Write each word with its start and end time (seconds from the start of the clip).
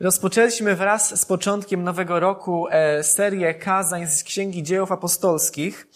Rozpoczęliśmy 0.00 0.76
wraz 0.76 1.20
z 1.20 1.24
początkiem 1.24 1.84
nowego 1.84 2.20
roku 2.20 2.66
e, 2.70 3.02
serię 3.02 3.54
kazań 3.54 4.06
z 4.06 4.24
Księgi 4.24 4.62
Dziejów 4.62 4.92
Apostolskich. 4.92 5.86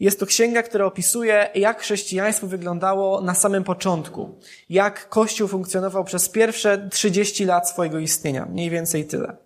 Jest 0.00 0.20
to 0.20 0.26
księga, 0.26 0.62
która 0.62 0.84
opisuje, 0.84 1.50
jak 1.54 1.80
chrześcijaństwo 1.80 2.46
wyglądało 2.46 3.20
na 3.20 3.34
samym 3.34 3.64
początku. 3.64 4.38
Jak 4.70 5.08
Kościół 5.08 5.48
funkcjonował 5.48 6.04
przez 6.04 6.28
pierwsze 6.28 6.88
30 6.92 7.44
lat 7.44 7.68
swojego 7.68 7.98
istnienia. 7.98 8.46
Mniej 8.46 8.70
więcej 8.70 9.04
tyle. 9.04 9.36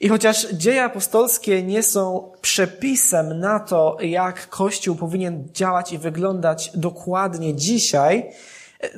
I 0.00 0.08
chociaż 0.08 0.46
dzieje 0.52 0.84
apostolskie 0.84 1.62
nie 1.62 1.82
są 1.82 2.32
przepisem 2.40 3.40
na 3.40 3.60
to, 3.60 3.96
jak 4.00 4.48
Kościół 4.48 4.96
powinien 4.96 5.48
działać 5.52 5.92
i 5.92 5.98
wyglądać 5.98 6.70
dokładnie 6.74 7.54
dzisiaj, 7.54 8.30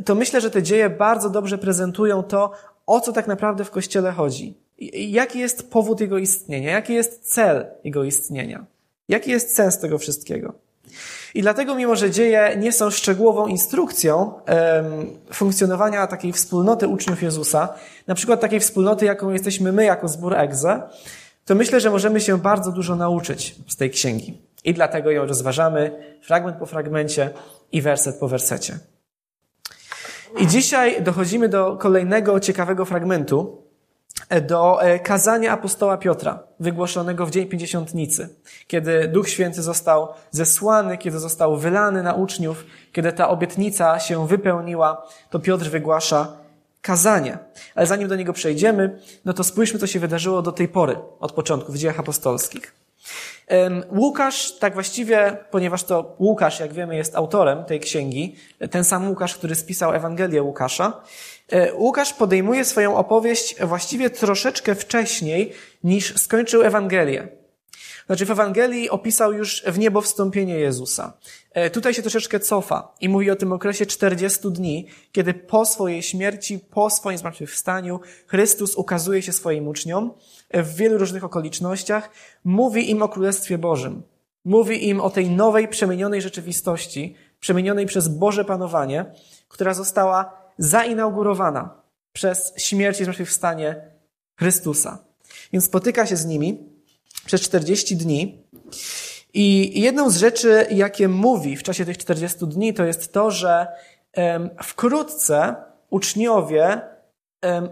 to 0.05 0.15
myślę, 0.15 0.41
że 0.41 0.51
te 0.51 0.63
dzieje 0.63 0.91
bardzo 0.91 1.31
dobrze 1.31 1.59
prezentują 1.59 2.23
to, 2.23 2.53
o 2.89 3.01
co 3.01 3.13
tak 3.13 3.27
naprawdę 3.27 3.65
w 3.65 3.71
Kościele 3.71 4.13
chodzi. 4.13 4.55
Jaki 4.93 5.39
jest 5.39 5.71
powód 5.71 6.01
jego 6.01 6.19
istnienia? 6.19 6.71
Jaki 6.71 6.95
jest 6.95 7.33
cel 7.33 7.67
jego 7.85 8.05
istnienia? 8.05 8.65
Jaki 9.09 9.31
jest 9.31 9.57
sens 9.57 9.79
tego 9.79 9.99
wszystkiego? 9.99 10.55
I 11.35 11.43
dlatego, 11.43 11.75
mimo 11.75 11.97
że 11.97 12.11
dzieje 12.11 12.57
nie 12.59 12.73
są 12.73 12.91
szczegółową 12.91 13.47
instrukcją 13.47 14.33
funkcjonowania 15.33 16.07
takiej 16.07 16.33
wspólnoty 16.33 16.89
uczniów 16.89 17.23
Jezusa, 17.23 17.69
na 18.07 18.15
przykład 18.15 18.41
takiej 18.41 18.61
wspólnoty, 18.61 19.05
jaką 19.05 19.31
jesteśmy 19.31 19.73
my 19.73 19.85
jako 19.85 20.09
zbór 20.09 20.35
Egze, 20.35 20.83
to 21.45 21.55
myślę, 21.55 21.81
że 21.81 21.91
możemy 21.91 22.21
się 22.21 22.39
bardzo 22.39 22.73
dużo 22.73 22.97
nauczyć 22.97 23.55
z 23.69 23.77
tej 23.77 23.91
księgi. 23.91 24.39
I 24.65 24.75
dlatego 24.75 25.11
ją 25.11 25.27
rozważamy 25.27 25.91
fragment 26.23 26.57
po 26.57 26.67
fragmencie 26.67 27.31
i 27.73 27.83
werset 27.83 28.17
po 28.17 28.29
wersecie. 28.29 28.79
I 30.37 30.47
dzisiaj 30.47 31.03
dochodzimy 31.03 31.49
do 31.49 31.77
kolejnego 31.77 32.41
ciekawego 32.41 32.85
fragmentu, 32.85 33.63
e, 34.29 34.41
do 34.41 34.83
e, 34.83 34.99
kazania 34.99 35.53
apostoła 35.53 35.97
Piotra, 35.97 36.43
wygłoszonego 36.61 37.27
w 37.27 37.31
Dzień 37.31 37.47
Pięćdziesiątnicy, 37.47 38.29
kiedy 38.67 39.09
Duch 39.09 39.29
Święty 39.29 39.63
został 39.63 40.09
zesłany, 40.31 40.99
kiedy 40.99 41.19
został 41.19 41.57
wylany 41.57 42.03
na 42.03 42.15
uczniów, 42.15 42.65
kiedy 42.93 43.13
ta 43.13 43.29
obietnica 43.29 44.01
się 44.01 44.27
wypełniła, 44.27 45.07
to 45.31 45.39
Piotr 45.39 45.65
wygłasza 45.65 46.33
kazanie. 46.83 47.39
Ale 47.75 47.87
zanim 47.87 48.09
do 48.09 48.17
niego 48.17 48.33
przejdziemy, 48.33 48.99
no 49.25 49.33
to 49.33 49.45
spójrzmy, 49.45 49.79
co 49.79 49.87
się 49.87 50.01
wydarzyło 50.01 50.43
do 50.43 50.53
tej 50.53 50.69
pory, 50.69 50.97
od 51.21 51.33
początku, 51.33 51.73
w 51.73 51.79
dziejach 51.79 52.01
apostolskich. 52.01 52.75
Łukasz, 53.91 54.53
tak 54.59 54.75
właściwie, 54.75 55.37
ponieważ 55.51 55.85
to 55.85 56.17
Łukasz, 56.19 56.61
jak 56.61 56.73
wiemy, 56.73 56.97
jest 56.97 57.17
autorem 57.17 57.65
tej 57.65 57.81
księgi, 57.81 58.37
ten 58.71 58.85
sam 58.85 59.09
Łukasz, 59.09 59.35
który 59.35 59.55
spisał 59.55 59.95
Ewangelię 59.95 60.43
Łukasza, 60.43 61.03
e, 61.49 61.75
Łukasz 61.75 62.13
podejmuje 62.13 62.65
swoją 62.65 62.97
opowieść 62.97 63.57
właściwie 63.61 64.11
troszeczkę 64.11 64.75
wcześniej 64.75 65.53
niż 65.85 66.17
skończył 66.21 66.63
Ewangelię. 66.63 67.29
Znaczy 68.09 68.27
w 68.27 68.31
Ewangelii 68.31 68.91
opisał 68.91 69.33
już 69.33 69.63
w 69.67 69.79
niebo 69.79 70.01
wstąpienie 70.01 70.59
Jezusa. 70.59 71.13
E, 71.53 71.71
tutaj 71.71 71.95
się 71.95 72.03
troszeczkę 72.03 72.41
cofa 72.41 72.95
i 73.01 73.09
mówi 73.09 73.31
o 73.31 73.37
tym 73.37 73.53
okresie 73.53 73.87
40 73.87 74.51
dni, 74.51 74.87
kiedy 75.13 75.35
po 75.35 75.67
swojej 75.67 76.03
śmierci, 76.03 76.59
po 76.59 76.91
swoim 76.91 77.19
zmartwychwstaniu 77.19 78.01
Chrystus 78.27 78.75
ukazuje 78.75 79.23
się 79.23 79.33
swoim 79.33 79.69
uczniom 79.69 80.15
w 80.55 80.75
wielu 80.75 80.99
różnych 80.99 81.25
okolicznościach, 81.25 82.11
mówi 82.45 82.91
im 82.91 83.03
o 83.03 83.09
Królestwie 83.09 83.59
Bożym. 83.59 84.03
Mówi 84.45 84.89
im 84.89 85.01
o 85.01 85.11
tej 85.11 85.31
nowej, 85.31 85.69
przemienionej 85.69 86.23
rzeczywistości, 86.23 87.15
przemienionej 87.41 87.87
przez 87.87 88.09
Boże 88.09 88.45
panowanie, 88.45 89.05
która 89.49 89.75
została 89.75 90.33
zainaugurowana 90.59 91.83
przez 92.13 92.53
śmierć 92.57 93.01
i 93.01 93.05
zmartwychwstanie 93.05 93.81
Chrystusa. 94.39 94.99
Więc 95.53 95.65
spotyka 95.65 96.07
się 96.07 96.17
z 96.17 96.27
nimi 96.27 96.59
przez 97.27 97.41
40 97.41 97.97
dni. 97.97 98.43
I 99.35 99.81
jedną 99.81 100.11
z 100.11 100.17
rzeczy, 100.17 100.67
jakie 100.71 101.09
mówi 101.09 101.57
w 101.57 101.63
czasie 101.63 101.85
tych 101.85 101.99
40 101.99 102.47
dni, 102.47 102.75
to 102.75 102.85
jest 102.85 103.13
to, 103.13 103.31
że 103.31 103.67
wkrótce 104.63 105.57
uczniowie 105.91 106.81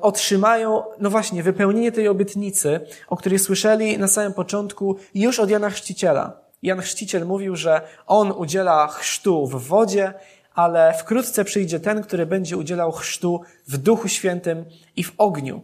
otrzymają, 0.00 0.82
no 1.00 1.10
właśnie, 1.10 1.42
wypełnienie 1.42 1.92
tej 1.92 2.08
obietnicy, 2.08 2.80
o 3.08 3.16
której 3.16 3.38
słyszeli 3.38 3.98
na 3.98 4.08
samym 4.08 4.32
początku 4.32 4.96
już 5.14 5.40
od 5.40 5.50
Jana 5.50 5.70
Chrzciciela. 5.70 6.40
Jan 6.62 6.80
Chrzciciel 6.80 7.26
mówił, 7.26 7.56
że 7.56 7.80
on 8.06 8.32
udziela 8.32 8.86
chrztu 8.86 9.46
w 9.46 9.68
wodzie, 9.68 10.14
ale 10.54 10.94
wkrótce 10.94 11.44
przyjdzie 11.44 11.80
ten, 11.80 12.02
który 12.02 12.26
będzie 12.26 12.56
udzielał 12.56 12.92
chrztu 12.92 13.40
w 13.68 13.76
Duchu 13.78 14.08
Świętym 14.08 14.64
i 14.96 15.04
w 15.04 15.12
ogniu. 15.18 15.62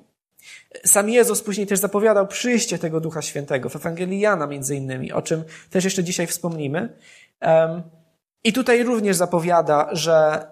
Sam 0.85 1.09
Jezus 1.09 1.43
później 1.43 1.67
też 1.67 1.79
zapowiadał 1.79 2.27
przyjście 2.27 2.79
tego 2.79 3.01
Ducha 3.01 3.23
Świętego 3.23 3.69
w 3.69 3.77
Ewangelii 3.77 4.21
Jana 4.21 4.47
między 4.47 4.77
innymi, 4.77 5.13
o 5.13 5.23
czym 5.23 5.45
też 5.71 5.85
jeszcze 5.85 6.05
dzisiaj 6.05 6.27
wspomnimy. 6.27 6.89
I 8.45 8.53
tutaj 8.53 8.83
również 8.83 9.17
zapowiada, 9.17 9.89
że 9.93 10.47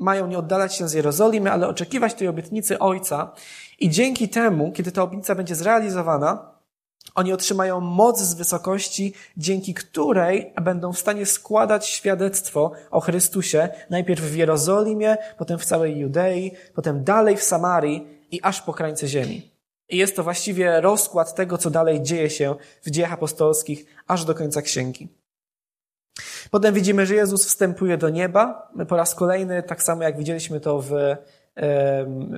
mają 0.00 0.26
nie 0.26 0.38
oddalać 0.38 0.74
się 0.74 0.88
z 0.88 0.92
Jerozolimy, 0.92 1.52
ale 1.52 1.68
oczekiwać 1.68 2.14
tej 2.14 2.28
obietnicy 2.28 2.78
Ojca. 2.78 3.32
I 3.78 3.90
dzięki 3.90 4.28
temu, 4.28 4.72
kiedy 4.72 4.92
ta 4.92 5.02
obietnica 5.02 5.34
będzie 5.34 5.54
zrealizowana, 5.54 6.56
oni 7.14 7.32
otrzymają 7.32 7.80
moc 7.80 8.20
z 8.20 8.34
wysokości, 8.34 9.14
dzięki 9.36 9.74
której 9.74 10.52
będą 10.62 10.92
w 10.92 10.98
stanie 10.98 11.26
składać 11.26 11.86
świadectwo 11.86 12.72
o 12.90 13.00
Chrystusie, 13.00 13.68
najpierw 13.90 14.20
w 14.20 14.36
Jerozolimie, 14.36 15.16
potem 15.38 15.58
w 15.58 15.64
całej 15.64 15.98
Judei, 15.98 16.52
potem 16.74 17.04
dalej 17.04 17.36
w 17.36 17.42
Samarii 17.42 18.06
i 18.30 18.42
aż 18.42 18.62
po 18.62 18.72
krańce 18.72 19.08
ziemi. 19.08 19.50
I 19.88 19.96
jest 19.96 20.16
to 20.16 20.22
właściwie 20.22 20.80
rozkład 20.80 21.34
tego, 21.34 21.58
co 21.58 21.70
dalej 21.70 22.02
dzieje 22.02 22.30
się 22.30 22.54
w 22.82 22.90
dziejach 22.90 23.12
apostolskich, 23.12 23.86
aż 24.06 24.24
do 24.24 24.34
końca 24.34 24.62
księgi. 24.62 25.08
Potem 26.50 26.74
widzimy, 26.74 27.06
że 27.06 27.14
Jezus 27.14 27.46
wstępuje 27.46 27.98
do 27.98 28.08
nieba. 28.08 28.72
Po 28.88 28.96
raz 28.96 29.14
kolejny, 29.14 29.62
tak 29.62 29.82
samo 29.82 30.02
jak 30.02 30.18
widzieliśmy 30.18 30.60
to 30.60 30.82
w, 30.82 30.90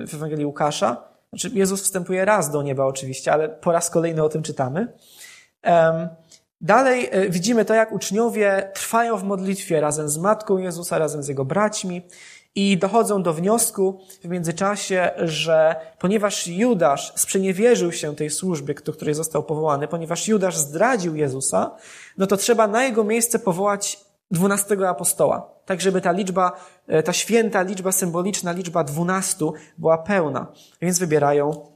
w 0.07 0.13
Ewangelii 0.13 0.45
Łukasza. 0.45 1.03
Znaczy, 1.29 1.49
Jezus 1.53 1.81
wstępuje 1.81 2.25
raz 2.25 2.51
do 2.51 2.61
nieba 2.61 2.85
oczywiście, 2.85 3.33
ale 3.33 3.49
po 3.49 3.71
raz 3.71 3.89
kolejny 3.89 4.23
o 4.23 4.29
tym 4.29 4.43
czytamy. 4.43 4.87
Dalej 6.61 7.09
e, 7.11 7.29
widzimy 7.29 7.65
to, 7.65 7.73
jak 7.73 7.91
uczniowie 7.91 8.71
trwają 8.73 9.17
w 9.17 9.23
modlitwie 9.23 9.81
razem 9.81 10.09
z 10.09 10.17
Matką 10.17 10.57
Jezusa, 10.57 10.97
razem 10.97 11.23
z 11.23 11.27
Jego 11.27 11.45
braćmi 11.45 12.01
i 12.55 12.77
dochodzą 12.77 13.23
do 13.23 13.33
wniosku 13.33 13.99
w 14.23 14.27
międzyczasie, 14.27 15.11
że 15.17 15.75
ponieważ 15.99 16.47
Judasz 16.47 17.13
sprzeniewierzył 17.15 17.91
się 17.91 18.15
tej 18.15 18.29
służbie, 18.29 18.73
do 18.85 18.93
której 18.93 19.15
został 19.15 19.43
powołany, 19.43 19.87
ponieważ 19.87 20.27
Judasz 20.27 20.57
zdradził 20.57 21.15
Jezusa, 21.15 21.75
no 22.17 22.27
to 22.27 22.37
trzeba 22.37 22.67
na 22.67 22.83
jego 22.83 23.03
miejsce 23.03 23.39
powołać 23.39 23.99
dwunastego 24.31 24.89
apostoła. 24.89 25.51
Tak, 25.65 25.81
żeby 25.81 26.01
ta 26.01 26.11
liczba, 26.11 26.51
e, 26.87 27.03
ta 27.03 27.13
święta 27.13 27.61
liczba 27.61 27.91
symboliczna, 27.91 28.51
liczba 28.51 28.83
dwunastu 28.83 29.53
była 29.77 29.97
pełna. 29.97 30.47
Więc 30.81 30.99
wybierają 30.99 31.69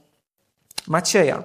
Macieja. 0.86 1.44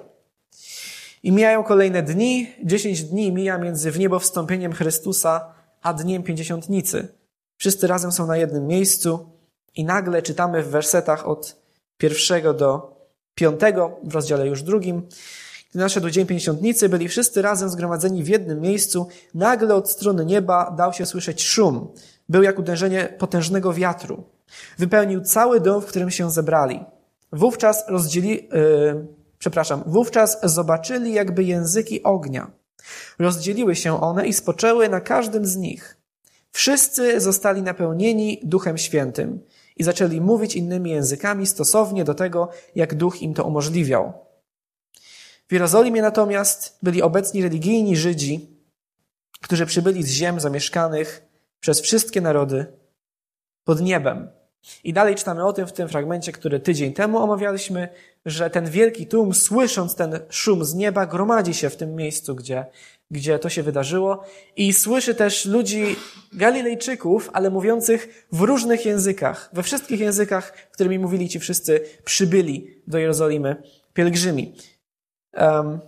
I 1.24 1.32
mijają 1.32 1.64
kolejne 1.64 2.04
dni. 2.04 2.48
Dziesięć 2.64 3.04
dni 3.04 3.32
mija 3.32 3.58
między 3.58 3.92
w 3.92 4.00
niebo 4.00 4.20
wstąpieniem 4.20 4.74
Chrystusa 4.74 5.54
a 5.82 5.94
dniem 5.94 6.24
pięćdziesiątnicy. 6.24 7.19
Wszyscy 7.60 7.88
razem 7.88 8.12
są 8.12 8.28
na 8.28 8.38
jednym 8.38 8.68
miejscu 8.68 9.30
i 9.76 9.86
nagle 9.86 10.22
czytamy 10.22 10.64
w 10.64 10.70
wersetach 10.70 11.28
od 11.28 11.56
pierwszego 11.98 12.54
do 12.54 12.96
piątego, 13.36 14.00
w 14.04 14.14
rozdziale 14.14 14.48
już 14.48 14.64
drugim, 14.64 15.08
gdy 15.70 15.80
nadszedł 15.80 16.10
dzień 16.10 16.26
pięćdziesiątnicy, 16.26 16.90
byli 16.90 17.08
wszyscy 17.08 17.42
razem 17.42 17.70
zgromadzeni 17.70 18.24
w 18.24 18.28
jednym 18.28 18.62
miejscu, 18.62 19.08
nagle 19.34 19.76
od 19.76 19.92
strony 19.92 20.26
nieba 20.26 20.72
dał 20.78 20.94
się 20.94 21.06
słyszeć 21.06 21.44
szum. 21.44 21.94
Był 22.30 22.44
jak 22.44 22.60
uderzenie 22.60 23.16
potężnego 23.18 23.74
wiatru. 23.74 24.24
Wypełnił 24.78 25.22
cały 25.22 25.60
dom, 25.60 25.82
w 25.82 25.86
którym 25.86 26.12
się 26.12 26.32
zebrali. 26.32 26.86
Wówczas 27.34 27.84
rozdzieli, 27.88 28.30
yy, 28.30 29.08
przepraszam, 29.40 29.84
wówczas 29.86 30.40
zobaczyli 30.44 31.14
jakby 31.14 31.44
języki 31.44 32.04
ognia. 32.04 32.52
Rozdzieliły 33.20 33.76
się 33.76 34.02
one 34.02 34.28
i 34.28 34.34
spoczęły 34.34 34.90
na 34.90 35.02
każdym 35.02 35.46
z 35.46 35.56
nich. 35.56 35.99
Wszyscy 36.52 37.22
zostali 37.22 37.62
napełnieni 37.62 38.40
Duchem 38.44 38.78
Świętym 38.78 39.40
i 39.78 39.84
zaczęli 39.84 40.22
mówić 40.22 40.56
innymi 40.56 40.92
językami 40.92 41.48
stosownie 41.48 42.04
do 42.04 42.14
tego, 42.14 42.50
jak 42.76 42.96
Duch 42.96 43.22
im 43.22 43.34
to 43.34 43.44
umożliwiał. 43.44 44.14
W 45.48 45.54
Jerozolimie 45.54 46.02
natomiast 46.02 46.78
byli 46.84 47.02
obecni 47.02 47.44
religijni 47.44 47.98
Żydzi, 47.98 48.50
którzy 49.42 49.66
przybyli 49.66 50.04
z 50.04 50.10
ziem 50.10 50.40
zamieszkanych 50.40 51.26
przez 51.60 51.82
wszystkie 51.82 52.22
narody 52.22 52.66
pod 53.64 53.82
niebem. 53.82 54.30
I 54.84 54.94
dalej 54.94 55.16
czytamy 55.16 55.46
o 55.46 55.54
tym 55.54 55.68
w 55.68 55.74
tym 55.74 55.90
fragmencie, 55.90 56.32
który 56.32 56.60
tydzień 56.60 56.94
temu 56.94 57.18
omawialiśmy, 57.18 57.90
że 58.26 58.50
ten 58.50 58.70
wielki 58.70 59.08
tłum, 59.08 59.34
słysząc 59.34 59.96
ten 59.96 60.20
szum 60.30 60.66
z 60.66 60.76
nieba, 60.76 61.06
gromadzi 61.06 61.54
się 61.54 61.70
w 61.70 61.76
tym 61.76 61.96
miejscu, 61.96 62.36
gdzie 62.36 62.66
gdzie 63.12 63.40
to 63.40 63.50
się 63.50 63.64
wydarzyło 63.64 64.24
i 64.56 64.74
słyszy 64.74 65.16
też 65.16 65.46
ludzi 65.46 65.96
Galilejczyków, 66.34 67.30
ale 67.34 67.50
mówiących 67.50 68.28
w 68.32 68.42
różnych 68.42 68.86
językach, 68.86 69.50
we 69.54 69.64
wszystkich 69.64 70.00
językach, 70.00 70.54
którymi 70.72 71.00
mówili 71.00 71.30
ci 71.30 71.40
wszyscy 71.40 71.82
przybyli 72.06 72.82
do 72.88 72.98
Jerozolimy 72.98 73.56
pielgrzymi. 73.94 74.56
Um, 75.34 75.80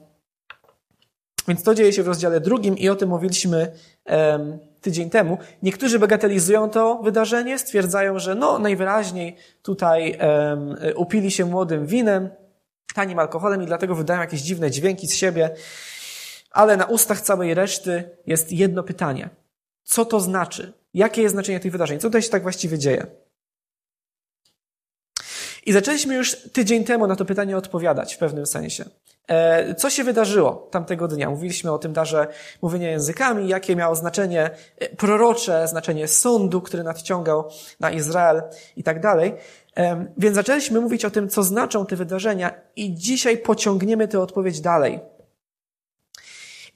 więc 1.48 1.64
to 1.64 1.76
dzieje 1.76 1.94
się 1.94 2.04
w 2.04 2.08
rozdziale 2.08 2.40
drugim 2.40 2.78
i 2.78 2.90
o 2.90 2.96
tym 2.96 3.10
mówiliśmy 3.10 3.72
um, 4.06 4.60
tydzień 4.82 5.10
temu. 5.10 5.38
Niektórzy 5.64 6.00
bagatelizują 6.00 6.70
to 6.70 7.02
wydarzenie, 7.04 7.60
stwierdzają, 7.60 8.20
że 8.20 8.36
no 8.36 8.60
najwyraźniej 8.60 9.36
tutaj 9.62 10.18
um, 10.20 10.76
upili 10.96 11.32
się 11.32 11.46
młodym 11.46 11.86
winem, 11.86 12.30
tanim 12.96 13.20
alkoholem 13.20 13.64
i 13.64 13.66
dlatego 13.66 13.96
wydają 13.96 14.22
jakieś 14.22 14.42
dziwne 14.42 14.72
dźwięki 14.72 15.08
z 15.08 15.16
siebie. 15.16 15.50
Ale 16.52 16.78
na 16.78 16.86
ustach 16.86 17.22
całej 17.22 17.54
reszty 17.54 18.18
jest 18.26 18.52
jedno 18.52 18.84
pytanie. 18.84 19.30
Co 19.84 20.06
to 20.06 20.20
znaczy? 20.20 20.74
Jakie 20.94 21.22
jest 21.22 21.34
znaczenie 21.34 21.60
tych 21.60 21.72
wydarzeń? 21.72 22.00
Co 22.00 22.08
tutaj 22.08 22.22
się 22.22 22.30
tak 22.30 22.44
właściwie 22.44 22.78
dzieje? 22.78 23.08
I 25.66 25.74
zaczęliśmy 25.74 26.16
już 26.16 26.36
tydzień 26.36 26.84
temu 26.84 27.08
na 27.08 27.16
to 27.16 27.26
pytanie 27.26 27.58
odpowiadać 27.58 28.16
w 28.16 28.18
pewnym 28.18 28.46
sensie. 28.46 28.86
E, 29.28 29.76
co 29.76 29.90
się 29.90 30.04
wydarzyło 30.04 30.68
tamtego 30.72 31.08
dnia? 31.08 31.30
Mówiliśmy 31.30 31.72
o 31.72 31.78
tym 31.78 31.94
darze 31.94 32.28
mówienia 32.62 32.90
językami, 32.90 33.48
jakie 33.48 33.76
miało 33.76 33.96
znaczenie 33.96 34.50
e, 34.78 34.96
prorocze, 34.96 35.68
znaczenie 35.68 36.08
sądu, 36.08 36.62
który 36.62 36.84
nadciągał 36.84 37.50
na 37.80 37.92
Izrael 37.92 38.42
i 38.76 38.84
tak 38.84 39.00
dalej. 39.02 39.34
E, 39.78 40.06
więc 40.18 40.36
zaczęliśmy 40.36 40.82
mówić 40.82 41.06
o 41.06 41.12
tym, 41.12 41.30
co 41.30 41.44
znaczą 41.44 41.86
te 41.86 41.96
wydarzenia 41.96 42.54
i 42.76 42.96
dzisiaj 42.96 43.38
pociągniemy 43.38 44.08
tę 44.08 44.20
odpowiedź 44.20 44.62
dalej. 44.62 45.00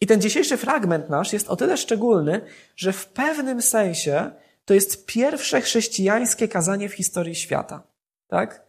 I 0.06 0.08
ten 0.08 0.22
dzisiejszy 0.22 0.58
fragment 0.58 1.10
nasz 1.10 1.34
jest 1.34 1.50
o 1.50 1.56
tyle 1.56 1.78
szczególny, 1.78 2.42
że 2.76 2.94
w 2.94 3.06
pewnym 3.06 3.62
sensie 3.62 4.32
to 4.66 4.74
jest 4.74 5.06
pierwsze 5.06 5.62
chrześcijańskie 5.62 6.48
kazanie 6.48 6.90
w 6.90 6.94
historii 6.94 7.36
świata. 7.36 7.84
Tak? 8.28 8.64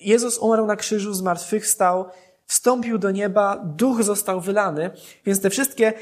Jezus 0.00 0.38
umarł 0.38 0.66
na 0.66 0.76
krzyżu, 0.76 1.14
zmartwychwstał, 1.14 2.04
wstąpił 2.46 2.98
do 2.98 3.10
nieba, 3.10 3.56
duch 3.56 4.02
został 4.02 4.40
wylany, 4.40 4.90
więc 5.26 5.40
te 5.40 5.50
wszystkie 5.50 5.92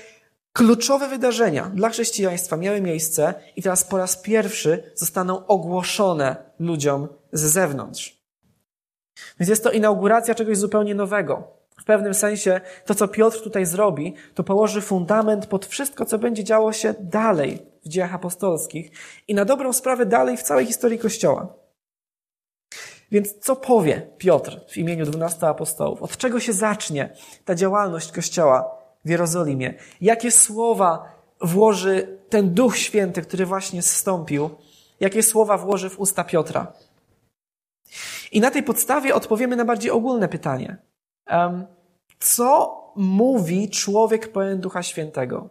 kluczowe 0.53 1.09
wydarzenia 1.09 1.71
dla 1.75 1.89
chrześcijaństwa 1.89 2.57
miały 2.57 2.81
miejsce 2.81 3.35
i 3.57 3.63
teraz 3.63 3.85
po 3.85 3.99
raz 3.99 4.17
pierwszy 4.17 4.93
zostaną 4.95 5.47
ogłoszone 5.47 6.37
ludziom 6.59 7.09
z 7.33 7.41
zewnątrz. 7.41 8.23
Więc 9.41 9.51
jest 9.51 9.65
to 9.65 9.71
inauguracja 9.71 10.35
czegoś 10.35 10.59
zupełnie 10.59 10.95
nowego. 10.95 11.58
W 11.81 11.85
pewnym 11.85 12.15
sensie 12.15 12.61
to, 12.85 12.95
co 12.95 13.09
Piotr 13.09 13.43
tutaj 13.43 13.67
zrobi, 13.67 14.15
to 14.35 14.45
położy 14.45 14.81
fundament 14.81 15.47
pod 15.47 15.67
wszystko, 15.67 16.05
co 16.05 16.19
będzie 16.19 16.45
działo 16.45 16.73
się 16.73 16.95
dalej 17.01 17.67
w 17.85 17.89
dziejach 17.89 18.15
apostolskich 18.15 18.91
i 19.29 19.35
na 19.35 19.45
dobrą 19.45 19.73
sprawę 19.73 20.07
dalej 20.07 20.37
w 20.37 20.43
całej 20.43 20.67
historii 20.67 20.99
Kościoła. 20.99 21.55
Więc 23.11 23.39
co 23.39 23.57
powie 23.57 24.11
Piotr 24.19 24.61
w 24.69 24.77
imieniu 24.77 25.07
dwunastu 25.07 25.47
apostołów? 25.47 26.03
Od 26.03 26.17
czego 26.17 26.41
się 26.41 26.53
zacznie 26.53 27.13
ta 27.45 27.55
działalność 27.55 28.13
Kościoła 28.13 28.71
w 29.05 29.11
Jerozolimie? 29.11 29.75
Jakie 30.01 30.31
słowa 30.31 31.13
włoży 31.41 32.19
ten 32.29 32.55
Duch 32.55 32.77
Święty, 32.77 33.23
który 33.23 33.47
właśnie 33.47 33.83
zstąpił? 33.83 34.51
Jakie 35.01 35.23
słowa 35.23 35.59
włoży 35.59 35.91
w 35.91 36.01
usta 36.01 36.25
Piotra? 36.25 36.73
I 38.33 38.41
na 38.41 38.51
tej 38.51 38.63
podstawie 38.63 39.15
odpowiemy 39.15 39.57
na 39.57 39.65
bardziej 39.65 39.91
ogólne 39.91 40.29
pytanie. 40.29 40.77
Co 42.21 42.79
mówi 42.97 43.71
człowiek 43.71 44.33
pełen 44.33 44.61
Ducha 44.61 44.83
Świętego? 44.83 45.49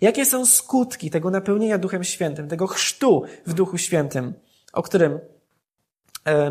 Jakie 0.00 0.26
są 0.26 0.46
skutki 0.46 1.10
tego 1.10 1.30
napełnienia 1.30 1.78
Duchem 1.78 2.04
Świętym, 2.04 2.48
tego 2.48 2.66
chrztu 2.66 3.22
w 3.46 3.54
Duchu 3.54 3.78
Świętym, 3.78 4.34
o 4.72 4.82
którym 4.82 5.20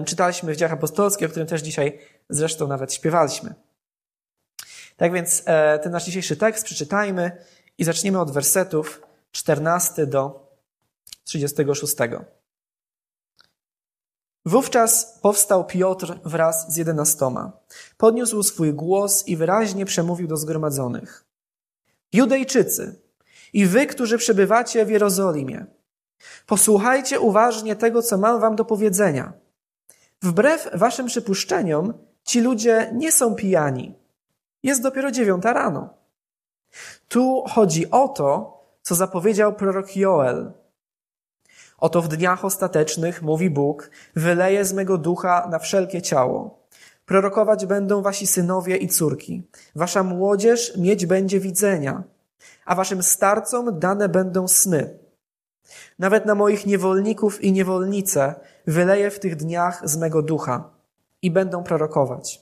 czytaliśmy 0.05 0.53
w 0.53 0.57
dziejach 0.57 0.73
apostolskich, 0.73 1.27
o 1.27 1.29
którym 1.29 1.47
też 1.47 1.61
dzisiaj 1.61 2.00
zresztą 2.29 2.67
nawet 2.67 2.94
śpiewaliśmy. 2.94 3.53
Tak 4.97 5.13
więc 5.13 5.44
e, 5.45 5.79
ten 5.79 5.91
nasz 5.91 6.06
dzisiejszy 6.06 6.38
tekst 6.38 6.65
przeczytajmy 6.65 7.31
i 7.77 7.83
zaczniemy 7.83 8.19
od 8.19 8.31
wersetów 8.31 9.01
14 9.31 10.07
do 10.07 10.51
36. 11.23 11.95
Wówczas 14.45 15.19
powstał 15.22 15.66
Piotr 15.66 16.19
wraz 16.25 16.74
z 16.74 16.78
jedenastoma. 16.78 17.51
Podniósł 17.98 18.44
swój 18.44 18.74
głos 18.74 19.28
i 19.28 19.38
wyraźnie 19.38 19.86
przemówił 19.86 20.28
do 20.28 20.38
zgromadzonych. 20.38 21.25
Judejczycy 22.13 23.00
i 23.54 23.66
wy, 23.66 23.88
którzy 23.88 24.18
przebywacie 24.18 24.86
w 24.86 24.90
Jerozolimie, 24.90 25.66
posłuchajcie 26.48 27.19
uważnie 27.19 27.75
tego, 27.75 28.01
co 28.01 28.18
mam 28.18 28.40
wam 28.40 28.56
do 28.56 28.66
powiedzenia. 28.66 29.34
Wbrew 30.22 30.69
waszym 30.74 31.06
przypuszczeniom, 31.06 31.94
ci 32.24 32.42
ludzie 32.42 32.92
nie 32.94 33.12
są 33.12 33.36
pijani. 33.36 33.95
Jest 34.63 34.81
dopiero 34.81 35.12
dziewiąta 35.12 35.54
rano. 35.54 35.90
Tu 37.07 37.44
chodzi 37.50 37.92
o 37.92 38.07
to, 38.07 38.60
co 38.81 38.95
zapowiedział 38.95 39.54
prorok 39.54 39.95
Joel. 39.95 40.51
Oto 41.83 42.01
w 42.01 42.07
dniach 42.07 42.45
ostatecznych, 42.45 43.21
mówi 43.21 43.50
Bóg, 43.50 43.89
wyleję 44.15 44.65
z 44.65 44.74
mego 44.74 44.97
ducha 44.97 45.47
na 45.51 45.59
wszelkie 45.59 46.01
ciało. 46.01 46.59
Prorokować 47.06 47.65
będą 47.65 48.01
wasi 48.01 48.27
synowie 48.27 48.77
i 48.77 48.88
córki. 48.88 49.47
Wasza 49.75 50.03
młodzież 50.03 50.77
mieć 50.77 51.06
będzie 51.06 51.39
widzenia, 51.39 52.03
a 52.65 52.75
waszym 52.75 53.03
starcom 53.03 53.80
dane 53.80 54.09
będą 54.09 54.47
sny. 54.47 55.00
Nawet 56.00 56.25
na 56.25 56.35
moich 56.35 56.65
niewolników 56.65 57.44
i 57.44 57.51
niewolnice 57.51 58.35
wyleję 58.68 59.12
w 59.12 59.19
tych 59.19 59.35
dniach 59.35 59.81
z 59.83 59.97
mego 59.97 60.21
ducha 60.21 60.69
i 61.21 61.31
będą 61.31 61.63
prorokować. 61.63 62.41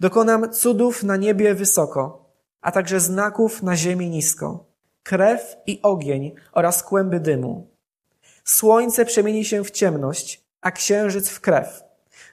Dokonam 0.00 0.52
cudów 0.52 1.02
na 1.02 1.16
niebie 1.16 1.54
wysoko, 1.54 2.30
a 2.60 2.72
także 2.72 3.00
znaków 3.00 3.62
na 3.62 3.76
ziemi 3.76 4.10
nisko, 4.10 4.64
krew 5.02 5.56
i 5.66 5.80
ogień 5.82 6.34
oraz 6.52 6.82
kłęby 6.82 7.20
dymu. 7.20 7.75
Słońce 8.46 9.04
przemieni 9.04 9.44
się 9.44 9.64
w 9.64 9.70
ciemność, 9.70 10.44
a 10.60 10.70
księżyc 10.70 11.28
w 11.28 11.40
krew, 11.40 11.82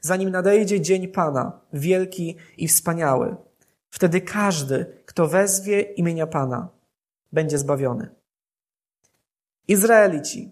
zanim 0.01 0.29
nadejdzie 0.29 0.81
dzień 0.81 1.07
Pana, 1.07 1.59
wielki 1.73 2.37
i 2.57 2.67
wspaniały. 2.67 3.35
Wtedy 3.89 4.21
każdy, 4.21 4.85
kto 5.05 5.27
wezwie 5.27 5.81
imienia 5.81 6.27
Pana, 6.27 6.69
będzie 7.31 7.57
zbawiony. 7.57 8.09
Izraelici, 9.67 10.51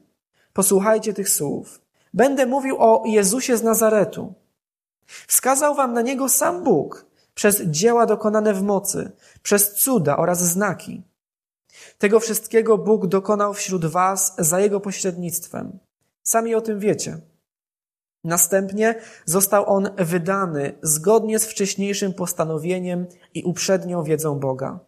posłuchajcie 0.54 1.14
tych 1.14 1.30
słów. 1.30 1.82
Będę 2.14 2.46
mówił 2.46 2.76
o 2.80 3.04
Jezusie 3.06 3.58
z 3.58 3.64
Nazaretu. 3.64 4.34
Wskazał 5.28 5.76
wam 5.76 5.94
na 5.94 6.02
niego 6.02 6.30
sam 6.30 6.64
Bóg 6.64 7.06
przez 7.36 7.62
dzieła 7.62 8.06
dokonane 8.06 8.54
w 8.54 8.62
mocy, 8.62 9.12
przez 9.44 9.74
cuda 9.74 10.18
oraz 10.18 10.40
znaki. 10.40 11.04
Tego 11.98 12.20
wszystkiego 12.20 12.78
Bóg 12.78 13.08
dokonał 13.08 13.54
wśród 13.54 13.86
was 13.86 14.36
za 14.38 14.60
jego 14.60 14.80
pośrednictwem. 14.80 15.80
Sami 16.24 16.56
o 16.56 16.62
tym 16.62 16.80
wiecie. 16.80 17.18
Następnie 18.24 18.96
został 19.26 19.70
on 19.70 19.90
wydany 19.98 20.74
zgodnie 20.82 21.40
z 21.40 21.46
wcześniejszym 21.46 22.14
postanowieniem 22.14 23.08
i 23.34 23.44
uprzednią 23.44 24.04
wiedzą 24.04 24.40
Boga. 24.40 24.80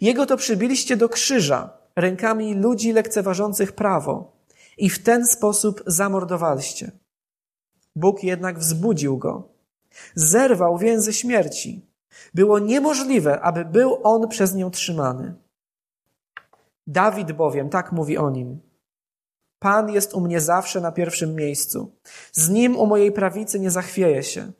Jego 0.00 0.26
to 0.26 0.36
przybiliście 0.36 0.96
do 0.96 1.08
krzyża 1.08 1.78
rękami 1.96 2.54
ludzi 2.54 2.92
lekceważących 2.92 3.72
prawo 3.72 4.36
i 4.78 4.90
w 4.90 5.02
ten 5.02 5.26
sposób 5.26 5.82
zamordowaliście. 5.86 6.90
Bóg 7.96 8.24
jednak 8.24 8.58
wzbudził 8.58 9.18
go. 9.18 9.48
Zerwał 10.14 10.78
więzy 10.78 11.12
śmierci. 11.12 11.86
Było 12.34 12.58
niemożliwe, 12.58 13.40
aby 13.40 13.64
był 13.64 14.00
on 14.02 14.28
przez 14.28 14.54
nią 14.54 14.70
trzymany. 14.70 15.34
Dawid 16.86 17.32
bowiem 17.32 17.68
tak 17.68 17.92
mówi 17.92 18.18
o 18.18 18.30
nim. 18.30 18.60
Pan 19.58 19.90
jest 19.90 20.14
u 20.14 20.20
mnie 20.20 20.40
zawsze 20.40 20.80
na 20.80 20.92
pierwszym 20.92 21.34
miejscu. 21.34 21.92
Z 22.32 22.48
nim 22.48 22.76
u 22.76 22.86
mojej 22.86 23.12
prawicy 23.12 23.60
nie 23.60 23.70
zachwieje 23.70 24.22
się. 24.22 24.52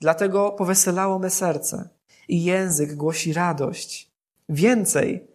Dlatego 0.00 0.50
poweselało 0.50 1.18
me 1.18 1.30
serce 1.30 1.88
i 2.28 2.44
język 2.44 2.94
głosi 2.94 3.32
radość. 3.32 4.10
Więcej, 4.48 5.26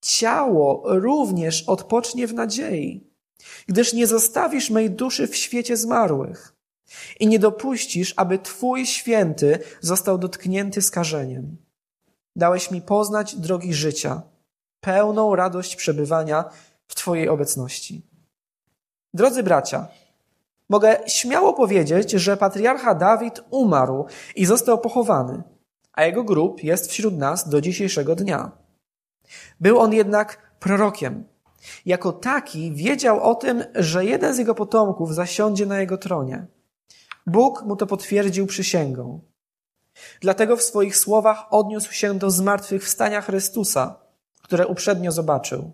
ciało 0.00 0.82
również 0.84 1.64
odpocznie 1.66 2.26
w 2.26 2.34
nadziei, 2.34 3.06
gdyż 3.66 3.92
nie 3.92 4.06
zostawisz 4.06 4.70
mej 4.70 4.90
duszy 4.90 5.26
w 5.26 5.36
świecie 5.36 5.76
zmarłych 5.76 6.54
i 7.20 7.26
nie 7.26 7.38
dopuścisz, 7.38 8.14
aby 8.16 8.38
Twój 8.38 8.86
święty 8.86 9.58
został 9.80 10.18
dotknięty 10.18 10.82
skażeniem. 10.82 11.56
Dałeś 12.36 12.70
mi 12.70 12.82
poznać 12.82 13.36
drogi 13.36 13.74
życia, 13.74 14.22
pełną 14.80 15.36
radość 15.36 15.76
przebywania 15.76 16.44
w 16.88 16.94
Twojej 16.94 17.28
obecności. 17.28 18.02
Drodzy 19.14 19.42
bracia, 19.42 19.88
mogę 20.68 20.96
śmiało 21.06 21.54
powiedzieć, 21.54 22.10
że 22.10 22.36
patriarcha 22.36 22.94
Dawid 22.94 23.40
umarł 23.50 24.06
i 24.36 24.46
został 24.46 24.78
pochowany, 24.78 25.42
a 25.92 26.04
jego 26.04 26.24
grób 26.24 26.64
jest 26.64 26.90
wśród 26.90 27.18
nas 27.18 27.48
do 27.48 27.60
dzisiejszego 27.60 28.14
dnia. 28.14 28.50
Był 29.60 29.78
on 29.78 29.92
jednak 29.92 30.52
prorokiem. 30.60 31.24
Jako 31.86 32.12
taki 32.12 32.72
wiedział 32.72 33.20
o 33.20 33.34
tym, 33.34 33.64
że 33.74 34.04
jeden 34.04 34.34
z 34.34 34.38
jego 34.38 34.54
potomków 34.54 35.14
zasiądzie 35.14 35.66
na 35.66 35.80
jego 35.80 35.98
tronie. 35.98 36.46
Bóg 37.26 37.62
mu 37.62 37.76
to 37.76 37.86
potwierdził 37.86 38.46
przysięgą. 38.46 39.20
Dlatego 40.20 40.56
w 40.56 40.62
swoich 40.62 40.96
słowach 40.96 41.46
odniósł 41.50 41.92
się 41.92 42.18
do 42.18 42.30
zmartwychwstania 42.30 43.20
Chrystusa, 43.20 44.07
które 44.48 44.66
uprzednio 44.66 45.12
zobaczył. 45.12 45.72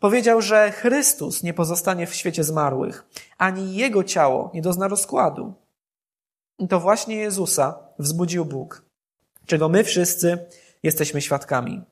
Powiedział, 0.00 0.42
że 0.42 0.72
Chrystus 0.72 1.42
nie 1.42 1.54
pozostanie 1.54 2.06
w 2.06 2.14
świecie 2.14 2.44
zmarłych, 2.44 3.06
ani 3.38 3.74
jego 3.74 4.04
ciało 4.04 4.50
nie 4.54 4.62
dozna 4.62 4.88
rozkładu. 4.88 5.54
I 6.58 6.68
to 6.68 6.80
właśnie 6.80 7.16
Jezusa 7.16 7.78
wzbudził 7.98 8.44
Bóg, 8.44 8.82
czego 9.46 9.68
my 9.68 9.84
wszyscy 9.84 10.38
jesteśmy 10.82 11.20
świadkami. 11.20 11.82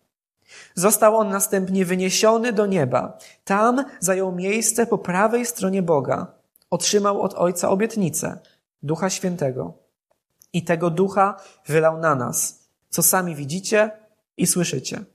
Został 0.74 1.16
on 1.16 1.28
następnie 1.28 1.84
wyniesiony 1.84 2.52
do 2.52 2.66
nieba. 2.66 3.18
Tam 3.44 3.84
zajął 4.00 4.32
miejsce 4.32 4.86
po 4.86 4.98
prawej 4.98 5.46
stronie 5.46 5.82
Boga. 5.82 6.26
Otrzymał 6.70 7.22
od 7.22 7.34
Ojca 7.34 7.70
obietnicę, 7.70 8.38
Ducha 8.82 9.10
Świętego. 9.10 9.74
I 10.52 10.64
tego 10.64 10.90
Ducha 10.90 11.36
wylał 11.66 11.98
na 11.98 12.14
nas, 12.14 12.68
co 12.90 13.02
sami 13.02 13.36
widzicie 13.36 13.90
i 14.36 14.46
słyszycie. 14.46 15.11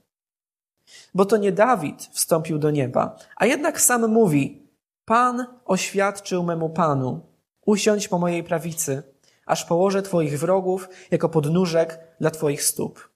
Bo 1.14 1.24
to 1.24 1.36
nie 1.36 1.52
Dawid 1.52 2.08
wstąpił 2.12 2.58
do 2.58 2.70
nieba, 2.70 3.16
a 3.36 3.46
jednak 3.46 3.80
sam 3.80 4.08
mówi: 4.08 4.68
Pan 5.04 5.46
oświadczył 5.64 6.42
memu 6.42 6.70
Panu, 6.70 7.20
usiądź 7.66 8.08
po 8.08 8.18
mojej 8.18 8.44
prawicy, 8.44 9.02
aż 9.46 9.64
położę 9.64 10.02
Twoich 10.02 10.38
wrogów 10.38 10.88
jako 11.10 11.28
podnóżek 11.28 11.98
dla 12.20 12.30
Twoich 12.30 12.62
stóp. 12.62 13.08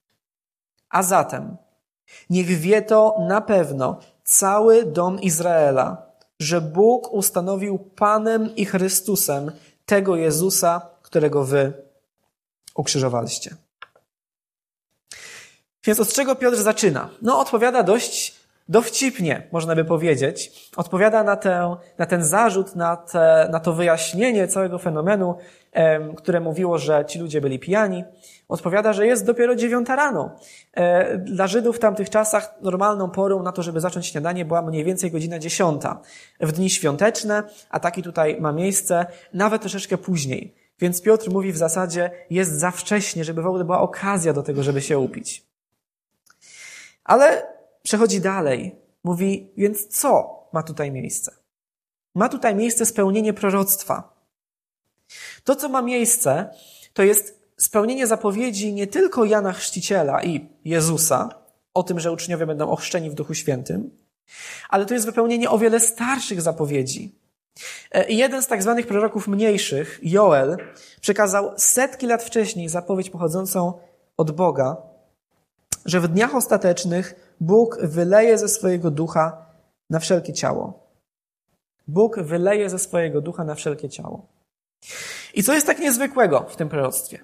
A 0.90 1.02
zatem, 1.02 1.56
niech 2.30 2.46
wie 2.46 2.82
to 2.82 3.16
na 3.28 3.40
pewno 3.40 3.98
cały 4.24 4.84
dom 4.84 5.20
Izraela, 5.20 6.06
że 6.40 6.60
Bóg 6.60 7.12
ustanowił 7.12 7.78
Panem 7.78 8.56
i 8.56 8.64
Chrystusem 8.64 9.52
tego 9.86 10.16
Jezusa, 10.16 10.80
którego 11.02 11.44
Wy 11.44 11.72
ukrzyżowaliście. 12.74 13.56
Więc 15.84 16.00
od 16.00 16.12
czego 16.12 16.34
Piotr 16.34 16.56
zaczyna? 16.56 17.08
No, 17.22 17.38
odpowiada 17.38 17.82
dość 17.82 18.42
dowcipnie, 18.68 19.48
można 19.52 19.74
by 19.74 19.84
powiedzieć. 19.84 20.70
Odpowiada 20.76 21.24
na, 21.24 21.36
tę, 21.36 21.76
na 21.98 22.06
ten 22.06 22.24
zarzut, 22.24 22.76
na, 22.76 22.96
te, 22.96 23.48
na 23.52 23.60
to 23.60 23.72
wyjaśnienie 23.72 24.48
całego 24.48 24.78
fenomenu, 24.78 25.34
które 26.16 26.40
mówiło, 26.40 26.78
że 26.78 27.04
ci 27.08 27.18
ludzie 27.18 27.40
byli 27.40 27.58
pijani. 27.58 28.04
Odpowiada, 28.48 28.92
że 28.92 29.06
jest 29.06 29.26
dopiero 29.26 29.54
dziewiąta 29.54 29.96
rano. 29.96 30.30
E, 30.74 31.18
dla 31.18 31.46
Żydów 31.46 31.76
w 31.76 31.78
tamtych 31.78 32.10
czasach 32.10 32.54
normalną 32.60 33.10
porą 33.10 33.42
na 33.42 33.52
to, 33.52 33.62
żeby 33.62 33.80
zacząć 33.80 34.06
śniadanie 34.06 34.44
była 34.44 34.62
mniej 34.62 34.84
więcej 34.84 35.10
godzina 35.10 35.38
dziesiąta. 35.38 36.00
W 36.40 36.52
dni 36.52 36.70
świąteczne, 36.70 37.42
a 37.70 37.80
taki 37.80 38.02
tutaj 38.02 38.40
ma 38.40 38.52
miejsce, 38.52 39.06
nawet 39.34 39.62
troszeczkę 39.62 39.98
później. 39.98 40.54
Więc 40.80 41.02
Piotr 41.02 41.30
mówi 41.30 41.52
w 41.52 41.56
zasadzie, 41.56 42.10
jest 42.30 42.52
za 42.52 42.70
wcześnie, 42.70 43.24
żeby 43.24 43.42
w 43.42 43.46
ogóle 43.46 43.64
była 43.64 43.80
okazja 43.80 44.32
do 44.32 44.42
tego, 44.42 44.62
żeby 44.62 44.80
się 44.80 44.98
upić. 44.98 45.51
Ale 47.04 47.46
przechodzi 47.82 48.20
dalej. 48.20 48.76
Mówi, 49.04 49.50
więc 49.56 49.86
co 49.86 50.42
ma 50.52 50.62
tutaj 50.62 50.90
miejsce? 50.90 51.32
Ma 52.14 52.28
tutaj 52.28 52.54
miejsce 52.54 52.86
spełnienie 52.86 53.32
proroctwa. 53.32 54.12
To, 55.44 55.56
co 55.56 55.68
ma 55.68 55.82
miejsce, 55.82 56.50
to 56.92 57.02
jest 57.02 57.42
spełnienie 57.56 58.06
zapowiedzi 58.06 58.72
nie 58.72 58.86
tylko 58.86 59.24
Jana 59.24 59.52
Chrzciciela 59.52 60.22
i 60.22 60.48
Jezusa 60.64 61.28
o 61.74 61.82
tym, 61.82 62.00
że 62.00 62.12
uczniowie 62.12 62.46
będą 62.46 62.70
ochrzczeni 62.70 63.10
w 63.10 63.14
Duchu 63.14 63.34
Świętym, 63.34 63.90
ale 64.68 64.86
to 64.86 64.94
jest 64.94 65.06
wypełnienie 65.06 65.50
o 65.50 65.58
wiele 65.58 65.80
starszych 65.80 66.42
zapowiedzi. 66.42 67.14
E, 67.90 68.08
I 68.08 68.16
jeden 68.16 68.42
z 68.42 68.46
tak 68.46 68.62
zwanych 68.62 68.86
proroków 68.86 69.28
mniejszych, 69.28 70.00
Joel, 70.02 70.56
przekazał 71.00 71.52
setki 71.56 72.06
lat 72.06 72.22
wcześniej 72.22 72.68
zapowiedź 72.68 73.10
pochodzącą 73.10 73.72
od 74.16 74.30
Boga, 74.30 74.76
że 75.84 76.00
w 76.00 76.08
dniach 76.08 76.34
ostatecznych 76.34 77.34
Bóg 77.40 77.78
wyleje 77.82 78.38
ze 78.38 78.48
swojego 78.48 78.90
ducha 78.90 79.46
na 79.90 79.98
wszelkie 79.98 80.32
ciało. 80.32 80.82
Bóg 81.88 82.20
wyleje 82.20 82.70
ze 82.70 82.78
swojego 82.78 83.20
ducha 83.20 83.44
na 83.44 83.54
wszelkie 83.54 83.88
ciało. 83.88 84.26
I 85.34 85.42
co 85.42 85.54
jest 85.54 85.66
tak 85.66 85.78
niezwykłego 85.78 86.46
w 86.48 86.56
tym 86.56 86.68
proroctwie? 86.68 87.18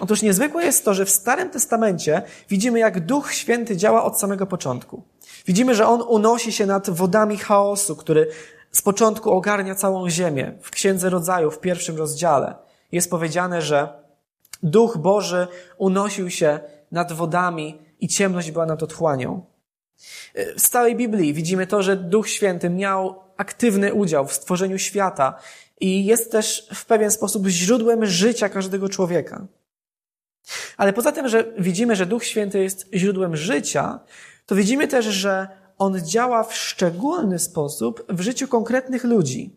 Otóż 0.00 0.22
niezwykłe 0.22 0.64
jest 0.64 0.84
to, 0.84 0.94
że 0.94 1.04
w 1.04 1.10
Starym 1.10 1.50
Testamencie 1.50 2.22
widzimy, 2.48 2.78
jak 2.78 3.06
Duch 3.06 3.32
Święty 3.32 3.76
działa 3.76 4.04
od 4.04 4.20
samego 4.20 4.46
początku. 4.46 5.02
Widzimy, 5.46 5.74
że 5.74 5.86
On 5.86 6.02
unosi 6.02 6.52
się 6.52 6.66
nad 6.66 6.90
wodami 6.90 7.36
chaosu, 7.36 7.96
który 7.96 8.28
z 8.72 8.82
początku 8.82 9.30
ogarnia 9.30 9.74
całą 9.74 10.10
ziemię. 10.10 10.52
W 10.62 10.70
Księdze 10.70 11.10
Rodzaju, 11.10 11.50
w 11.50 11.60
pierwszym 11.60 11.96
rozdziale, 11.96 12.54
jest 12.92 13.10
powiedziane, 13.10 13.62
że 13.62 14.04
Duch 14.62 14.98
Boży 14.98 15.46
unosił 15.78 16.30
się 16.30 16.60
nad 16.94 17.12
wodami 17.12 17.78
i 18.00 18.08
ciemność 18.08 18.50
była 18.50 18.66
nad 18.66 18.82
otchłanią. 18.82 19.46
W 20.58 20.68
całej 20.68 20.96
Biblii 20.96 21.34
widzimy 21.34 21.66
to, 21.66 21.82
że 21.82 21.96
Duch 21.96 22.28
Święty 22.28 22.70
miał 22.70 23.20
aktywny 23.36 23.94
udział 23.94 24.26
w 24.26 24.32
stworzeniu 24.32 24.78
świata 24.78 25.38
i 25.80 26.04
jest 26.04 26.32
też 26.32 26.68
w 26.74 26.86
pewien 26.86 27.10
sposób 27.10 27.46
źródłem 27.46 28.06
życia 28.06 28.48
każdego 28.48 28.88
człowieka. 28.88 29.46
Ale 30.76 30.92
poza 30.92 31.12
tym, 31.12 31.28
że 31.28 31.44
widzimy, 31.58 31.96
że 31.96 32.06
Duch 32.06 32.24
Święty 32.24 32.58
jest 32.58 32.86
źródłem 32.94 33.36
życia, 33.36 34.00
to 34.46 34.54
widzimy 34.54 34.88
też, 34.88 35.04
że 35.04 35.48
On 35.78 36.00
działa 36.04 36.42
w 36.42 36.54
szczególny 36.54 37.38
sposób 37.38 38.04
w 38.08 38.20
życiu 38.20 38.48
konkretnych 38.48 39.04
ludzi. 39.04 39.56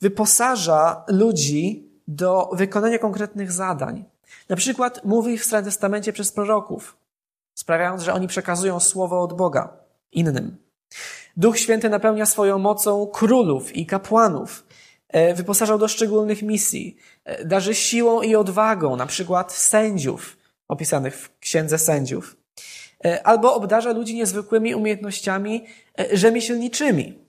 Wyposaża 0.00 1.04
ludzi 1.08 1.88
do 2.08 2.50
wykonania 2.52 2.98
konkretnych 2.98 3.52
zadań. 3.52 4.04
Na 4.48 4.56
przykład 4.56 5.04
mówi 5.04 5.38
w 5.38 5.44
Starym 5.44 5.64
Testamencie 5.64 6.12
przez 6.12 6.32
proroków, 6.32 6.96
sprawiając, 7.54 8.02
że 8.02 8.12
oni 8.14 8.28
przekazują 8.28 8.80
słowo 8.80 9.22
od 9.22 9.32
Boga 9.32 9.76
innym. 10.12 10.56
Duch 11.36 11.58
Święty 11.58 11.88
napełnia 11.88 12.26
swoją 12.26 12.58
mocą 12.58 13.06
królów 13.06 13.76
i 13.76 13.86
kapłanów, 13.86 14.66
e, 15.08 15.34
wyposażał 15.34 15.78
do 15.78 15.88
szczególnych 15.88 16.42
misji, 16.42 16.96
e, 17.24 17.44
darzy 17.44 17.74
siłą 17.74 18.22
i 18.22 18.36
odwagą, 18.36 18.96
na 18.96 19.06
przykład 19.06 19.52
sędziów 19.52 20.36
opisanych 20.68 21.16
w 21.16 21.38
Księdze 21.38 21.78
Sędziów, 21.78 22.36
e, 23.04 23.26
albo 23.26 23.54
obdarza 23.54 23.92
ludzi 23.92 24.14
niezwykłymi 24.14 24.74
umiejętnościami 24.74 25.66
rzemieślniczymi 26.12 27.21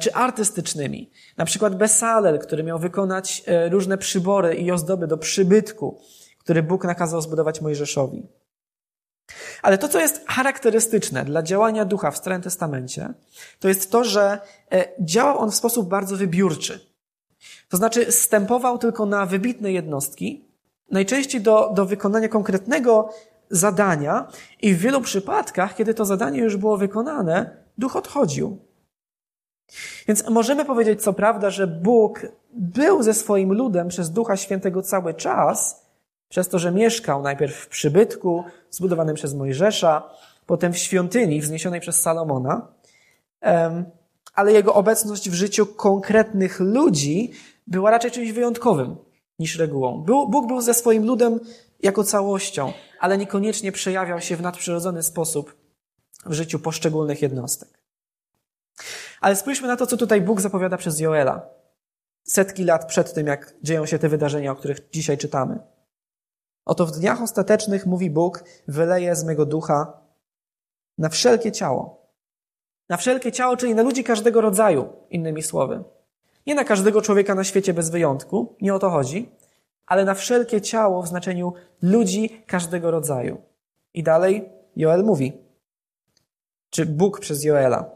czy 0.00 0.14
artystycznymi. 0.14 1.10
Na 1.36 1.44
przykład 1.44 1.74
Besalel, 1.74 2.38
który 2.38 2.62
miał 2.62 2.78
wykonać 2.78 3.44
różne 3.70 3.98
przybory 3.98 4.54
i 4.54 4.70
ozdoby 4.70 5.06
do 5.06 5.18
przybytku, 5.18 6.00
który 6.38 6.62
Bóg 6.62 6.84
nakazał 6.84 7.20
zbudować 7.20 7.60
Mojżeszowi. 7.60 8.28
Ale 9.62 9.78
to, 9.78 9.88
co 9.88 10.00
jest 10.00 10.28
charakterystyczne 10.28 11.24
dla 11.24 11.42
działania 11.42 11.84
ducha 11.84 12.10
w 12.10 12.16
Starym 12.16 12.42
Testamencie, 12.42 13.14
to 13.60 13.68
jest 13.68 13.90
to, 13.90 14.04
że 14.04 14.38
e, 14.72 14.84
działał 15.00 15.38
on 15.38 15.50
w 15.50 15.54
sposób 15.54 15.88
bardzo 15.88 16.16
wybiórczy. 16.16 16.80
To 17.68 17.76
znaczy, 17.76 18.12
stępował 18.12 18.78
tylko 18.78 19.06
na 19.06 19.26
wybitne 19.26 19.72
jednostki, 19.72 20.44
najczęściej 20.90 21.40
do, 21.40 21.72
do 21.74 21.86
wykonania 21.86 22.28
konkretnego 22.28 23.10
zadania, 23.50 24.28
i 24.62 24.74
w 24.74 24.78
wielu 24.78 25.00
przypadkach, 25.00 25.76
kiedy 25.76 25.94
to 25.94 26.04
zadanie 26.04 26.40
już 26.40 26.56
było 26.56 26.76
wykonane, 26.76 27.56
duch 27.78 27.96
odchodził. 27.96 28.65
Więc 30.08 30.30
możemy 30.30 30.64
powiedzieć, 30.64 31.02
co 31.02 31.12
prawda, 31.12 31.50
że 31.50 31.66
Bóg 31.66 32.26
był 32.52 33.02
ze 33.02 33.14
swoim 33.14 33.52
ludem 33.52 33.88
przez 33.88 34.10
Ducha 34.10 34.36
Świętego 34.36 34.82
cały 34.82 35.14
czas, 35.14 35.86
przez 36.28 36.48
to, 36.48 36.58
że 36.58 36.72
mieszkał 36.72 37.22
najpierw 37.22 37.56
w 37.56 37.68
przybytku 37.68 38.44
zbudowanym 38.70 39.14
przez 39.14 39.34
Mojżesza, 39.34 40.10
potem 40.46 40.72
w 40.72 40.78
świątyni 40.78 41.40
wzniesionej 41.40 41.80
przez 41.80 42.00
Salomona, 42.00 42.68
ale 44.34 44.52
jego 44.52 44.74
obecność 44.74 45.30
w 45.30 45.34
życiu 45.34 45.66
konkretnych 45.66 46.60
ludzi 46.60 47.32
była 47.66 47.90
raczej 47.90 48.10
czymś 48.10 48.32
wyjątkowym 48.32 48.96
niż 49.38 49.58
regułą. 49.58 50.04
Bóg 50.04 50.46
był 50.46 50.60
ze 50.60 50.74
swoim 50.74 51.06
ludem 51.06 51.40
jako 51.82 52.04
całością, 52.04 52.72
ale 53.00 53.18
niekoniecznie 53.18 53.72
przejawiał 53.72 54.20
się 54.20 54.36
w 54.36 54.42
nadprzyrodzony 54.42 55.02
sposób 55.02 55.56
w 56.26 56.32
życiu 56.32 56.58
poszczególnych 56.58 57.22
jednostek. 57.22 57.68
Ale 59.26 59.36
spójrzmy 59.36 59.68
na 59.68 59.76
to, 59.76 59.86
co 59.86 59.96
tutaj 59.96 60.22
Bóg 60.22 60.40
zapowiada 60.40 60.76
przez 60.76 61.00
Joela. 61.00 61.48
Setki 62.24 62.64
lat 62.64 62.86
przed 62.86 63.14
tym, 63.14 63.26
jak 63.26 63.54
dzieją 63.62 63.86
się 63.86 63.98
te 63.98 64.08
wydarzenia, 64.08 64.52
o 64.52 64.56
których 64.56 64.90
dzisiaj 64.90 65.18
czytamy. 65.18 65.58
Oto 66.64 66.86
w 66.86 66.90
dniach 66.90 67.22
ostatecznych, 67.22 67.86
mówi 67.86 68.10
Bóg, 68.10 68.44
wyleje 68.68 69.16
z 69.16 69.24
mego 69.24 69.46
ducha 69.46 70.00
na 70.98 71.08
wszelkie 71.08 71.52
ciało. 71.52 72.06
Na 72.88 72.96
wszelkie 72.96 73.32
ciało, 73.32 73.56
czyli 73.56 73.74
na 73.74 73.82
ludzi 73.82 74.04
każdego 74.04 74.40
rodzaju, 74.40 74.88
innymi 75.10 75.42
słowy. 75.42 75.84
Nie 76.46 76.54
na 76.54 76.64
każdego 76.64 77.02
człowieka 77.02 77.34
na 77.34 77.44
świecie 77.44 77.74
bez 77.74 77.90
wyjątku, 77.90 78.56
nie 78.60 78.74
o 78.74 78.78
to 78.78 78.90
chodzi, 78.90 79.30
ale 79.86 80.04
na 80.04 80.14
wszelkie 80.14 80.60
ciało 80.60 81.02
w 81.02 81.08
znaczeniu 81.08 81.52
ludzi 81.82 82.42
każdego 82.46 82.90
rodzaju. 82.90 83.42
I 83.94 84.02
dalej 84.02 84.48
Joel 84.76 85.04
mówi, 85.04 85.32
czy 86.70 86.86
Bóg 86.86 87.20
przez 87.20 87.44
Joela. 87.44 87.90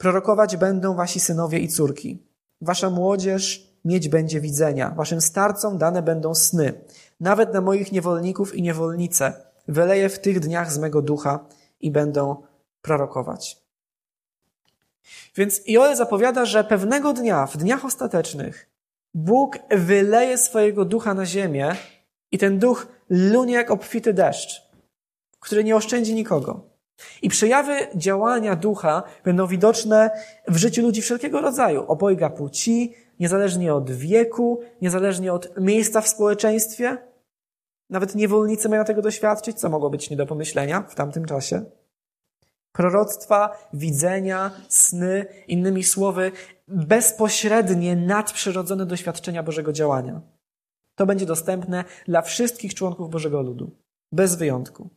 Prorokować 0.00 0.56
będą 0.56 0.94
wasi 0.94 1.20
synowie 1.20 1.58
i 1.58 1.68
córki. 1.68 2.22
Wasza 2.60 2.90
młodzież 2.90 3.70
mieć 3.84 4.08
będzie 4.08 4.40
widzenia, 4.40 4.90
waszym 4.90 5.20
starcom 5.20 5.78
dane 5.78 6.02
będą 6.02 6.34
sny. 6.34 6.84
Nawet 7.20 7.54
na 7.54 7.60
moich 7.60 7.92
niewolników 7.92 8.54
i 8.54 8.62
niewolnice 8.62 9.32
wyleję 9.68 10.08
w 10.08 10.18
tych 10.18 10.40
dniach 10.40 10.72
z 10.72 10.78
mego 10.78 11.02
ducha 11.02 11.44
i 11.80 11.90
będą 11.90 12.42
prorokować. 12.82 13.62
Więc 15.36 15.60
Joel 15.66 15.96
zapowiada, 15.96 16.44
że 16.44 16.64
pewnego 16.64 17.12
dnia, 17.12 17.46
w 17.46 17.56
dniach 17.56 17.84
ostatecznych, 17.84 18.70
Bóg 19.14 19.58
wyleje 19.70 20.38
swojego 20.38 20.84
ducha 20.84 21.14
na 21.14 21.26
ziemię 21.26 21.76
i 22.32 22.38
ten 22.38 22.58
duch 22.58 22.86
lunie 23.10 23.54
jak 23.54 23.70
obfity 23.70 24.14
deszcz, 24.14 24.70
który 25.40 25.64
nie 25.64 25.76
oszczędzi 25.76 26.14
nikogo. 26.14 26.69
I 27.22 27.28
przejawy 27.28 27.72
działania 27.94 28.56
ducha 28.56 29.02
będą 29.24 29.46
widoczne 29.46 30.10
w 30.48 30.56
życiu 30.56 30.82
ludzi 30.82 31.02
wszelkiego 31.02 31.40
rodzaju, 31.40 31.84
obojga 31.88 32.30
płci, 32.30 32.94
niezależnie 33.20 33.74
od 33.74 33.90
wieku, 33.90 34.60
niezależnie 34.82 35.32
od 35.32 35.60
miejsca 35.60 36.00
w 36.00 36.08
społeczeństwie. 36.08 36.98
Nawet 37.90 38.14
niewolnicy 38.14 38.68
mają 38.68 38.84
tego 38.84 39.02
doświadczyć, 39.02 39.58
co 39.58 39.68
mogło 39.68 39.90
być 39.90 40.10
nie 40.10 40.16
do 40.16 40.26
pomyślenia 40.26 40.82
w 40.88 40.94
tamtym 40.94 41.24
czasie. 41.24 41.64
Proroctwa, 42.72 43.68
widzenia, 43.72 44.50
sny, 44.68 45.26
innymi 45.48 45.84
słowy, 45.84 46.32
bezpośrednie, 46.68 47.96
nadprzyrodzone 47.96 48.86
doświadczenia 48.86 49.42
Bożego 49.42 49.72
działania. 49.72 50.20
To 50.94 51.06
będzie 51.06 51.26
dostępne 51.26 51.84
dla 52.06 52.22
wszystkich 52.22 52.74
członków 52.74 53.10
Bożego 53.10 53.42
ludu, 53.42 53.70
bez 54.12 54.34
wyjątku. 54.34 54.90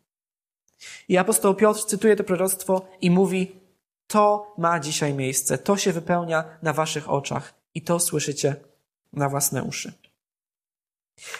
I 1.08 1.18
apostoł 1.18 1.56
Piotr 1.56 1.86
cytuje 1.86 2.16
to 2.16 2.24
proroctwo 2.24 2.86
i 3.02 3.12
mówi: 3.12 3.60
To 4.08 4.54
ma 4.58 4.80
dzisiaj 4.80 5.14
miejsce, 5.14 5.58
to 5.58 5.78
się 5.78 5.94
wypełnia 5.94 6.58
na 6.62 6.74
waszych 6.74 7.10
oczach 7.10 7.54
i 7.76 7.82
to 7.82 8.00
słyszycie 8.00 8.56
na 9.14 9.30
własne 9.30 9.64
uszy. 9.64 9.94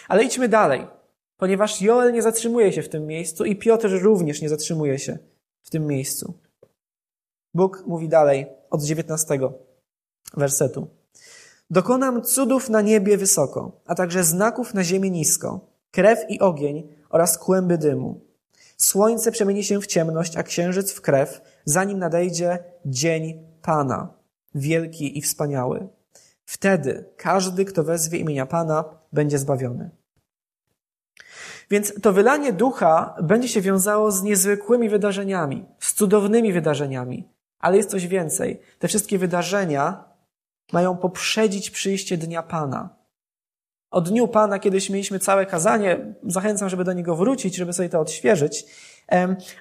Ale 0.08 0.24
idźmy 0.24 0.48
dalej, 0.48 0.86
ponieważ 1.36 1.82
Joel 1.82 2.12
nie 2.12 2.22
zatrzymuje 2.22 2.72
się 2.72 2.82
w 2.82 2.88
tym 2.88 3.06
miejscu 3.06 3.44
i 3.44 3.56
Piotr 3.56 3.88
również 4.02 4.42
nie 4.42 4.48
zatrzymuje 4.48 4.98
się 4.98 5.18
w 5.62 5.70
tym 5.70 5.86
miejscu. 5.86 6.34
Bóg 7.54 7.84
mówi 7.86 8.08
dalej 8.08 8.46
od 8.70 8.82
19 8.82 9.38
wersetu. 10.36 10.88
Dokonam 11.70 12.22
cudów 12.22 12.68
na 12.68 12.80
niebie 12.80 13.18
wysoko, 13.18 13.80
a 13.86 13.94
także 13.94 14.24
znaków 14.24 14.74
na 14.74 14.84
ziemi 14.84 15.10
nisko, 15.10 15.60
krew 15.90 16.18
i 16.28 16.40
ogień 16.40 16.88
oraz 17.10 17.38
kłęby 17.38 17.78
dymu. 17.78 18.20
Słońce 18.76 19.32
przemieni 19.32 19.64
się 19.64 19.80
w 19.80 19.86
ciemność, 19.86 20.36
a 20.36 20.42
księżyc 20.42 20.92
w 20.92 21.00
krew, 21.00 21.40
zanim 21.64 21.98
nadejdzie 21.98 22.58
dzień 22.86 23.46
Pana, 23.62 24.14
wielki 24.54 25.18
i 25.18 25.22
wspaniały. 25.22 25.88
Wtedy 26.44 27.04
każdy, 27.16 27.64
kto 27.64 27.84
wezwie 27.84 28.18
imienia 28.18 28.46
Pana, 28.46 28.84
będzie 29.12 29.38
zbawiony. 29.38 29.90
Więc 31.70 31.92
to 32.02 32.12
wylanie 32.12 32.52
ducha 32.52 33.16
będzie 33.22 33.48
się 33.48 33.60
wiązało 33.60 34.10
z 34.10 34.22
niezwykłymi 34.22 34.88
wydarzeniami, 34.88 35.64
z 35.78 35.94
cudownymi 35.94 36.52
wydarzeniami. 36.52 37.28
Ale 37.58 37.76
jest 37.76 37.90
coś 37.90 38.06
więcej. 38.06 38.60
Te 38.78 38.88
wszystkie 38.88 39.18
wydarzenia 39.18 40.04
mają 40.72 40.96
poprzedzić 40.96 41.70
przyjście 41.70 42.16
Dnia 42.16 42.42
Pana. 42.42 43.03
O 43.94 44.00
Dniu 44.00 44.28
Pana 44.28 44.58
kiedyś 44.58 44.90
mieliśmy 44.90 45.18
całe 45.18 45.46
kazanie. 45.46 46.14
Zachęcam, 46.26 46.68
żeby 46.68 46.84
do 46.84 46.92
niego 46.92 47.16
wrócić, 47.16 47.54
żeby 47.56 47.72
sobie 47.72 47.88
to 47.88 48.00
odświeżyć. 48.00 48.64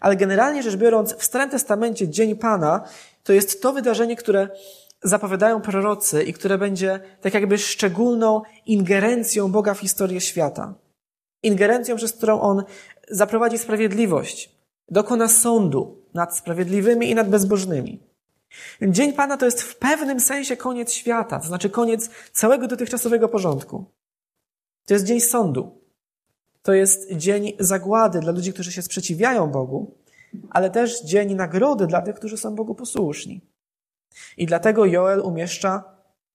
Ale 0.02 0.16
generalnie 0.16 0.64
rzecz 0.64 0.76
biorąc, 0.76 1.14
w 1.14 1.24
Starym 1.24 1.50
Testamencie 1.50 2.10
Dzień 2.10 2.36
Pana 2.36 2.84
to 3.24 3.34
jest 3.34 3.62
to 3.62 3.74
wydarzenie, 3.74 4.16
które 4.16 4.50
zapowiadają 5.04 5.62
prorocy 5.62 6.24
i 6.24 6.34
które 6.34 6.58
będzie 6.58 7.00
tak 7.22 7.34
jakby 7.34 7.58
szczególną 7.58 8.42
ingerencją 8.66 9.52
Boga 9.52 9.74
w 9.74 9.80
historię 9.80 10.22
świata. 10.22 10.74
Ingerencją, 11.44 11.96
przez 11.96 12.14
którą 12.14 12.42
On 12.42 12.64
zaprowadzi 13.10 13.58
sprawiedliwość, 13.58 14.56
dokona 14.90 15.28
sądu 15.28 16.02
nad 16.14 16.38
sprawiedliwymi 16.38 17.10
i 17.10 17.16
nad 17.16 17.30
bezbożnymi. 17.30 18.00
Dzień 18.82 19.14
Pana 19.14 19.38
to 19.38 19.46
jest 19.46 19.62
w 19.62 19.76
pewnym 19.76 20.20
sensie 20.20 20.58
koniec 20.58 20.94
świata, 20.94 21.40
to 21.40 21.48
znaczy 21.48 21.70
koniec 21.70 22.10
całego 22.32 22.68
dotychczasowego 22.68 23.30
porządku. 23.30 23.86
To 24.86 24.94
jest 24.94 25.06
dzień 25.06 25.22
sądu. 25.22 25.82
To 26.62 26.74
jest 26.74 27.12
dzień 27.12 27.54
zagłady 27.60 28.20
dla 28.20 28.32
ludzi, 28.32 28.54
którzy 28.54 28.72
się 28.72 28.82
sprzeciwiają 28.82 29.48
Bogu, 29.48 29.96
ale 30.50 30.70
też 30.70 31.04
dzień 31.04 31.36
nagrody 31.36 31.88
dla 31.88 32.02
tych, 32.02 32.16
którzy 32.16 32.38
są 32.38 32.56
Bogu 32.56 32.76
posłuszni. 32.76 33.42
I 34.38 34.46
dlatego 34.46 34.86
Joel 34.86 35.20
umieszcza 35.20 35.84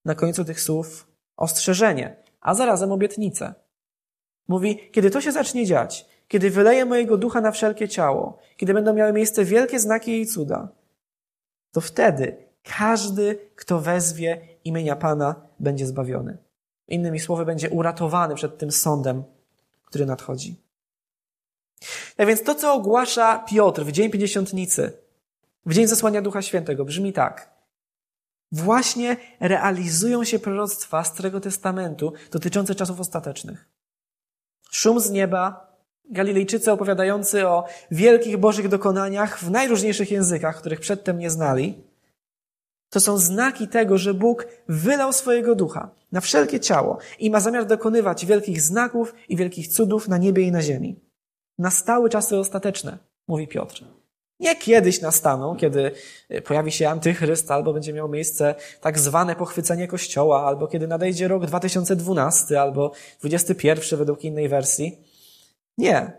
na 0.04 0.14
końcu 0.14 0.44
tych 0.44 0.60
słów 0.60 1.06
ostrzeżenie, 1.36 2.16
a 2.40 2.54
zarazem 2.54 2.92
obietnicę. 2.92 3.54
Mówi, 4.48 4.90
kiedy 4.92 5.10
to 5.10 5.20
się 5.20 5.32
zacznie 5.32 5.66
dziać, 5.66 6.06
kiedy 6.28 6.50
wyleję 6.50 6.84
mojego 6.84 7.16
ducha 7.16 7.40
na 7.40 7.50
wszelkie 7.50 7.88
ciało, 7.88 8.38
kiedy 8.56 8.74
będą 8.74 8.94
miały 8.94 9.12
miejsce 9.12 9.44
wielkie 9.44 9.80
znaki 9.80 10.20
i 10.20 10.26
cuda, 10.26 10.68
to 11.72 11.80
wtedy 11.80 12.36
każdy, 12.62 13.38
kto 13.56 13.80
wezwie 13.80 14.40
imienia 14.64 14.96
Pana, 14.96 15.34
będzie 15.60 15.86
zbawiony. 15.86 16.38
Innymi 16.88 17.20
słowy, 17.20 17.44
będzie 17.44 17.70
uratowany 17.70 18.34
przed 18.34 18.58
tym 18.58 18.72
sądem, 18.72 19.24
który 19.84 20.06
nadchodzi. 20.06 20.56
Tak 22.16 22.26
więc 22.26 22.42
to, 22.42 22.54
co 22.54 22.72
ogłasza 22.72 23.38
Piotr 23.38 23.84
w 23.84 23.92
Dzień 23.92 24.10
Pięćdziesiątnicy, 24.10 24.92
w 25.66 25.74
Dzień 25.74 25.86
Zesłania 25.86 26.22
Ducha 26.22 26.42
Świętego, 26.42 26.84
brzmi 26.84 27.12
tak. 27.12 27.50
Właśnie 28.52 29.16
realizują 29.40 30.24
się 30.24 30.38
proroctwa 30.38 31.04
Starego 31.04 31.40
Testamentu 31.40 32.12
dotyczące 32.30 32.74
czasów 32.74 33.00
ostatecznych. 33.00 33.68
Szum 34.70 35.00
z 35.00 35.10
nieba, 35.10 35.68
Galilejczycy 36.10 36.72
opowiadający 36.72 37.48
o 37.48 37.64
wielkich 37.90 38.36
Bożych 38.36 38.68
dokonaniach 38.68 39.38
w 39.38 39.50
najróżniejszych 39.50 40.10
językach, 40.10 40.56
których 40.56 40.80
przedtem 40.80 41.18
nie 41.18 41.30
znali, 41.30 41.82
to 42.90 43.00
są 43.00 43.18
znaki 43.18 43.68
tego, 43.68 43.98
że 43.98 44.14
Bóg 44.14 44.46
wylał 44.68 45.12
swojego 45.12 45.54
ducha 45.54 45.90
na 46.12 46.20
wszelkie 46.20 46.60
ciało 46.60 46.98
i 47.18 47.30
ma 47.30 47.40
zamiar 47.40 47.66
dokonywać 47.66 48.26
wielkich 48.26 48.60
znaków 48.60 49.14
i 49.28 49.36
wielkich 49.36 49.68
cudów 49.68 50.08
na 50.08 50.18
niebie 50.18 50.42
i 50.42 50.52
na 50.52 50.62
ziemi. 50.62 51.00
Nastały 51.58 52.10
czasy 52.10 52.38
ostateczne, 52.38 52.98
mówi 53.28 53.48
Piotr. 53.48 53.84
Nie 54.40 54.56
kiedyś 54.56 55.00
nastaną, 55.00 55.56
kiedy 55.56 55.90
pojawi 56.44 56.72
się 56.72 56.88
antychryst, 56.88 57.50
albo 57.50 57.72
będzie 57.72 57.92
miało 57.92 58.08
miejsce 58.08 58.54
tak 58.80 58.98
zwane 58.98 59.36
pochwycenie 59.36 59.88
Kościoła, 59.88 60.46
albo 60.46 60.66
kiedy 60.66 60.86
nadejdzie 60.86 61.28
rok 61.28 61.46
2012, 61.46 62.60
albo 62.60 62.92
21 63.20 63.98
według 63.98 64.24
innej 64.24 64.48
wersji. 64.48 64.98
Nie. 65.78 66.12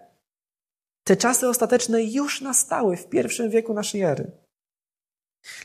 Te 1.03 1.17
czasy 1.17 1.47
ostateczne 1.47 2.03
już 2.03 2.41
nastały 2.41 2.97
w 2.97 3.09
pierwszym 3.09 3.49
wieku 3.49 3.73
naszej 3.73 4.01
ery. 4.01 4.31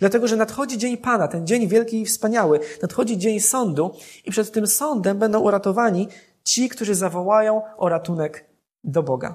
Dlatego, 0.00 0.28
że 0.28 0.36
nadchodzi 0.36 0.78
dzień 0.78 0.96
Pana, 0.96 1.28
ten 1.28 1.46
dzień 1.46 1.68
wielki 1.68 2.00
i 2.00 2.06
wspaniały, 2.06 2.60
nadchodzi 2.82 3.18
dzień 3.18 3.40
sądu 3.40 3.90
i 4.24 4.30
przed 4.30 4.52
tym 4.52 4.66
sądem 4.66 5.18
będą 5.18 5.40
uratowani 5.40 6.08
ci, 6.44 6.68
którzy 6.68 6.94
zawołają 6.94 7.62
o 7.76 7.88
ratunek 7.88 8.44
do 8.84 9.02
Boga. 9.02 9.34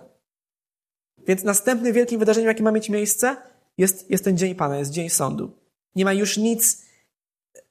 Więc 1.28 1.44
następnym 1.44 1.94
wielkim 1.94 2.20
wydarzeniem, 2.20 2.48
jakie 2.48 2.64
ma 2.64 2.72
mieć 2.72 2.90
miejsce, 2.90 3.38
jest, 3.78 4.10
jest 4.10 4.24
ten 4.24 4.38
dzień 4.38 4.56
Pana, 4.56 4.78
jest 4.78 4.92
dzień 4.92 5.10
sądu. 5.10 5.52
Nie 5.96 6.06
ma 6.06 6.14
już 6.14 6.38
nic, 6.38 6.86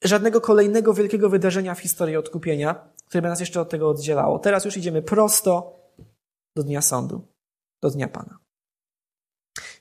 żadnego 0.03 0.41
kolejnego 0.41 0.95
wielkiego 0.95 1.29
wydarzenia 1.29 1.75
w 1.75 1.81
historii 1.81 2.17
odkupienia, 2.17 2.89
które 3.07 3.23
by 3.23 3.29
nas 3.29 3.41
jeszcze 3.41 3.61
od 3.61 3.71
tego 3.71 3.89
oddzielało. 3.89 4.39
Teraz 4.39 4.65
już 4.65 4.77
idziemy 4.77 5.03
prosto 5.03 5.77
do 6.57 6.63
dnia 6.63 6.83
sądu, 6.83 7.21
do 7.83 7.91
dnia 7.91 8.09
Pana. 8.09 8.39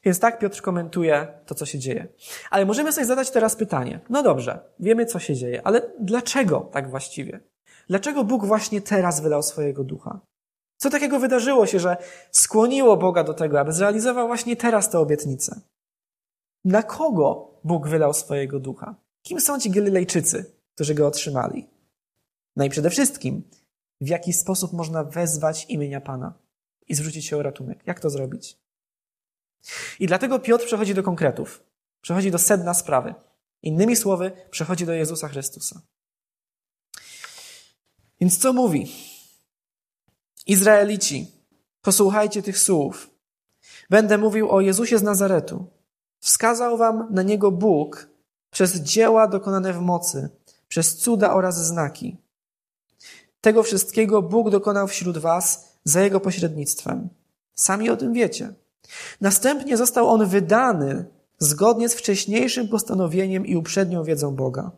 Więc 0.08 0.20
tak 0.20 0.40
Piotr 0.40 0.62
komentuje 0.62 1.28
to, 1.46 1.56
co 1.56 1.66
się 1.66 1.80
dzieje. 1.80 2.08
Ale 2.50 2.66
możemy 2.66 2.92
sobie 2.92 3.06
zadać 3.06 3.32
teraz 3.32 3.56
pytanie. 3.56 4.00
No 4.10 4.24
dobrze, 4.24 4.60
wiemy, 4.80 5.06
co 5.06 5.20
się 5.20 5.36
dzieje, 5.36 5.62
ale 5.68 5.82
dlaczego 6.00 6.60
tak 6.60 6.90
właściwie? 6.90 7.40
Dlaczego 7.88 8.24
Bóg 8.24 8.46
właśnie 8.46 8.82
teraz 8.82 9.20
wylał 9.20 9.44
swojego 9.44 9.84
ducha? 9.84 10.20
Co 10.78 10.90
takiego 10.90 11.20
wydarzyło 11.20 11.66
się, 11.66 11.80
że 11.80 11.98
skłoniło 12.32 12.98
Boga 12.98 13.24
do 13.24 13.34
tego, 13.34 13.60
aby 13.60 13.74
zrealizował 13.74 14.28
właśnie 14.28 14.56
teraz 14.56 14.90
tę 14.90 15.00
obietnicę? 15.00 15.62
Na 16.66 16.84
kogo 16.84 17.60
Bóg 17.64 17.88
wylał 17.88 18.14
swojego 18.14 18.60
ducha? 18.60 18.96
Kim 19.22 19.40
są 19.40 19.60
ci 19.60 19.70
Galilejczycy, 19.70 20.52
którzy 20.76 20.96
go 20.96 21.08
otrzymali? 21.08 21.68
No 22.56 22.66
i 22.66 22.70
przede 22.70 22.90
wszystkim, 22.90 23.44
w 24.02 24.08
jaki 24.08 24.34
sposób 24.34 24.74
można 24.74 25.04
wezwać 25.04 25.66
imienia 25.70 26.02
Pana 26.02 26.34
i 26.88 26.96
zwrócić 26.96 27.26
się 27.26 27.38
o 27.38 27.44
ratunek? 27.44 27.88
Jak 27.88 28.00
to 28.00 28.10
zrobić? 28.10 28.67
I 30.00 30.08
dlatego 30.08 30.40
Piotr 30.40 30.66
przechodzi 30.66 30.94
do 30.94 31.04
konkretów. 31.04 31.64
Przechodzi 32.02 32.32
do 32.32 32.38
sedna 32.38 32.74
sprawy. 32.74 33.14
Innymi 33.62 33.96
słowy, 33.96 34.32
przechodzi 34.50 34.86
do 34.86 34.94
Jezusa 34.94 35.28
Chrystusa. 35.28 35.82
Więc 38.22 38.38
co 38.38 38.54
mówi? 38.54 38.92
Izraelici, 40.46 41.32
posłuchajcie 41.82 42.44
tych 42.44 42.60
słów. 42.60 43.10
Będę 43.90 44.18
mówił 44.18 44.52
o 44.52 44.62
Jezusie 44.62 44.98
z 44.98 45.04
Nazaretu. 45.04 45.66
Wskazał 46.20 46.78
wam 46.78 47.08
na 47.12 47.24
niego 47.24 47.52
Bóg 47.52 48.10
przez 48.50 48.76
dzieła 48.76 49.28
dokonane 49.28 49.74
w 49.74 49.82
mocy, 49.82 50.30
przez 50.68 50.98
cuda 50.98 51.34
oraz 51.34 51.66
znaki, 51.68 52.18
Tego 53.42 53.64
wszystkiego 53.64 54.22
Bóg 54.22 54.50
dokonał 54.50 54.88
wśród 54.88 55.18
was 55.18 55.78
za 55.84 56.02
jego 56.02 56.20
pośrednictwem. 56.20 57.10
Sami 57.56 57.90
o 57.90 57.98
tym 57.98 58.14
wiecie. 58.14 58.54
Następnie 59.22 59.78
został 59.78 60.10
on 60.10 60.26
wydany 60.26 61.06
zgodnie 61.40 61.90
z 61.90 61.94
wcześniejszym 61.94 62.68
postanowieniem 62.68 63.46
i 63.46 63.56
uprzednią 63.56 64.04
wiedzą 64.04 64.36
Boga. 64.36 64.72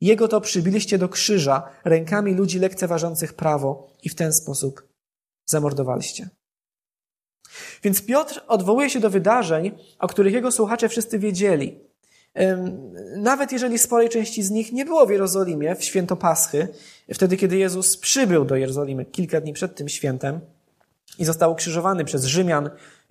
Jego 0.00 0.28
to 0.28 0.40
przybiliście 0.40 0.98
do 0.98 1.08
krzyża 1.08 1.62
rękami 1.84 2.34
ludzi 2.34 2.58
lekceważących 2.58 3.34
prawo 3.34 3.90
i 4.02 4.08
w 4.08 4.14
ten 4.14 4.32
sposób 4.32 4.88
zamordowaliście. 5.46 6.28
Więc 7.82 8.02
Piotr 8.02 8.40
odwołuje 8.48 8.90
się 8.90 9.00
do 9.00 9.10
wydarzeń, 9.10 9.78
o 9.98 10.08
których 10.08 10.34
jego 10.34 10.52
słuchacze 10.52 10.88
wszyscy 10.88 11.18
wiedzieli. 11.18 11.80
Nawet 13.16 13.52
jeżeli 13.52 13.78
sporej 13.78 14.08
części 14.08 14.42
z 14.42 14.50
nich 14.50 14.72
nie 14.72 14.84
było 14.84 15.06
w 15.06 15.10
Jerozolimie 15.10 15.74
w 15.74 15.84
święto 15.84 16.16
Paschy, 16.16 16.68
wtedy 17.14 17.36
kiedy 17.36 17.56
Jezus 17.56 17.96
przybył 17.96 18.44
do 18.44 18.56
Jerozolimy 18.56 19.04
kilka 19.04 19.40
dni 19.40 19.52
przed 19.52 19.74
tym 19.74 19.88
świętem 19.88 20.40
i 21.18 21.24
został 21.24 21.52
ukrzyżowany 21.52 22.04
przez 22.04 22.24
Rzymian 22.24 22.70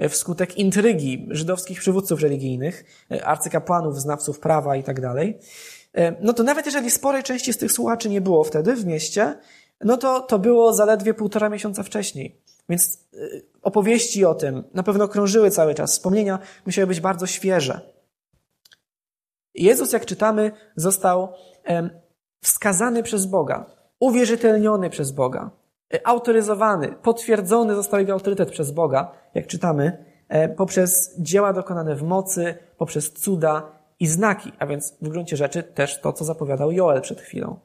wskutek 0.10 0.58
intrygi 0.58 1.28
żydowskich 1.32 1.80
przywódców 1.80 2.22
religijnych, 2.22 2.86
e, 3.12 3.26
arcykapłanów, 3.26 4.02
znawców 4.02 4.40
prawa 4.40 4.76
i 4.76 4.84
tak 4.84 5.00
e, 5.04 6.16
no 6.22 6.34
to 6.34 6.44
nawet 6.44 6.66
jeżeli 6.66 6.92
sporej 6.92 7.24
części 7.24 7.54
z 7.54 7.58
tych 7.58 7.72
słuchaczy 7.72 8.10
nie 8.10 8.22
było 8.22 8.44
wtedy 8.44 8.76
w 8.76 8.86
mieście, 8.86 9.38
no 9.82 9.98
to 9.98 10.22
to 10.22 10.40
było 10.40 10.74
zaledwie 10.74 11.14
półtora 11.14 11.50
miesiąca 11.50 11.84
wcześniej. 11.84 12.42
Więc 12.70 13.00
opowieści 13.62 14.26
o 14.26 14.36
tym 14.36 14.64
na 14.74 14.84
pewno 14.84 15.08
krążyły 15.08 15.52
cały 15.52 15.76
czas. 15.76 15.92
Wspomnienia 15.92 16.40
musiały 16.66 16.88
być 16.88 17.02
bardzo 17.02 17.28
świeże. 17.28 17.82
Jezus, 19.56 19.94
jak 19.94 20.06
czytamy, 20.06 20.52
został 20.76 21.34
wskazany 22.44 23.04
przez 23.04 23.26
Boga, 23.26 23.66
uwierzytelniony 24.00 24.90
przez 24.90 25.12
Boga, 25.12 25.44
e, 25.44 25.64
autoryzowany, 26.04 26.88
potwierdzony 26.88 27.76
został 27.76 28.00
jego 28.00 28.13
autorytet 28.13 28.52
przez 28.52 28.71
Boga, 28.71 29.12
jak 29.34 29.48
czytamy, 29.48 30.06
e, 30.30 30.50
poprzez 30.50 31.15
dzieła 31.19 31.54
dokonane 31.54 31.95
w 31.95 32.04
mocy, 32.04 32.56
poprzez 32.78 33.13
cuda 33.13 33.71
i 34.00 34.08
znaki, 34.08 34.52
a 34.60 34.67
więc 34.67 34.98
w 35.02 35.10
gruncie 35.10 35.38
rzeczy 35.38 35.63
też 35.63 36.02
to, 36.02 36.13
co 36.13 36.26
zapowiadał 36.26 36.71
Joel 36.71 37.02
przed 37.02 37.21
chwilą. 37.21 37.60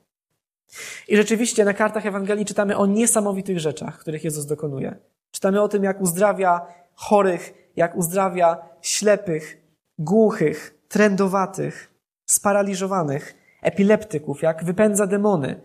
I 1.08 1.16
rzeczywiście 1.16 1.64
na 1.64 1.74
kartach 1.74 2.06
Ewangelii 2.06 2.44
czytamy 2.44 2.76
o 2.76 2.86
niesamowitych 2.86 3.60
rzeczach, 3.60 3.98
których 3.98 4.24
Jezus 4.24 4.46
dokonuje. 4.46 4.96
Czytamy 5.30 5.62
o 5.62 5.68
tym, 5.68 5.84
jak 5.84 6.00
uzdrawia 6.00 6.66
chorych, 6.94 7.54
jak 7.76 7.96
uzdrawia 7.96 8.58
ślepych, 8.82 9.62
głuchych, 9.98 10.78
trędowatych, 10.88 11.94
sparaliżowanych, 12.26 13.34
epileptyków, 13.62 14.42
jak 14.42 14.64
wypędza 14.64 15.06
demony, 15.06 15.60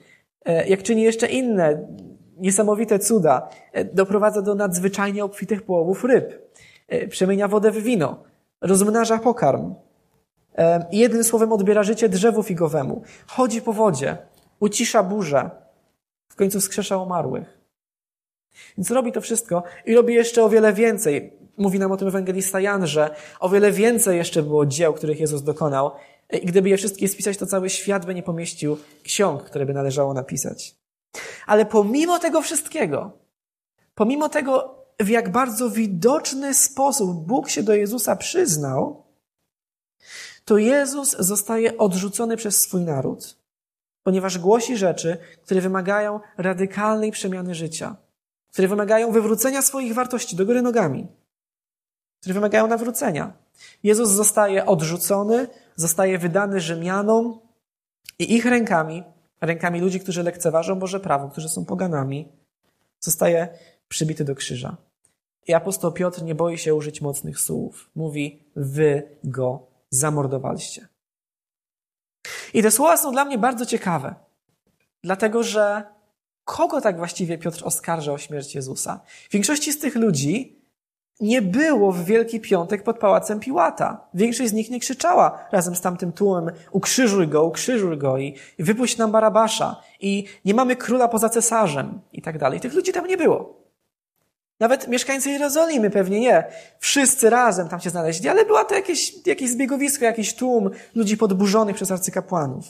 e, 0.46 0.68
jak 0.68 0.84
czyni 0.84 1.02
jeszcze 1.02 1.28
inne 1.28 1.88
niesamowite 2.38 3.00
cuda, 3.00 3.50
e, 3.72 3.86
doprowadza 3.86 4.42
do 4.42 4.56
nadzwyczajnie 4.56 5.26
obfitych 5.26 5.62
połowów 5.62 6.04
ryb, 6.04 6.52
e, 6.88 7.08
przemienia 7.08 7.48
wodę 7.48 7.72
w 7.72 7.84
wino, 7.84 8.24
rozmnaża 8.62 9.18
pokarm. 9.18 9.76
Jednym 10.92 11.24
słowem 11.24 11.52
odbiera 11.52 11.84
życie 11.84 12.10
drzewu 12.10 12.44
figowemu, 12.44 13.02
chodzi 13.28 13.62
po 13.62 13.74
wodzie, 13.74 14.18
ucisza 14.60 15.04
burzę, 15.04 15.50
w 16.30 16.36
końcu 16.36 16.62
skrzesza 16.62 16.98
umarłych. 16.98 17.60
Więc 18.78 18.92
robi 18.92 19.12
to 19.12 19.22
wszystko 19.22 19.64
i 19.86 19.96
robi 19.96 20.14
jeszcze 20.14 20.44
o 20.44 20.50
wiele 20.50 20.74
więcej. 20.74 21.34
Mówi 21.58 21.80
nam 21.80 21.92
o 21.92 21.98
tym 21.98 22.08
ewangelista 22.08 22.60
Jan, 22.60 22.88
że 22.88 23.16
o 23.40 23.50
wiele 23.50 23.72
więcej 23.72 24.18
jeszcze 24.18 24.44
było 24.44 24.66
dzieł, 24.66 24.94
których 24.94 25.20
Jezus 25.20 25.44
dokonał. 25.44 25.92
I 26.42 26.46
gdyby 26.46 26.70
je 26.70 26.78
wszystkie 26.78 27.08
spisać, 27.08 27.38
to 27.38 27.46
cały 27.46 27.70
świat 27.70 28.06
by 28.06 28.16
nie 28.16 28.24
pomieścił 28.24 28.78
ksiąg, 29.04 29.44
które 29.44 29.66
by 29.66 29.74
należało 29.74 30.14
napisać. 30.14 30.76
Ale 31.46 31.66
pomimo 31.66 32.20
tego 32.20 32.42
wszystkiego, 32.42 33.12
pomimo 33.96 34.30
tego, 34.30 34.76
w 35.00 35.10
jak 35.10 35.32
bardzo 35.32 35.70
widoczny 35.70 36.54
sposób 36.54 37.26
Bóg 37.28 37.50
się 37.50 37.64
do 37.64 37.76
Jezusa 37.76 38.16
przyznał, 38.16 39.04
to 40.46 40.58
Jezus 40.58 41.16
zostaje 41.20 41.78
odrzucony 41.78 42.38
przez 42.38 42.62
swój 42.62 42.82
naród, 42.82 43.38
ponieważ 44.04 44.38
głosi 44.38 44.78
rzeczy, 44.78 45.18
które 45.44 45.62
wymagają 45.62 46.20
radykalnej 46.38 47.12
przemiany 47.12 47.56
życia 47.56 47.96
które 48.56 48.68
wymagają 48.68 49.12
wywrócenia 49.12 49.62
swoich 49.62 49.94
wartości 49.94 50.36
do 50.36 50.46
góry 50.46 50.62
nogami, 50.62 51.08
które 52.22 52.34
wymagają 52.34 52.68
nawrócenia. 52.68 53.34
Jezus 53.84 54.10
zostaje 54.10 54.66
odrzucony, 54.66 55.48
zostaje 55.76 56.18
wydany 56.18 56.60
Rzymianom 56.60 57.40
i 58.20 58.36
ich 58.36 58.46
rękami, 58.46 59.04
rękami 59.46 59.82
ludzi, 59.82 60.00
którzy 60.00 60.24
lekceważą 60.24 60.80
Boże 60.80 61.00
prawo, 61.00 61.30
którzy 61.30 61.50
są 61.50 61.66
poganami, 61.66 62.28
zostaje 63.00 63.48
przybity 63.88 64.24
do 64.24 64.36
krzyża. 64.36 64.78
I 65.48 65.54
apostoł 65.54 65.92
Piotr 65.92 66.24
nie 66.24 66.36
boi 66.36 66.58
się 66.58 66.76
użyć 66.76 67.02
mocnych 67.02 67.40
słów. 67.40 67.90
Mówi, 67.96 68.44
wy 68.56 69.18
go 69.24 69.68
zamordowaliście. 69.90 70.88
I 72.54 72.64
te 72.64 72.72
słowa 72.72 72.98
są 72.98 73.12
dla 73.12 73.26
mnie 73.26 73.38
bardzo 73.38 73.66
ciekawe, 73.66 74.16
dlatego 75.04 75.44
że 75.44 75.84
kogo 76.44 76.82
tak 76.82 76.98
właściwie 76.98 77.38
Piotr 77.38 77.62
oskarża 77.64 78.12
o 78.14 78.18
śmierć 78.18 78.56
Jezusa? 78.56 79.02
W 79.30 79.34
większości 79.34 79.74
z 79.74 79.80
tych 79.80 79.96
ludzi 79.96 80.65
nie 81.20 81.42
było 81.42 81.92
w 81.92 82.06
Wielki 82.06 82.40
Piątek 82.40 82.84
pod 82.84 83.00
pałacem 83.00 83.40
Piłata. 83.40 84.08
Większość 84.14 84.50
z 84.50 84.54
nich 84.54 84.70
nie 84.70 84.80
krzyczała 84.80 85.48
razem 85.52 85.76
z 85.76 85.82
tamtym 85.82 86.12
tłumem 86.12 86.52
ukrzyżuj 86.72 87.28
go, 87.28 87.44
ukrzyżuj 87.44 87.98
go 87.98 88.18
i, 88.18 88.36
wypuść 88.60 88.98
nam 88.98 89.12
Barabasza 89.12 89.82
i 90.00 90.26
nie 90.46 90.54
mamy 90.54 90.76
króla 90.76 91.08
poza 91.08 91.30
cesarzem 91.30 92.00
i 92.14 92.22
tak 92.22 92.38
dalej. 92.38 92.60
Tych 92.60 92.74
ludzi 92.74 92.94
tam 92.94 93.08
nie 93.08 93.18
było. 93.18 93.66
Nawet 94.60 94.88
mieszkańcy 94.88 95.30
Jerozolimy 95.30 95.90
pewnie 95.90 96.20
nie. 96.20 96.44
Wszyscy 96.80 97.30
razem 97.30 97.70
tam 97.70 97.80
się 97.80 97.90
znaleźli, 97.90 98.30
ale 98.30 98.46
była 98.46 98.66
to 98.66 98.76
jakieś, 98.76 99.28
jakieś 99.28 99.50
zbiegowisko, 99.50 100.06
jakiś 100.06 100.34
tłum 100.34 100.70
ludzi 100.96 101.18
podburzonych 101.18 101.76
przez 101.76 101.92
arcykapłanów. 101.92 102.66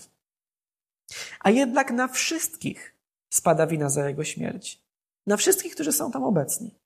A 1.39 1.49
jednak 1.49 1.91
na 1.91 2.07
wszystkich 2.07 2.95
spada 3.29 3.67
wina 3.67 3.89
za 3.89 4.07
jego 4.07 4.23
śmierć. 4.23 4.81
Na 5.27 5.37
wszystkich, 5.37 5.73
którzy 5.73 5.91
są 5.91 6.11
tam 6.11 6.23
obecni. 6.23 6.84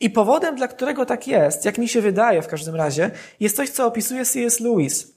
I 0.00 0.10
powodem, 0.10 0.56
dla 0.56 0.68
którego 0.68 1.06
tak 1.06 1.26
jest, 1.26 1.64
jak 1.64 1.78
mi 1.78 1.88
się 1.88 2.00
wydaje 2.00 2.42
w 2.42 2.48
każdym 2.48 2.74
razie, 2.74 3.10
jest 3.40 3.56
coś, 3.56 3.70
co 3.70 3.86
opisuje 3.86 4.24
C.S. 4.24 4.60
Lewis, 4.60 5.14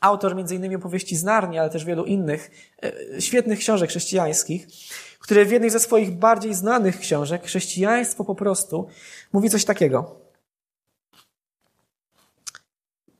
autor 0.00 0.32
m.in. 0.32 0.76
opowieści 0.76 1.16
z 1.16 1.24
Narni, 1.24 1.58
ale 1.58 1.70
też 1.70 1.84
wielu 1.84 2.04
innych 2.04 2.50
e, 2.82 3.20
świetnych 3.20 3.58
książek 3.58 3.90
chrześcijańskich, 3.90 4.66
który 5.18 5.44
w 5.44 5.50
jednej 5.50 5.70
ze 5.70 5.80
swoich 5.80 6.10
bardziej 6.10 6.54
znanych 6.54 6.98
książek, 6.98 7.44
Chrześcijaństwo 7.44 8.24
po 8.24 8.34
prostu, 8.34 8.88
mówi 9.32 9.50
coś 9.50 9.64
takiego. 9.64 10.20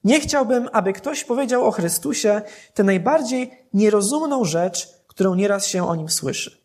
Nie 0.05 0.21
chciałbym, 0.21 0.69
aby 0.73 0.93
ktoś 0.93 1.25
powiedział 1.25 1.65
o 1.65 1.71
Chrystusie 1.71 2.43
tę 2.75 2.85
najbardziej 2.85 3.51
nierozumną 3.75 4.45
rzecz, 4.45 4.89
którą 5.07 5.35
nieraz 5.35 5.67
się 5.67 5.89
o 5.89 5.97
nim 5.97 6.09
słyszy. 6.09 6.62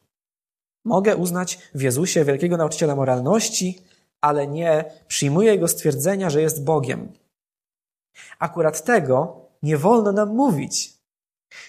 Mogę 0.88 1.16
uznać 1.16 1.60
w 1.76 1.82
Jezusie 1.82 2.26
wielkiego 2.26 2.58
nauczyciela 2.58 2.96
moralności, 2.96 3.82
ale 4.22 4.48
nie 4.48 4.86
przyjmuję 5.08 5.52
jego 5.52 5.68
stwierdzenia, 5.68 6.30
że 6.30 6.42
jest 6.42 6.64
Bogiem. 6.64 7.14
Akurat 8.40 8.84
tego 8.84 9.42
nie 9.64 9.78
wolno 9.78 10.12
nam 10.12 10.36
mówić. 10.36 10.94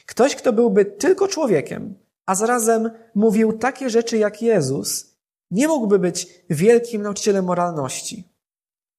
Ktoś, 0.06 0.36
kto 0.36 0.52
byłby 0.52 0.84
tylko 0.84 1.28
człowiekiem, 1.28 1.94
a 2.26 2.34
zarazem 2.34 2.90
mówił 3.14 3.52
takie 3.52 3.90
rzeczy 3.90 4.18
jak 4.18 4.42
Jezus, 4.42 5.16
nie 5.50 5.68
mógłby 5.68 5.98
być 5.98 6.44
wielkim 6.50 7.02
nauczycielem 7.02 7.44
moralności. 7.44 8.28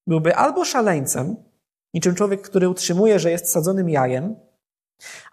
Byłby 0.08 0.36
albo 0.36 0.66
szaleńcem, 0.66 1.36
niczym 1.94 2.16
człowiek, 2.16 2.42
który 2.42 2.70
utrzymuje, 2.70 3.20
że 3.20 3.32
jest 3.32 3.52
sadzonym 3.52 3.90
jajem, 3.90 4.36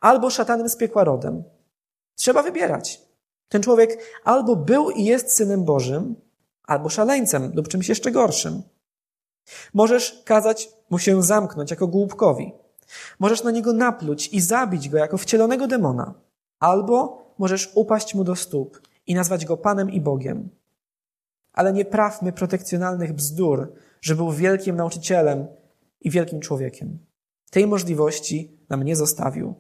albo 0.01 0.31
szatanem 0.31 0.69
z 0.69 0.77
piekła 0.77 1.05
rodem, 1.05 1.45
Trzeba 2.19 2.43
wybierać. 2.43 3.06
Ten 3.49 3.63
człowiek 3.63 3.99
albo 4.25 4.57
był 4.57 4.91
i 4.91 5.05
jest 5.05 5.37
synem 5.37 5.65
Bożym, 5.65 6.15
albo 6.67 6.89
szaleńcem 6.89 7.53
lub 7.55 7.69
czymś 7.69 7.89
jeszcze 7.89 8.11
gorszym. 8.11 8.63
Możesz 9.75 10.23
kazać 10.25 10.69
mu 10.91 10.99
się 10.99 11.23
zamknąć 11.23 11.71
jako 11.71 11.87
głupkowi. 11.87 12.53
Możesz 13.19 13.43
na 13.43 13.51
niego 13.51 13.73
napluć 13.73 14.29
i 14.29 14.41
zabić 14.41 14.89
go 14.89 14.99
jako 14.99 15.19
wcielonego 15.19 15.67
demona. 15.67 16.15
Albo 16.59 17.27
możesz 17.39 17.73
upaść 17.75 18.15
mu 18.15 18.25
do 18.25 18.37
stóp 18.37 18.81
i 19.07 19.15
nazwać 19.15 19.45
go 19.45 19.57
Panem 19.57 19.91
i 19.91 20.01
Bogiem. 20.01 20.49
Ale 21.53 21.73
nie 21.73 21.85
prawmy 21.85 22.33
protekcjonalnych 22.33 23.13
bzdur, 23.13 23.73
że 24.01 24.15
był 24.15 24.33
wielkim 24.33 24.77
nauczycielem 24.77 25.47
i 26.01 26.11
wielkim 26.11 26.41
człowiekiem. 26.41 26.99
Tej 27.51 27.67
możliwości 27.67 28.59
nam 28.69 28.83
nie 28.83 28.97
zostawił, 28.97 29.55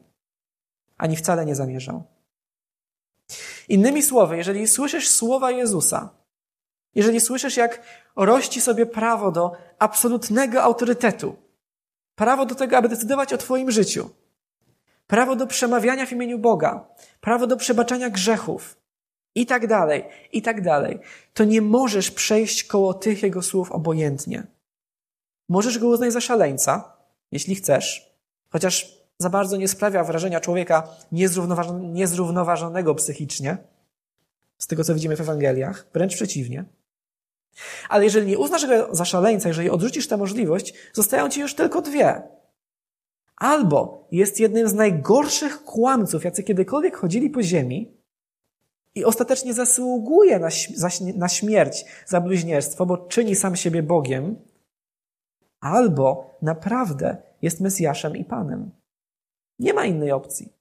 ani 0.98 1.16
wcale 1.16 1.46
nie 1.46 1.54
zamierzał. 1.54 2.02
Innymi 3.68 4.02
słowy, 4.02 4.36
jeżeli 4.36 4.68
słyszysz 4.68 5.08
słowa 5.08 5.50
Jezusa, 5.50 6.10
jeżeli 6.94 7.20
słyszysz, 7.20 7.56
jak 7.56 7.82
rości 8.16 8.60
sobie 8.60 8.86
prawo 8.86 9.32
do 9.32 9.52
absolutnego 9.78 10.62
autorytetu, 10.62 11.36
prawo 12.14 12.46
do 12.46 12.54
tego, 12.54 12.76
aby 12.76 12.88
decydować 12.88 13.32
o 13.32 13.38
Twoim 13.38 13.70
życiu, 13.70 14.10
prawo 15.06 15.36
do 15.36 15.46
przemawiania 15.46 16.06
w 16.06 16.12
imieniu 16.12 16.38
Boga, 16.38 16.88
prawo 17.20 17.46
do 17.46 17.56
przebaczania 17.56 18.10
grzechów, 18.10 18.76
i 19.36 19.46
tak 19.46 19.66
dalej, 19.66 20.04
i 20.32 20.42
tak 20.42 20.62
dalej, 20.62 20.98
to 21.34 21.44
nie 21.44 21.62
możesz 21.62 22.10
przejść 22.10 22.64
koło 22.64 22.94
tych 22.94 23.22
jego 23.22 23.42
słów 23.42 23.72
obojętnie. 23.72 24.46
Możesz 25.48 25.78
go 25.78 25.88
uznać 25.88 26.12
za 26.12 26.20
szaleńca, 26.20 26.96
jeśli 27.32 27.54
chcesz, 27.54 28.16
chociaż 28.48 28.95
za 29.18 29.30
bardzo 29.30 29.56
nie 29.56 29.68
sprawia 29.68 30.04
wrażenia 30.04 30.40
człowieka 30.40 30.88
niezrównoważonego 31.92 32.94
psychicznie, 32.94 33.56
z 34.58 34.66
tego 34.66 34.84
co 34.84 34.94
widzimy 34.94 35.16
w 35.16 35.20
Ewangeliach, 35.20 35.86
wręcz 35.94 36.14
przeciwnie. 36.14 36.64
Ale 37.88 38.04
jeżeli 38.04 38.26
nie 38.26 38.38
uznasz 38.38 38.66
go 38.66 38.94
za 38.94 39.04
szaleńca, 39.04 39.48
jeżeli 39.48 39.70
odrzucisz 39.70 40.08
tę 40.08 40.16
możliwość, 40.16 40.74
zostają 40.92 41.28
ci 41.28 41.40
już 41.40 41.54
tylko 41.54 41.82
dwie. 41.82 42.22
Albo 43.36 44.08
jest 44.12 44.40
jednym 44.40 44.68
z 44.68 44.74
najgorszych 44.74 45.64
kłamców, 45.64 46.24
jacy 46.24 46.42
kiedykolwiek 46.42 46.96
chodzili 46.96 47.30
po 47.30 47.42
ziemi 47.42 47.96
i 48.94 49.04
ostatecznie 49.04 49.54
zasługuje 49.54 50.38
na, 50.38 50.48
na 51.16 51.28
śmierć 51.28 51.84
za 52.06 52.20
bluźnierstwo, 52.20 52.86
bo 52.86 52.96
czyni 52.96 53.34
sam 53.34 53.56
siebie 53.56 53.82
Bogiem, 53.82 54.36
albo 55.60 56.38
naprawdę 56.42 57.16
jest 57.42 57.60
Mesjaszem 57.60 58.16
i 58.16 58.24
Panem. 58.24 58.70
Nie 59.58 59.74
ma 59.74 59.84
innej 59.84 60.12
opcji. 60.12 60.52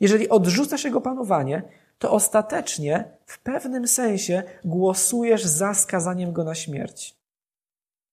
Jeżeli 0.00 0.28
odrzucasz 0.28 0.84
Jego 0.84 1.00
panowanie, 1.00 1.62
to 1.98 2.10
ostatecznie 2.10 3.16
w 3.26 3.38
pewnym 3.38 3.88
sensie 3.88 4.42
głosujesz 4.64 5.44
za 5.44 5.74
skazaniem 5.74 6.32
Go 6.32 6.44
na 6.44 6.54
śmierć. 6.54 7.16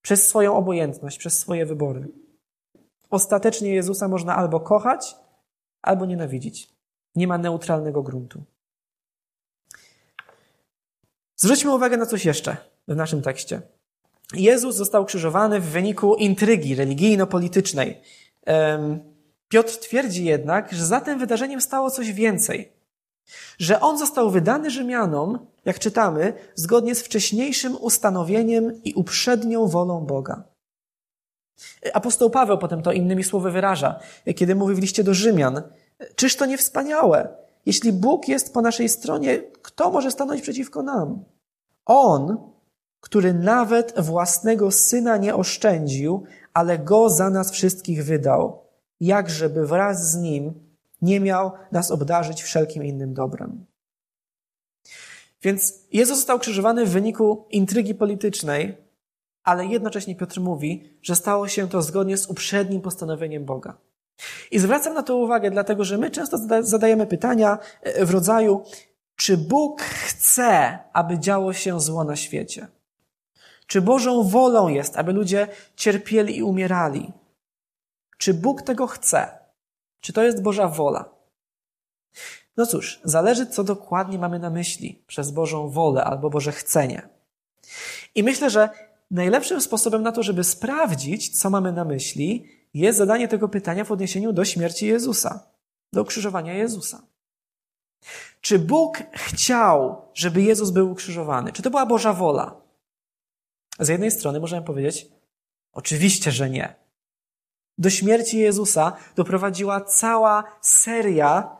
Przez 0.01 0.27
swoją 0.27 0.55
obojętność, 0.55 1.17
przez 1.17 1.39
swoje 1.39 1.65
wybory. 1.65 2.07
Ostatecznie 3.09 3.73
Jezusa 3.73 4.07
można 4.07 4.35
albo 4.35 4.59
kochać, 4.59 5.15
albo 5.81 6.05
nienawidzić. 6.05 6.69
Nie 7.15 7.27
ma 7.27 7.37
neutralnego 7.37 8.03
gruntu. 8.03 8.43
Zwróćmy 11.35 11.75
uwagę 11.75 11.97
na 11.97 12.05
coś 12.05 12.25
jeszcze 12.25 12.57
w 12.87 12.95
naszym 12.95 13.21
tekście. 13.21 13.61
Jezus 14.33 14.75
został 14.75 15.05
krzyżowany 15.05 15.59
w 15.59 15.69
wyniku 15.69 16.15
intrygi 16.15 16.75
religijno-politycznej. 16.75 18.01
Piotr 19.49 19.77
twierdzi 19.77 20.25
jednak, 20.25 20.73
że 20.73 20.85
za 20.85 21.01
tym 21.01 21.19
wydarzeniem 21.19 21.61
stało 21.61 21.91
coś 21.91 22.13
więcej. 22.13 22.71
Że 23.57 23.79
on 23.79 23.97
został 23.97 24.29
wydany 24.31 24.71
Rzymianom, 24.71 25.47
jak 25.65 25.79
czytamy, 25.79 26.33
zgodnie 26.55 26.95
z 26.95 27.01
wcześniejszym 27.01 27.77
ustanowieniem 27.81 28.83
i 28.83 28.93
uprzednią 28.93 29.67
wolą 29.67 30.05
Boga. 30.05 30.43
Apostoł 31.93 32.29
Paweł 32.29 32.57
potem 32.57 32.81
to 32.81 32.91
innymi 32.91 33.23
słowy 33.23 33.51
wyraża, 33.51 33.99
kiedy 34.35 34.55
mówi 34.55 34.75
w 34.75 34.79
liście 34.79 35.03
do 35.03 35.13
Rzymian: 35.13 35.61
Czyż 36.15 36.35
to 36.35 36.45
nie 36.45 36.57
wspaniałe? 36.57 37.29
Jeśli 37.65 37.93
Bóg 37.93 38.27
jest 38.27 38.53
po 38.53 38.61
naszej 38.61 38.89
stronie, 38.89 39.39
kto 39.61 39.91
może 39.91 40.11
stanąć 40.11 40.41
przeciwko 40.41 40.83
nam? 40.83 41.23
On, 41.85 42.37
który 43.01 43.33
nawet 43.33 43.93
własnego 44.01 44.71
syna 44.71 45.17
nie 45.17 45.35
oszczędził, 45.35 46.23
ale 46.53 46.79
go 46.79 47.09
za 47.09 47.29
nas 47.29 47.51
wszystkich 47.51 48.05
wydał, 48.05 48.58
jakżeby 48.99 49.67
wraz 49.67 50.11
z 50.11 50.17
nim 50.17 50.53
nie 51.01 51.19
miał 51.19 51.51
nas 51.71 51.91
obdarzyć 51.91 52.43
wszelkim 52.43 52.85
innym 52.85 53.13
dobrem. 53.13 53.65
Więc 55.41 55.73
Jezus 55.91 56.17
został 56.17 56.39
krzyżowany 56.39 56.85
w 56.85 56.89
wyniku 56.89 57.45
intrygi 57.49 57.95
politycznej, 57.95 58.77
ale 59.43 59.65
jednocześnie 59.65 60.15
Piotr 60.15 60.39
mówi, 60.41 60.97
że 61.01 61.15
stało 61.15 61.47
się 61.47 61.69
to 61.69 61.81
zgodnie 61.81 62.17
z 62.17 62.29
uprzednim 62.29 62.81
postanowieniem 62.81 63.45
Boga. 63.45 63.77
I 64.51 64.59
zwracam 64.59 64.93
na 64.93 65.03
to 65.03 65.15
uwagę, 65.15 65.51
dlatego 65.51 65.83
że 65.83 65.97
my 65.97 66.11
często 66.11 66.37
zadajemy 66.61 67.07
pytania 67.07 67.57
e, 67.81 68.05
w 68.05 68.11
rodzaju, 68.11 68.63
czy 69.15 69.37
Bóg 69.37 69.81
chce, 69.81 70.79
aby 70.93 71.19
działo 71.19 71.53
się 71.53 71.79
zło 71.79 72.03
na 72.03 72.15
świecie? 72.15 72.67
Czy 73.67 73.81
Bożą 73.81 74.23
wolą 74.23 74.67
jest, 74.67 74.97
aby 74.97 75.13
ludzie 75.13 75.47
cierpieli 75.75 76.37
i 76.37 76.43
umierali? 76.43 77.11
Czy 78.19 78.33
Bóg 78.33 78.61
tego 78.61 78.87
chce? 78.87 79.37
Czy 80.01 80.13
to 80.13 80.23
jest 80.23 80.41
Boża 80.41 80.67
wola? 80.67 81.09
No 82.57 82.65
cóż, 82.65 82.99
zależy, 83.03 83.47
co 83.47 83.63
dokładnie 83.63 84.19
mamy 84.19 84.39
na 84.39 84.49
myśli 84.49 85.03
przez 85.07 85.31
Bożą 85.31 85.69
wolę 85.69 86.03
albo 86.03 86.29
Boże 86.29 86.51
chcenie. 86.51 87.09
I 88.15 88.23
myślę, 88.23 88.49
że 88.49 88.69
najlepszym 89.11 89.61
sposobem 89.61 90.03
na 90.03 90.11
to, 90.11 90.23
żeby 90.23 90.43
sprawdzić, 90.43 91.39
co 91.39 91.49
mamy 91.49 91.71
na 91.73 91.85
myśli, 91.85 92.45
jest 92.73 92.97
zadanie 92.97 93.27
tego 93.27 93.49
pytania 93.49 93.83
w 93.83 93.91
odniesieniu 93.91 94.33
do 94.33 94.45
śmierci 94.45 94.87
Jezusa, 94.87 95.47
do 95.93 96.01
ukrzyżowania 96.01 96.53
Jezusa. 96.53 97.01
Czy 98.41 98.59
Bóg 98.59 99.03
chciał, 99.13 100.01
żeby 100.13 100.41
Jezus 100.41 100.69
był 100.69 100.91
ukrzyżowany? 100.91 101.51
Czy 101.51 101.61
to 101.61 101.69
była 101.69 101.85
Boża 101.85 102.13
wola? 102.13 102.61
Z 103.79 103.87
jednej 103.87 104.11
strony 104.11 104.39
możemy 104.39 104.65
powiedzieć, 104.65 105.07
oczywiście, 105.73 106.31
że 106.31 106.49
nie. 106.49 106.88
Do 107.79 107.89
śmierci 107.89 108.37
Jezusa 108.39 108.97
doprowadziła 109.15 109.81
cała 109.81 110.43
seria 110.61 111.57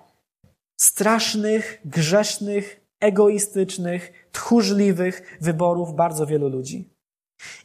strasznych, 0.77 1.81
grzesznych, 1.85 2.81
egoistycznych, 2.99 4.27
tchórzliwych 4.31 5.37
wyborów 5.41 5.95
bardzo 5.95 6.25
wielu 6.25 6.49
ludzi. 6.49 6.89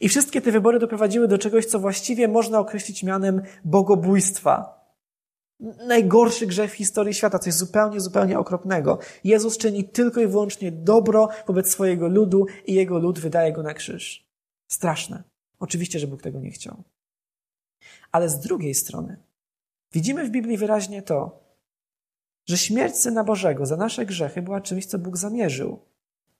I 0.01 0.09
wszystkie 0.09 0.41
te 0.41 0.51
wybory 0.51 0.79
doprowadziły 0.79 1.27
do 1.27 1.37
czegoś, 1.37 1.65
co 1.65 1.79
właściwie 1.79 2.27
można 2.27 2.59
określić 2.59 3.03
mianem 3.03 3.41
bogobójstwa. 3.65 4.85
Najgorszy 5.87 6.47
grzech 6.47 6.71
w 6.71 6.75
historii 6.75 7.13
świata, 7.13 7.39
coś 7.39 7.53
zupełnie, 7.53 7.99
zupełnie 7.99 8.39
okropnego. 8.39 8.99
Jezus 9.23 9.57
czyni 9.57 9.83
tylko 9.83 10.21
i 10.21 10.27
wyłącznie 10.27 10.71
dobro 10.71 11.29
wobec 11.47 11.71
swojego 11.71 12.07
ludu 12.07 12.45
i 12.65 12.73
jego 12.73 12.99
lud 12.99 13.19
wydaje 13.19 13.51
go 13.51 13.63
na 13.63 13.73
krzyż. 13.73 14.25
Straszne. 14.71 15.23
Oczywiście, 15.59 15.99
że 15.99 16.07
Bóg 16.07 16.21
tego 16.21 16.39
nie 16.39 16.51
chciał. 16.51 16.83
Ale 18.11 18.29
z 18.29 18.39
drugiej 18.39 18.75
strony, 18.75 19.17
widzimy 19.91 20.25
w 20.25 20.29
Biblii 20.29 20.57
wyraźnie 20.57 21.01
to, 21.01 21.39
że 22.45 22.57
śmierć 22.57 22.95
Syna 22.95 23.23
Bożego 23.23 23.65
za 23.65 23.77
nasze 23.77 24.05
grzechy 24.05 24.41
była 24.41 24.61
czymś, 24.61 24.85
co 24.85 24.99
Bóg 24.99 25.17
zamierzył. 25.17 25.79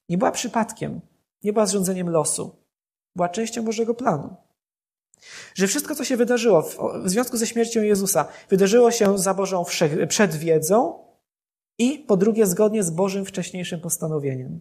Nie 0.09 0.17
była 0.17 0.31
przypadkiem, 0.31 1.01
nie 1.43 1.53
była 1.53 1.65
zrządzeniem 1.65 2.09
losu, 2.09 2.55
była 3.15 3.29
częścią 3.29 3.65
Bożego 3.65 3.93
planu. 3.93 4.35
Że 5.55 5.67
wszystko, 5.67 5.95
co 5.95 6.03
się 6.05 6.17
wydarzyło 6.17 6.61
w, 6.61 6.77
związku 7.05 7.37
ze 7.37 7.47
śmiercią 7.47 7.81
Jezusa, 7.81 8.27
wydarzyło 8.49 8.91
się 8.91 9.17
za 9.17 9.33
Bożą 9.33 9.63
przedwiedzą 10.07 10.99
i 11.77 11.99
po 11.99 12.17
drugie 12.17 12.45
zgodnie 12.45 12.83
z 12.83 12.89
Bożym 12.89 13.25
wcześniejszym 13.25 13.81
postanowieniem. 13.81 14.59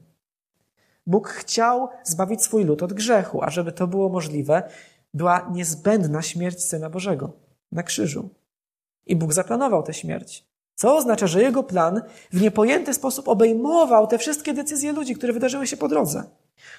Bóg 1.06 1.28
chciał 1.28 1.88
zbawić 2.04 2.42
swój 2.42 2.64
lud 2.64 2.82
od 2.82 2.92
grzechu, 2.92 3.42
a 3.42 3.50
żeby 3.50 3.72
to 3.72 3.86
było 3.86 4.08
możliwe, 4.08 4.62
była 5.14 5.50
niezbędna 5.52 6.22
śmierć 6.22 6.64
Syna 6.64 6.90
Bożego 6.90 7.32
na 7.72 7.82
krzyżu. 7.82 8.30
I 9.06 9.16
Bóg 9.16 9.32
zaplanował 9.32 9.82
tę 9.82 9.94
śmierć. 9.94 10.44
Co 10.74 10.96
oznacza, 10.96 11.26
że 11.26 11.42
jego 11.42 11.62
plan 11.62 12.02
w 12.32 12.40
niepojęty 12.40 12.94
sposób 12.94 13.28
obejmował 13.28 14.06
te 14.06 14.18
wszystkie 14.18 14.54
decyzje 14.54 14.92
ludzi, 14.92 15.14
które 15.14 15.32
wydarzyły 15.32 15.66
się 15.66 15.76
po 15.76 15.88
drodze. 15.88 16.24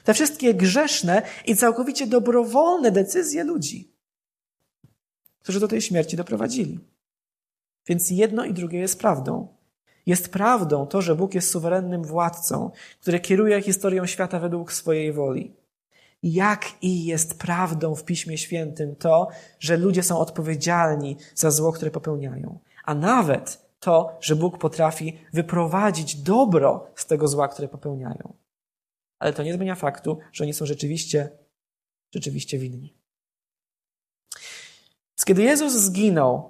Te 0.04 0.14
wszystkie 0.14 0.54
grzeszne 0.54 1.22
i 1.46 1.56
całkowicie 1.56 2.08
dobrowolne 2.08 2.92
decyzje 2.92 3.44
ludzi, 3.44 3.92
którzy 5.40 5.60
do 5.60 5.68
tej 5.68 5.82
śmierci 5.82 6.18
doprowadzili. 6.18 6.80
Więc 7.88 8.10
jedno 8.10 8.46
i 8.46 8.54
drugie 8.54 8.80
jest 8.80 9.00
prawdą. 9.00 9.48
Jest 10.06 10.30
prawdą 10.30 10.88
to, 10.88 11.02
że 11.02 11.16
Bóg 11.16 11.34
jest 11.34 11.52
suwerennym 11.52 12.04
władcą, 12.04 12.72
który 13.02 13.20
kieruje 13.20 13.62
historią 13.62 14.06
świata 14.06 14.40
według 14.40 14.74
swojej 14.74 15.14
woli. 15.14 15.54
Jak 16.28 16.66
i 16.82 17.06
jest 17.06 17.40
prawdą 17.40 17.96
w 17.96 18.04
Piśmie 18.04 18.38
Świętym 18.38 18.96
to, 18.96 19.28
że 19.60 19.78
ludzie 19.78 20.04
są 20.04 20.20
odpowiedzialni 20.20 21.18
za 21.36 21.52
zło, 21.52 21.72
które 21.72 21.92
popełniają. 21.92 22.60
A 22.84 22.96
nawet 22.96 23.66
to, 23.80 24.18
że 24.22 24.36
Bóg 24.36 24.58
potrafi 24.58 25.20
wyprowadzić 25.34 26.16
dobro 26.16 26.88
z 26.96 27.06
tego 27.06 27.28
zła, 27.28 27.48
które 27.48 27.68
popełniają. 27.68 28.34
Ale 29.20 29.34
to 29.34 29.44
nie 29.44 29.54
zmienia 29.54 29.76
faktu, 29.76 30.18
że 30.32 30.44
oni 30.44 30.54
są 30.54 30.66
rzeczywiście, 30.66 31.30
rzeczywiście 32.14 32.58
winni. 32.58 32.94
Kiedy 35.26 35.44
Jezus 35.44 35.74
zginął, 35.74 36.50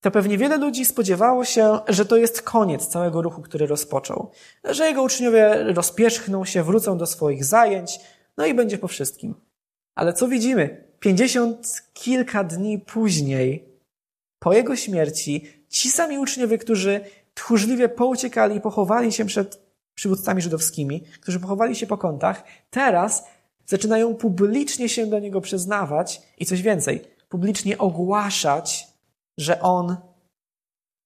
to 0.00 0.10
pewnie 0.10 0.38
wiele 0.38 0.58
ludzi 0.58 0.84
spodziewało 0.84 1.44
się, 1.44 1.78
że 1.88 2.06
to 2.06 2.16
jest 2.16 2.42
koniec 2.42 2.86
całego 2.86 3.22
ruchu, 3.22 3.42
który 3.42 3.66
rozpoczął. 3.66 4.30
Że 4.64 4.86
jego 4.86 5.02
uczniowie 5.02 5.72
rozpierzchną 5.72 6.44
się, 6.44 6.62
wrócą 6.62 6.98
do 6.98 7.06
swoich 7.06 7.44
zajęć, 7.44 8.00
no 8.36 8.46
i 8.46 8.54
będzie 8.54 8.78
po 8.78 8.88
wszystkim. 8.88 9.34
Ale 9.94 10.12
co 10.12 10.28
widzimy? 10.28 10.84
Pięćdziesiąt 11.00 11.82
kilka 11.92 12.44
dni 12.44 12.78
później, 12.78 13.68
po 14.38 14.52
jego 14.52 14.76
śmierci, 14.76 15.46
ci 15.68 15.90
sami 15.90 16.18
uczniowie, 16.18 16.58
którzy 16.58 17.00
tchórzliwie 17.34 17.88
pouciekali 17.88 18.56
i 18.56 18.60
pochowali 18.60 19.12
się 19.12 19.24
przed 19.24 19.62
przywódcami 19.94 20.42
żydowskimi, 20.42 21.00
którzy 21.00 21.40
pochowali 21.40 21.76
się 21.76 21.86
po 21.86 21.98
kątach, 21.98 22.44
teraz 22.70 23.24
zaczynają 23.66 24.14
publicznie 24.14 24.88
się 24.88 25.06
do 25.06 25.18
niego 25.18 25.40
przyznawać 25.40 26.22
i 26.38 26.46
coś 26.46 26.62
więcej, 26.62 27.04
publicznie 27.28 27.78
ogłaszać, 27.78 28.88
że 29.38 29.60
on 29.60 29.96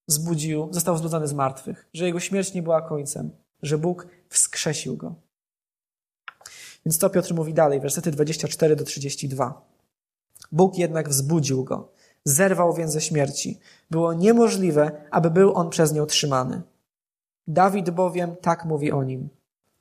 zbudził, 0.09 0.69
został 0.71 0.97
zbudzony 0.99 1.29
z 1.29 1.33
martwych, 1.33 1.89
że 1.95 2.05
jego 2.05 2.21
śmierć 2.21 2.55
nie 2.55 2.63
była 2.63 2.83
końcem, 2.83 3.31
że 3.63 3.79
Bóg 3.79 4.07
wskrzesił 4.29 4.97
go. 4.97 5.15
Więc 6.87 6.99
to 6.99 7.11
Piotr 7.11 7.35
mówi 7.35 7.55
dalej, 7.55 7.81
wersety 7.81 8.11
24 8.11 8.77
do 8.77 8.85
32. 8.85 9.63
Bóg 10.53 10.79
jednak 10.79 11.09
wzbudził 11.09 11.65
go, 11.65 11.89
zerwał 12.25 12.75
więzy 12.75 13.01
śmierci. 13.01 13.59
Było 13.91 14.13
niemożliwe, 14.13 14.91
aby 15.11 15.31
był 15.31 15.55
on 15.55 15.71
przez 15.71 15.93
nią 15.93 16.07
trzymany. 16.07 16.63
Dawid 17.47 17.91
bowiem 17.91 18.37
tak 18.41 18.65
mówi 18.65 18.93
o 18.93 19.05
nim. 19.05 19.29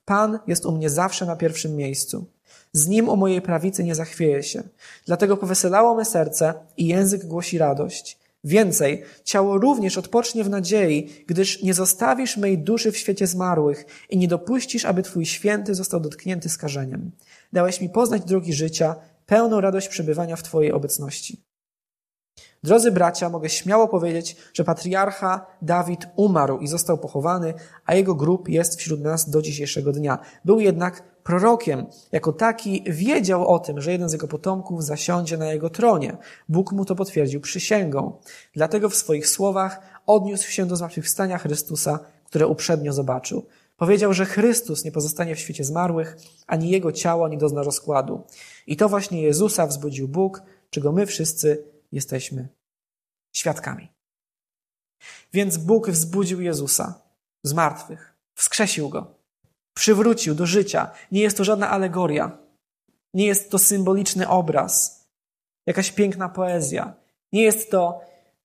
Pan 0.04 0.38
jest 0.46 0.66
u 0.66 0.72
mnie 0.72 0.90
zawsze 0.90 1.26
na 1.26 1.36
pierwszym 1.36 1.76
miejscu. 1.76 2.26
Z 2.72 2.88
nim 2.88 3.08
u 3.08 3.16
mojej 3.16 3.42
prawicy 3.42 3.84
nie 3.84 3.94
zachwieje 3.94 4.42
się. 4.42 4.62
Dlatego 5.06 5.36
poweselało 5.36 5.94
me 5.94 6.04
serce 6.04 6.54
i 6.76 6.86
język 6.86 7.24
głosi 7.24 7.58
radość. 7.58 8.18
Więcej, 8.44 9.02
ciało 9.24 9.58
również 9.58 9.98
odpocznie 9.98 10.44
w 10.44 10.50
nadziei, 10.50 11.10
gdyż 11.26 11.62
nie 11.62 11.74
zostawisz 11.74 12.36
mej 12.36 12.58
duszy 12.58 12.92
w 12.92 12.98
świecie 12.98 13.26
zmarłych 13.26 13.84
i 14.10 14.18
nie 14.18 14.28
dopuścisz, 14.28 14.84
aby 14.84 15.02
Twój 15.02 15.26
święty 15.26 15.74
został 15.74 16.00
dotknięty 16.00 16.48
skażeniem. 16.48 17.10
Dałeś 17.52 17.80
mi 17.80 17.90
poznać 17.90 18.24
drogi 18.24 18.52
życia, 18.52 18.96
pełną 19.26 19.60
radość 19.60 19.88
przebywania 19.88 20.36
w 20.36 20.42
Twojej 20.42 20.72
obecności. 20.72 21.44
Drodzy 22.62 22.92
bracia, 22.92 23.28
mogę 23.28 23.50
śmiało 23.50 23.88
powiedzieć, 23.88 24.36
że 24.54 24.64
patriarcha 24.64 25.46
Dawid 25.62 26.06
umarł 26.16 26.58
i 26.58 26.68
został 26.68 26.98
pochowany, 26.98 27.54
a 27.86 27.94
jego 27.94 28.14
grób 28.14 28.48
jest 28.48 28.78
wśród 28.78 29.00
nas 29.00 29.30
do 29.30 29.42
dzisiejszego 29.42 29.92
dnia. 29.92 30.18
Był 30.44 30.60
jednak 30.60 31.13
prorokiem. 31.24 31.86
Jako 32.12 32.32
taki 32.32 32.84
wiedział 32.86 33.48
o 33.48 33.58
tym, 33.58 33.80
że 33.80 33.92
jeden 33.92 34.08
z 34.08 34.12
jego 34.12 34.28
potomków 34.28 34.84
zasiądzie 34.84 35.36
na 35.36 35.52
jego 35.52 35.70
tronie. 35.70 36.16
Bóg 36.48 36.72
mu 36.72 36.84
to 36.84 36.94
potwierdził 36.94 37.40
przysięgą. 37.40 38.18
Dlatego 38.54 38.88
w 38.88 38.94
swoich 38.94 39.28
słowach 39.28 39.80
odniósł 40.06 40.50
się 40.50 40.66
do 40.66 40.76
zmartwychwstania 40.76 41.38
Chrystusa, 41.38 41.98
które 42.24 42.46
uprzednio 42.46 42.92
zobaczył. 42.92 43.46
Powiedział, 43.76 44.14
że 44.14 44.26
Chrystus 44.26 44.84
nie 44.84 44.92
pozostanie 44.92 45.34
w 45.36 45.38
świecie 45.38 45.64
zmarłych, 45.64 46.16
ani 46.46 46.70
jego 46.70 46.92
ciało 46.92 47.28
nie 47.28 47.38
dozna 47.38 47.62
rozkładu. 47.62 48.22
I 48.66 48.76
to 48.76 48.88
właśnie 48.88 49.22
Jezusa 49.22 49.66
wzbudził 49.66 50.08
Bóg, 50.08 50.42
czego 50.70 50.92
my 50.92 51.06
wszyscy 51.06 51.64
jesteśmy 51.92 52.48
świadkami. 53.32 53.88
Więc 55.32 55.56
Bóg 55.56 55.90
wzbudził 55.90 56.40
Jezusa 56.40 57.00
z 57.42 57.52
martwych, 57.52 58.14
wskrzesił 58.34 58.88
go, 58.88 59.13
przywrócił 59.74 60.34
do 60.34 60.46
życia. 60.46 60.90
Nie 61.12 61.22
jest 61.22 61.36
to 61.36 61.44
żadna 61.44 61.70
alegoria, 61.70 62.38
nie 63.14 63.26
jest 63.26 63.50
to 63.50 63.58
symboliczny 63.58 64.28
obraz, 64.28 65.04
jakaś 65.66 65.90
piękna 65.90 66.28
poezja, 66.28 66.94
nie 67.32 67.42
jest 67.42 67.70
to 67.70 68.00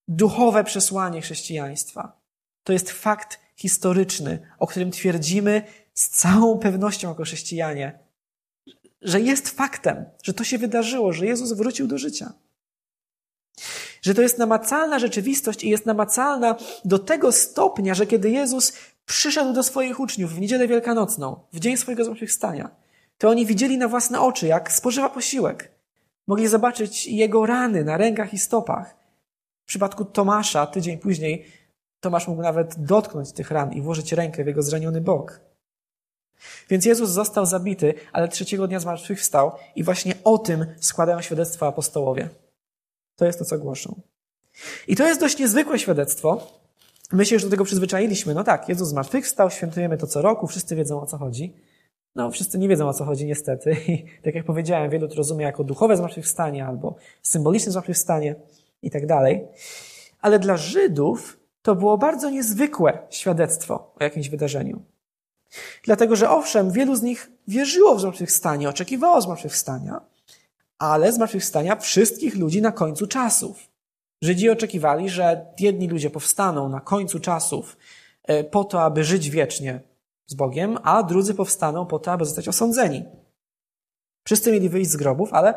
duchowe 0.07 0.63
przesłanie 0.63 1.21
chrześcijaństwa. 1.21 2.19
To 2.63 2.73
jest 2.73 2.91
fakt 2.91 3.39
historyczny, 3.55 4.39
o 4.59 4.67
którym 4.67 4.91
twierdzimy 4.91 5.63
z 5.93 6.09
całą 6.09 6.59
pewnością 6.59 7.09
jako 7.09 7.23
chrześcijanie, 7.23 7.99
że 9.01 9.21
jest 9.21 9.49
faktem, 9.49 10.05
że 10.23 10.33
to 10.33 10.43
się 10.43 10.57
wydarzyło, 10.57 11.13
że 11.13 11.25
Jezus 11.25 11.51
wrócił 11.53 11.87
do 11.87 11.97
życia. 11.97 12.33
Że 14.01 14.13
to 14.13 14.21
jest 14.21 14.37
namacalna 14.37 14.99
rzeczywistość 14.99 15.63
i 15.63 15.69
jest 15.69 15.85
namacalna 15.85 16.55
do 16.85 16.99
tego 16.99 17.31
stopnia, 17.31 17.93
że 17.93 18.07
kiedy 18.07 18.29
Jezus 18.29 18.73
przyszedł 19.09 19.53
do 19.53 19.63
swoich 19.63 19.99
uczniów 19.99 20.33
w 20.33 20.39
niedzielę 20.39 20.67
wielkanocną, 20.67 21.39
w 21.53 21.59
dzień 21.59 21.77
swojego 21.77 22.05
zmartwychwstania, 22.05 22.69
to 23.17 23.29
oni 23.29 23.45
widzieli 23.45 23.77
na 23.77 23.87
własne 23.87 24.21
oczy, 24.21 24.47
jak 24.47 24.71
spożywa 24.71 25.09
posiłek. 25.09 25.71
Mogli 26.27 26.47
zobaczyć 26.47 27.07
jego 27.07 27.45
rany 27.45 27.83
na 27.83 27.97
rękach 27.97 28.33
i 28.33 28.39
stopach. 28.39 28.95
W 29.63 29.65
przypadku 29.65 30.05
Tomasza, 30.05 30.67
tydzień 30.67 30.97
później, 30.97 31.45
Tomasz 31.99 32.27
mógł 32.27 32.41
nawet 32.41 32.85
dotknąć 32.85 33.31
tych 33.31 33.51
ran 33.51 33.73
i 33.73 33.81
włożyć 33.81 34.13
rękę 34.13 34.43
w 34.43 34.47
jego 34.47 34.63
zraniony 34.63 35.01
bok. 35.01 35.41
Więc 36.69 36.85
Jezus 36.85 37.09
został 37.09 37.45
zabity, 37.45 37.93
ale 38.11 38.27
trzeciego 38.27 38.67
dnia 38.67 38.79
zmartwychwstał 38.79 39.51
i 39.75 39.83
właśnie 39.83 40.15
o 40.23 40.37
tym 40.37 40.65
składają 40.79 41.21
świadectwa 41.21 41.67
apostołowie. 41.67 42.29
To 43.15 43.25
jest 43.25 43.39
to, 43.39 43.45
co 43.45 43.57
głoszą. 43.57 44.01
I 44.87 44.95
to 44.95 45.07
jest 45.07 45.19
dość 45.19 45.37
niezwykłe 45.37 45.79
świadectwo. 45.79 46.58
My 47.13 47.25
się 47.25 47.35
już 47.35 47.43
do 47.43 47.49
tego 47.49 47.65
przyzwyczailiśmy. 47.65 48.33
No 48.33 48.43
tak, 48.43 48.69
Jezus 48.69 48.89
zmartwychwstał, 48.89 49.49
świętujemy 49.49 49.97
to 49.97 50.07
co 50.07 50.21
roku, 50.21 50.47
wszyscy 50.47 50.75
wiedzą 50.75 51.01
o 51.01 51.05
co 51.05 51.17
chodzi. 51.17 51.53
No, 52.15 52.31
wszyscy 52.31 52.57
nie 52.59 52.67
wiedzą 52.67 52.87
o 52.89 52.93
co 52.93 53.05
chodzi, 53.05 53.25
niestety. 53.25 53.71
I 53.87 54.23
tak 54.23 54.35
jak 54.35 54.45
powiedziałem, 54.45 54.89
wielu 54.89 55.07
to 55.07 55.15
rozumie 55.15 55.45
jako 55.45 55.63
duchowe 55.63 55.97
zmartwychwstanie 55.97 56.65
albo 56.65 56.95
symboliczne 57.21 57.71
zmartwychwstanie 57.71 58.35
i 58.81 58.91
tak 58.91 59.05
dalej. 59.05 59.47
Ale 60.21 60.39
dla 60.39 60.57
Żydów 60.57 61.39
to 61.61 61.75
było 61.75 61.97
bardzo 61.97 62.29
niezwykłe 62.29 62.99
świadectwo 63.09 63.93
o 63.99 64.03
jakimś 64.03 64.29
wydarzeniu. 64.29 64.81
Dlatego, 65.83 66.15
że 66.15 66.29
owszem, 66.29 66.71
wielu 66.71 66.95
z 66.95 67.01
nich 67.01 67.31
wierzyło 67.47 67.95
w 67.95 68.01
zmartwychwstanie, 68.01 68.69
oczekiwało 68.69 69.21
zmartwychwstania, 69.21 70.01
ale 70.79 71.11
zmartwychwstania 71.11 71.75
wszystkich 71.75 72.35
ludzi 72.35 72.61
na 72.61 72.71
końcu 72.71 73.07
czasów. 73.07 73.68
Żydzi 74.21 74.49
oczekiwali, 74.49 75.09
że 75.09 75.45
jedni 75.59 75.87
ludzie 75.87 76.09
powstaną 76.09 76.69
na 76.69 76.79
końcu 76.79 77.19
czasów 77.19 77.77
e, 78.23 78.43
po 78.43 78.63
to, 78.63 78.81
aby 78.81 79.03
żyć 79.03 79.29
wiecznie 79.29 79.79
z 80.27 80.33
Bogiem, 80.33 80.77
a 80.83 81.03
drudzy 81.03 81.33
powstaną 81.33 81.85
po 81.85 81.99
to, 81.99 82.11
aby 82.11 82.25
zostać 82.25 82.47
osądzeni. 82.47 83.05
Wszyscy 84.23 84.51
mieli 84.51 84.69
wyjść 84.69 84.89
z 84.89 84.95
grobów, 84.95 85.33
ale 85.33 85.53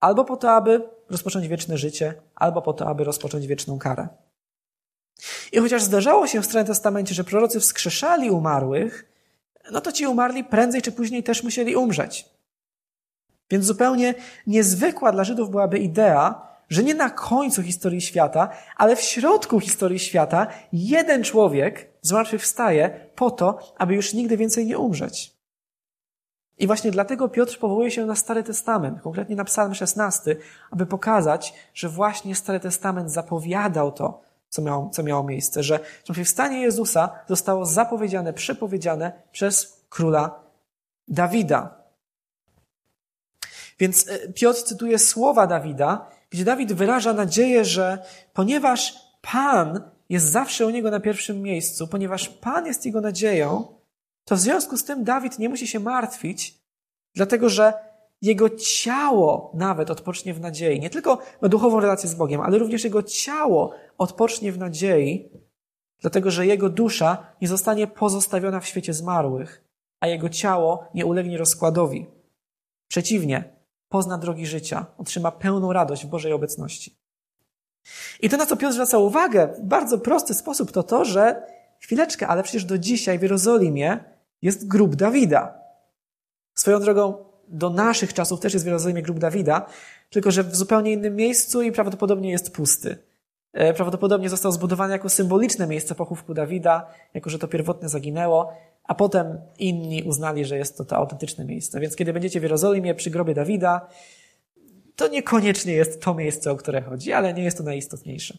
albo 0.00 0.24
po 0.24 0.36
to, 0.36 0.50
aby 0.50 0.88
rozpocząć 1.10 1.48
wieczne 1.48 1.78
życie, 1.78 2.14
albo 2.34 2.62
po 2.62 2.72
to, 2.72 2.86
aby 2.86 3.04
rozpocząć 3.04 3.46
wieczną 3.46 3.78
karę. 3.78 4.08
I 5.52 5.58
chociaż 5.58 5.82
zdarzało 5.82 6.26
się 6.26 6.42
w 6.42 6.46
Starym 6.46 6.66
Testamencie, 6.66 7.14
że 7.14 7.24
prorocy 7.24 7.60
wskrzeszali 7.60 8.30
umarłych, 8.30 9.12
no 9.72 9.80
to 9.80 9.92
ci 9.92 10.06
umarli 10.06 10.44
prędzej 10.44 10.82
czy 10.82 10.92
później 10.92 11.22
też 11.22 11.42
musieli 11.42 11.76
umrzeć. 11.76 12.28
Więc 13.50 13.64
zupełnie 13.64 14.14
niezwykła 14.46 15.12
dla 15.12 15.24
Żydów 15.24 15.50
byłaby 15.50 15.78
idea, 15.78 16.51
że 16.72 16.82
nie 16.82 16.94
na 16.94 17.10
końcu 17.10 17.62
historii 17.62 18.00
świata, 18.00 18.48
ale 18.76 18.96
w 18.96 19.00
środku 19.00 19.60
historii 19.60 19.98
świata 19.98 20.46
jeden 20.72 21.24
człowiek 21.24 21.88
zmartwychwstaje 22.02 23.10
po 23.14 23.30
to, 23.30 23.58
aby 23.78 23.94
już 23.94 24.12
nigdy 24.12 24.36
więcej 24.36 24.66
nie 24.66 24.78
umrzeć. 24.78 25.36
I 26.58 26.66
właśnie 26.66 26.90
dlatego 26.90 27.28
Piotr 27.28 27.58
powołuje 27.58 27.90
się 27.90 28.06
na 28.06 28.16
Stary 28.16 28.42
Testament, 28.42 29.00
konkretnie 29.02 29.36
na 29.36 29.44
Psalm 29.44 29.74
16, 29.74 30.36
aby 30.70 30.86
pokazać, 30.86 31.54
że 31.74 31.88
właśnie 31.88 32.34
Stary 32.34 32.60
Testament 32.60 33.10
zapowiadał 33.10 33.92
to, 33.92 34.20
co 34.48 34.62
miało, 34.62 34.90
co 34.90 35.02
miało 35.02 35.22
miejsce, 35.22 35.62
że 35.62 35.80
zmartwychwstanie 36.04 36.60
Jezusa 36.60 37.10
zostało 37.28 37.66
zapowiedziane, 37.66 38.32
przepowiedziane 38.32 39.12
przez 39.32 39.84
króla 39.88 40.40
Dawida. 41.08 41.74
Więc 43.78 44.08
e, 44.08 44.28
Piotr 44.28 44.62
cytuje 44.62 44.98
słowa 44.98 45.46
Dawida, 45.46 46.06
gdzie 46.32 46.44
Dawid 46.44 46.72
wyraża 46.72 47.12
nadzieję, 47.12 47.64
że 47.64 47.98
ponieważ 48.32 48.94
Pan 49.22 49.80
jest 50.08 50.26
zawsze 50.26 50.66
u 50.66 50.70
niego 50.70 50.90
na 50.90 51.00
pierwszym 51.00 51.42
miejscu, 51.42 51.88
ponieważ 51.88 52.28
Pan 52.28 52.66
jest 52.66 52.86
jego 52.86 53.00
nadzieją, 53.00 53.64
to 54.24 54.36
w 54.36 54.40
związku 54.40 54.76
z 54.76 54.84
tym 54.84 55.04
Dawid 55.04 55.38
nie 55.38 55.48
musi 55.48 55.66
się 55.66 55.80
martwić, 55.80 56.58
dlatego 57.14 57.48
że 57.48 57.72
jego 58.22 58.50
ciało 58.50 59.52
nawet 59.54 59.90
odpocznie 59.90 60.34
w 60.34 60.40
nadziei. 60.40 60.80
Nie 60.80 60.90
tylko 60.90 61.18
ma 61.42 61.48
duchową 61.48 61.80
relację 61.80 62.08
z 62.08 62.14
Bogiem, 62.14 62.40
ale 62.40 62.58
również 62.58 62.84
jego 62.84 63.02
ciało 63.02 63.74
odpocznie 63.98 64.52
w 64.52 64.58
nadziei, 64.58 65.30
dlatego 66.00 66.30
że 66.30 66.46
jego 66.46 66.68
dusza 66.68 67.26
nie 67.40 67.48
zostanie 67.48 67.86
pozostawiona 67.86 68.60
w 68.60 68.66
świecie 68.66 68.92
zmarłych, 68.92 69.64
a 70.00 70.06
jego 70.06 70.28
ciało 70.28 70.84
nie 70.94 71.06
ulegnie 71.06 71.38
rozkładowi. 71.38 72.06
Przeciwnie, 72.88 73.61
pozna 73.92 74.18
drogi 74.18 74.46
życia, 74.46 74.86
otrzyma 74.98 75.30
pełną 75.32 75.72
radość 75.72 76.06
w 76.06 76.08
Bożej 76.08 76.32
obecności. 76.32 76.96
I 78.20 78.28
to, 78.28 78.36
na 78.36 78.46
co 78.46 78.56
Piotr 78.56 78.74
zwraca 78.74 78.98
uwagę 78.98 79.48
w 79.58 79.60
bardzo 79.60 79.98
prosty 79.98 80.34
sposób, 80.34 80.72
to 80.72 80.82
to, 80.82 81.04
że 81.04 81.46
chwileczkę, 81.80 82.26
ale 82.26 82.42
przecież 82.42 82.64
do 82.64 82.78
dzisiaj 82.78 83.18
w 83.18 83.22
Jerozolimie 83.22 84.04
jest 84.42 84.68
grób 84.68 84.96
Dawida. 84.96 85.54
Swoją 86.54 86.80
drogą, 86.80 87.24
do 87.48 87.70
naszych 87.70 88.14
czasów 88.14 88.40
też 88.40 88.52
jest 88.52 88.64
w 88.64 88.66
Jerozolimie 88.66 89.02
grób 89.02 89.18
Dawida, 89.18 89.66
tylko 90.10 90.30
że 90.30 90.44
w 90.44 90.56
zupełnie 90.56 90.92
innym 90.92 91.16
miejscu 91.16 91.62
i 91.62 91.72
prawdopodobnie 91.72 92.30
jest 92.30 92.52
pusty. 92.52 92.98
E, 93.52 93.74
prawdopodobnie 93.74 94.28
został 94.28 94.52
zbudowany 94.52 94.92
jako 94.92 95.08
symboliczne 95.08 95.66
miejsce 95.66 95.94
pochówku 95.94 96.34
Dawida, 96.34 96.86
jako 97.14 97.30
że 97.30 97.38
to 97.38 97.48
pierwotne 97.48 97.88
zaginęło, 97.88 98.52
a 98.84 98.94
potem 98.94 99.40
inni 99.58 100.02
uznali, 100.02 100.44
że 100.44 100.58
jest 100.58 100.76
to 100.76 100.84
to 100.84 100.96
autentyczne 100.96 101.44
miejsce. 101.44 101.80
Więc 101.80 101.96
kiedy 101.96 102.12
będziecie 102.12 102.40
w 102.40 102.42
Jerozolimie 102.42 102.94
przy 102.94 103.10
grobie 103.10 103.34
Dawida, 103.34 103.88
to 104.96 105.08
niekoniecznie 105.08 105.72
jest 105.72 106.02
to 106.02 106.14
miejsce, 106.14 106.50
o 106.50 106.56
które 106.56 106.82
chodzi, 106.82 107.12
ale 107.12 107.34
nie 107.34 107.42
jest 107.42 107.58
to 107.58 107.64
najistotniejsze. 107.64 108.38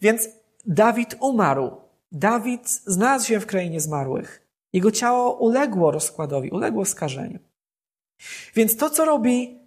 Więc 0.00 0.28
Dawid 0.66 1.16
umarł. 1.20 1.76
Dawid 2.12 2.70
znalazł 2.70 3.26
się 3.26 3.40
w 3.40 3.46
krainie 3.46 3.80
zmarłych. 3.80 4.46
Jego 4.72 4.90
ciało 4.90 5.38
uległo 5.38 5.90
rozkładowi, 5.90 6.50
uległo 6.50 6.84
skażeniu. 6.84 7.38
Więc 8.54 8.76
to, 8.76 8.90
co 8.90 9.04
robi 9.04 9.58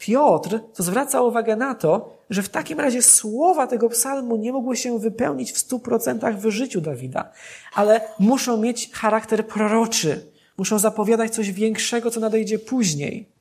Piotr 0.00 0.60
zwraca 0.74 1.22
uwagę 1.22 1.56
na 1.56 1.74
to, 1.74 2.18
że 2.30 2.42
w 2.42 2.48
takim 2.48 2.80
razie 2.80 3.02
słowa 3.02 3.66
tego 3.66 3.88
psalmu 3.88 4.36
nie 4.36 4.52
mogły 4.52 4.76
się 4.76 4.98
wypełnić 4.98 5.52
w 5.52 5.58
stu 5.58 5.78
procentach 5.78 6.38
w 6.38 6.50
życiu 6.50 6.80
Dawida, 6.80 7.32
ale 7.74 8.00
muszą 8.18 8.56
mieć 8.56 8.92
charakter 8.92 9.46
proroczy, 9.46 10.32
muszą 10.58 10.78
zapowiadać 10.78 11.34
coś 11.34 11.52
większego, 11.52 12.10
co 12.10 12.20
nadejdzie 12.20 12.58
później. 12.58 13.32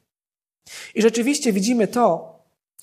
I 0.95 1.01
rzeczywiście 1.01 1.53
widzimy 1.53 1.87
to 1.87 2.35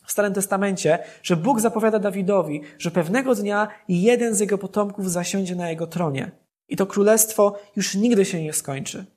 w 0.07 0.13
Starym 0.13 0.35
Testamencie, 0.35 0.99
że 1.23 1.37
Bóg 1.37 1.61
zapowiada 1.61 1.99
Dawidowi, 1.99 2.61
że 2.79 2.91
pewnego 2.91 3.35
dnia 3.35 3.69
jeden 3.89 4.35
z 4.35 4.41
jego 4.41 4.59
potomków 4.59 5.11
zasiądzie 5.11 5.57
na 5.57 5.71
jego 5.71 5.87
tronie. 5.87 6.31
I 6.69 6.77
to 6.77 6.87
królestwo 6.87 7.59
już 7.77 7.95
nigdy 7.95 8.25
się 8.25 8.43
nie 8.43 8.53
skończy. 8.53 9.16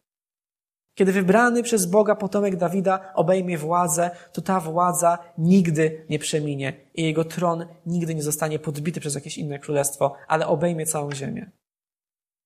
Kiedy 1.00 1.12
wybrany 1.12 1.64
przez 1.64 1.86
Boga 1.86 2.16
potomek 2.16 2.56
Dawida 2.56 3.14
obejmie 3.14 3.58
władzę, 3.58 4.12
to 4.34 4.42
ta 4.42 4.60
władza 4.60 5.18
nigdy 5.38 6.06
nie 6.10 6.20
przeminie 6.20 6.74
i 6.94 7.04
jego 7.04 7.24
tron 7.24 7.66
nigdy 7.86 8.16
nie 8.16 8.24
zostanie 8.24 8.60
podbity 8.60 9.00
przez 9.00 9.16
jakieś 9.16 9.38
inne 9.38 9.60
królestwo, 9.60 10.16
ale 10.28 10.48
obejmie 10.48 10.86
całą 10.86 11.12
ziemię. 11.12 11.52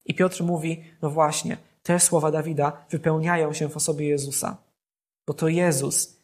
I 0.05 0.15
Piotr 0.15 0.43
mówi, 0.43 0.83
no 1.01 1.09
właśnie, 1.09 1.57
te 1.83 1.99
słowa 1.99 2.31
Dawida 2.31 2.85
wypełniają 2.89 3.53
się 3.53 3.69
w 3.69 3.77
osobie 3.77 4.07
Jezusa. 4.07 4.57
Bo 5.27 5.33
to 5.33 5.47
Jezus, 5.47 6.19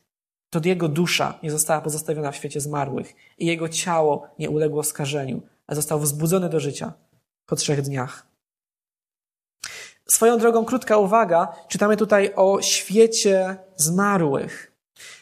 to 0.50 0.62
Jego 0.66 0.88
dusza 0.88 1.40
nie 1.44 1.52
została 1.52 1.82
pozostawiona 1.82 2.32
w 2.32 2.36
świecie 2.36 2.62
zmarłych 2.62 3.16
i 3.38 3.46
Jego 3.46 3.70
ciało 3.70 4.28
nie 4.40 4.50
uległo 4.50 4.84
skażeniu, 4.84 5.42
a 5.68 5.76
został 5.76 6.00
wzbudzony 6.00 6.50
do 6.50 6.60
życia 6.60 6.94
po 7.46 7.56
trzech 7.56 7.82
dniach. 7.82 8.29
Swoją 10.10 10.38
drogą, 10.38 10.66
krótka 10.66 10.98
uwaga, 10.98 11.48
czytamy 11.68 11.98
tutaj 11.98 12.32
o 12.36 12.62
świecie 12.62 13.58
zmarłych. 13.76 14.72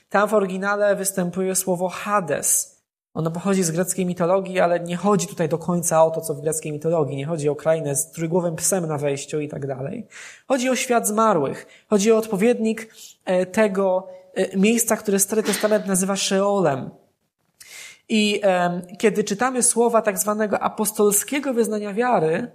Tam 0.09 0.29
w 0.29 0.33
oryginale 0.33 0.95
występuje 0.95 1.55
słowo 1.55 1.89
Hades. 1.89 2.77
Ono 3.13 3.31
pochodzi 3.31 3.63
z 3.63 3.71
greckiej 3.71 4.05
mitologii, 4.05 4.59
ale 4.59 4.79
nie 4.79 4.97
chodzi 4.97 5.27
tutaj 5.27 5.49
do 5.49 5.57
końca 5.57 6.05
o 6.05 6.11
to, 6.11 6.21
co 6.21 6.33
w 6.33 6.41
greckiej 6.41 6.71
mitologii. 6.71 7.17
Nie 7.17 7.25
chodzi 7.25 7.49
o 7.49 7.55
krainę 7.55 7.95
z 7.95 8.11
trójgłowym 8.11 8.55
psem 8.55 8.87
na 8.87 8.97
wejściu 8.97 9.39
i 9.39 9.47
tak 9.47 9.67
dalej. 9.67 10.07
Chodzi 10.47 10.69
o 10.69 10.75
świat 10.75 11.07
zmarłych. 11.07 11.67
Chodzi 11.89 12.11
o 12.11 12.17
odpowiednik 12.17 12.93
e, 13.25 13.45
tego 13.45 14.07
e, 14.33 14.57
miejsca, 14.57 14.97
które 14.97 15.19
Stary 15.19 15.43
Testament 15.43 15.85
nazywa 15.85 16.15
Sheolem. 16.15 16.89
I 18.09 18.41
kiedy 18.99 19.23
czytamy 19.23 19.63
słowa 19.63 20.01
tak 20.01 20.17
zwanego 20.17 20.59
apostolskiego 20.59 21.53
wyznania 21.53 21.93
wiary, 21.93 22.51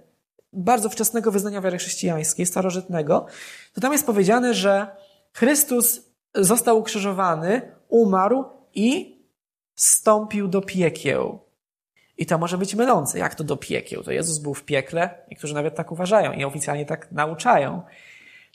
bardzo 0.53 0.89
wczesnego 0.89 1.31
wyznania 1.31 1.61
wiary 1.61 1.77
chrześcijańskiej, 1.77 2.45
starożytnego, 2.45 3.25
to 3.73 3.81
tam 3.81 3.91
jest 3.91 4.05
powiedziane, 4.05 4.53
że 4.53 4.87
Chrystus 5.33 6.01
został 6.35 6.79
ukrzyżowany, 6.79 7.61
umarł 7.89 8.45
i 8.73 9.19
wstąpił 9.75 10.47
do 10.47 10.61
piekieł. 10.61 11.39
I 12.17 12.25
to 12.25 12.37
może 12.37 12.57
być 12.57 12.75
mylące. 12.75 13.19
Jak 13.19 13.35
to 13.35 13.43
do 13.43 13.57
piekieł? 13.57 14.03
To 14.03 14.11
Jezus 14.11 14.37
był 14.37 14.53
w 14.53 14.63
piekle? 14.63 15.25
Niektórzy 15.31 15.53
nawet 15.53 15.75
tak 15.75 15.91
uważają 15.91 16.31
i 16.31 16.43
oficjalnie 16.43 16.85
tak 16.85 17.11
nauczają. 17.11 17.81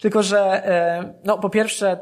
Tylko, 0.01 0.23
że 0.23 0.67
e, 0.67 1.15
no, 1.25 1.39
po 1.39 1.51
pierwsze, 1.51 2.01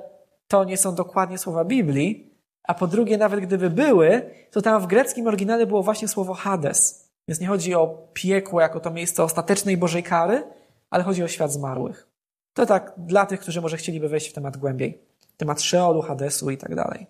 to 0.48 0.64
nie 0.64 0.76
są 0.76 0.94
dokładnie 0.94 1.38
słowa 1.38 1.64
Biblii, 1.64 2.36
a 2.62 2.74
po 2.74 2.86
drugie, 2.86 3.18
nawet 3.18 3.40
gdyby 3.40 3.70
były, 3.70 4.30
to 4.50 4.62
tam 4.62 4.82
w 4.82 4.86
greckim 4.86 5.26
oryginale 5.26 5.66
było 5.66 5.82
właśnie 5.82 6.08
słowo 6.08 6.34
Hades. 6.34 7.05
Więc 7.28 7.40
nie 7.40 7.46
chodzi 7.46 7.74
o 7.74 8.08
piekło 8.12 8.60
jako 8.60 8.80
to 8.80 8.90
miejsce 8.90 9.22
ostatecznej 9.22 9.76
Bożej 9.76 10.02
kary, 10.02 10.44
ale 10.90 11.04
chodzi 11.04 11.22
o 11.22 11.28
świat 11.28 11.52
zmarłych. 11.52 12.08
To 12.54 12.66
tak 12.66 12.92
dla 12.96 13.26
tych, 13.26 13.40
którzy 13.40 13.60
może 13.60 13.76
chcieliby 13.76 14.08
wejść 14.08 14.28
w 14.28 14.32
temat 14.32 14.56
głębiej. 14.56 15.02
Temat 15.36 15.62
Szeolu, 15.62 16.02
Hadesu 16.02 16.50
i 16.50 16.58
tak 16.58 16.74
dalej. 16.74 17.06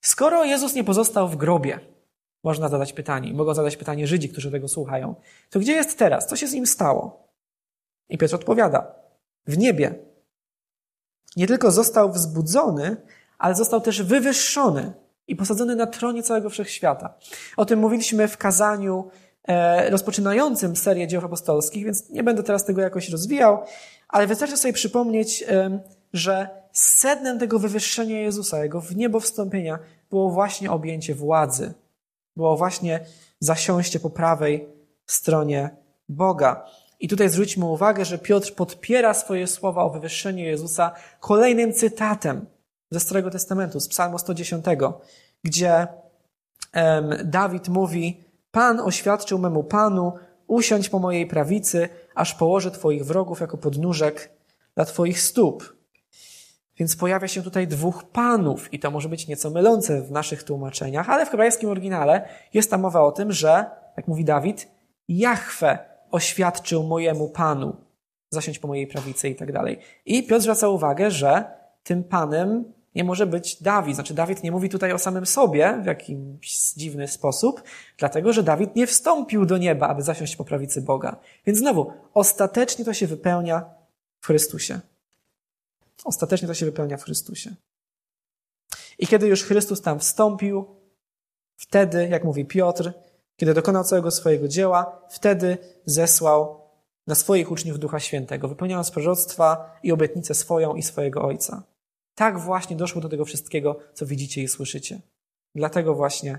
Skoro 0.00 0.44
Jezus 0.44 0.74
nie 0.74 0.84
pozostał 0.84 1.28
w 1.28 1.36
grobie, 1.36 1.80
można 2.44 2.68
zadać 2.68 2.92
pytanie, 2.92 3.34
mogą 3.34 3.54
zadać 3.54 3.76
pytanie 3.76 4.06
Żydzi, 4.06 4.28
którzy 4.28 4.50
tego 4.50 4.68
słuchają, 4.68 5.14
to 5.50 5.60
gdzie 5.60 5.72
jest 5.72 5.98
teraz? 5.98 6.26
Co 6.26 6.36
się 6.36 6.46
z 6.46 6.52
nim 6.52 6.66
stało? 6.66 7.28
I 8.08 8.18
Piotr 8.18 8.34
odpowiada, 8.34 8.94
w 9.46 9.58
niebie. 9.58 9.94
Nie 11.36 11.46
tylko 11.46 11.70
został 11.70 12.12
wzbudzony, 12.12 12.96
ale 13.38 13.54
został 13.54 13.80
też 13.80 14.02
wywyższony 14.02 14.92
i 15.28 15.36
posadzony 15.36 15.76
na 15.76 15.86
tronie 15.86 16.22
całego 16.22 16.50
wszechświata. 16.50 17.14
O 17.56 17.64
tym 17.64 17.78
mówiliśmy 17.78 18.28
w 18.28 18.36
kazaniu 18.36 19.10
e, 19.48 19.90
rozpoczynającym 19.90 20.76
serię 20.76 21.06
dzieł 21.06 21.24
apostolskich, 21.24 21.84
więc 21.84 22.10
nie 22.10 22.22
będę 22.22 22.42
teraz 22.42 22.64
tego 22.64 22.80
jakoś 22.80 23.08
rozwijał, 23.08 23.58
ale 24.08 24.26
wystarczy 24.26 24.56
sobie 24.56 24.72
przypomnieć, 24.72 25.44
e, 25.48 25.80
że 26.12 26.48
sednem 26.72 27.38
tego 27.38 27.58
wywyższenia 27.58 28.20
Jezusa, 28.20 28.62
Jego 28.62 28.80
w 28.80 28.96
niebo 28.96 29.20
wstąpienia, 29.20 29.78
było 30.10 30.30
właśnie 30.30 30.70
objęcie 30.70 31.14
władzy. 31.14 31.74
Było 32.36 32.56
właśnie 32.56 33.00
zasiąście 33.40 34.00
po 34.00 34.10
prawej 34.10 34.68
stronie 35.06 35.70
Boga. 36.08 36.64
I 37.00 37.08
tutaj 37.08 37.28
zwróćmy 37.28 37.64
uwagę, 37.64 38.04
że 38.04 38.18
Piotr 38.18 38.54
podpiera 38.54 39.14
swoje 39.14 39.46
słowa 39.46 39.84
o 39.84 39.90
wywyższeniu 39.90 40.44
Jezusa 40.44 40.92
kolejnym 41.20 41.72
cytatem 41.72 42.46
ze 42.90 43.00
Starego 43.00 43.30
Testamentu, 43.30 43.80
z 43.80 43.88
Psalmu 43.88 44.18
110, 44.18 44.64
gdzie 45.44 45.86
um, 46.74 47.10
Dawid 47.24 47.68
mówi: 47.68 48.24
Pan 48.50 48.80
oświadczył 48.80 49.38
memu 49.38 49.64
Panu, 49.64 50.12
usiądź 50.46 50.88
po 50.88 50.98
mojej 50.98 51.26
prawicy, 51.26 51.88
aż 52.14 52.34
położę 52.34 52.70
Twoich 52.70 53.04
wrogów 53.04 53.40
jako 53.40 53.58
podnóżek 53.58 54.30
dla 54.74 54.84
Twoich 54.84 55.20
stóp. 55.20 55.78
Więc 56.76 56.96
pojawia 56.96 57.28
się 57.28 57.42
tutaj 57.42 57.66
dwóch 57.66 58.04
panów 58.04 58.72
i 58.72 58.78
to 58.78 58.90
może 58.90 59.08
być 59.08 59.28
nieco 59.28 59.50
mylące 59.50 60.02
w 60.02 60.10
naszych 60.10 60.42
tłumaczeniach, 60.42 61.10
ale 61.10 61.26
w 61.26 61.30
hebrajskim 61.30 61.70
oryginale 61.70 62.28
jest 62.54 62.70
tam 62.70 62.80
mowa 62.80 63.00
o 63.00 63.12
tym, 63.12 63.32
że, 63.32 63.70
jak 63.96 64.08
mówi 64.08 64.24
Dawid, 64.24 64.68
Jahwe 65.08 65.78
oświadczył 66.10 66.82
mojemu 66.82 67.28
panu, 67.28 67.76
zasiąść 68.30 68.58
po 68.58 68.68
mojej 68.68 68.86
prawicy 68.86 69.28
i 69.28 69.34
tak 69.34 69.52
dalej. 69.52 69.78
I 70.06 70.26
Piotr 70.26 70.42
zwraca 70.42 70.68
uwagę, 70.68 71.10
że 71.10 71.44
tym 71.82 72.04
panem 72.04 72.72
nie 72.98 73.04
może 73.04 73.26
być 73.26 73.62
Dawid. 73.62 73.94
Znaczy, 73.94 74.14
Dawid 74.14 74.42
nie 74.42 74.52
mówi 74.52 74.68
tutaj 74.68 74.92
o 74.92 74.98
samym 74.98 75.26
sobie 75.26 75.80
w 75.82 75.86
jakiś 75.86 76.72
dziwny 76.76 77.08
sposób, 77.08 77.62
dlatego 77.96 78.32
że 78.32 78.42
Dawid 78.42 78.76
nie 78.76 78.86
wstąpił 78.86 79.46
do 79.46 79.58
nieba, 79.58 79.88
aby 79.88 80.02
zasiąść 80.02 80.36
po 80.36 80.44
prawicy 80.44 80.82
Boga. 80.82 81.16
Więc 81.46 81.58
znowu, 81.58 81.92
ostatecznie 82.14 82.84
to 82.84 82.94
się 82.94 83.06
wypełnia 83.06 83.64
w 84.20 84.26
Chrystusie. 84.26 84.80
Ostatecznie 86.04 86.48
to 86.48 86.54
się 86.54 86.66
wypełnia 86.66 86.96
w 86.96 87.02
Chrystusie. 87.02 87.54
I 88.98 89.06
kiedy 89.06 89.26
już 89.26 89.44
Chrystus 89.44 89.82
tam 89.82 89.98
wstąpił, 89.98 90.66
wtedy, 91.56 92.08
jak 92.08 92.24
mówi 92.24 92.44
Piotr, 92.44 92.92
kiedy 93.36 93.54
dokonał 93.54 93.84
całego 93.84 94.10
swojego 94.10 94.48
dzieła, 94.48 95.02
wtedy 95.10 95.58
zesłał 95.84 96.60
na 97.06 97.14
swoich 97.14 97.50
uczniów 97.50 97.78
Ducha 97.78 98.00
Świętego, 98.00 98.48
wypełniając 98.48 98.90
proroctwa 98.90 99.76
i 99.82 99.92
obietnicę 99.92 100.34
swoją 100.34 100.74
i 100.74 100.82
swojego 100.82 101.22
Ojca. 101.22 101.62
Tak 102.18 102.38
właśnie 102.38 102.76
doszło 102.76 103.00
do 103.00 103.08
tego 103.08 103.24
wszystkiego, 103.24 103.78
co 103.94 104.06
widzicie 104.06 104.42
i 104.42 104.48
słyszycie. 104.48 105.00
Dlatego 105.54 105.94
właśnie 105.94 106.38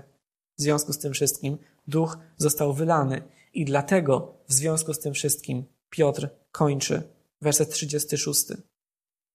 w 0.58 0.62
związku 0.62 0.92
z 0.92 0.98
tym 0.98 1.12
wszystkim 1.12 1.58
Duch 1.88 2.18
został 2.36 2.72
wylany 2.72 3.22
i 3.54 3.64
dlatego 3.64 4.34
w 4.48 4.52
związku 4.52 4.94
z 4.94 4.98
tym 4.98 5.14
wszystkim 5.14 5.64
Piotr 5.90 6.28
kończy 6.52 7.02
werset 7.42 7.70
36. 7.70 8.46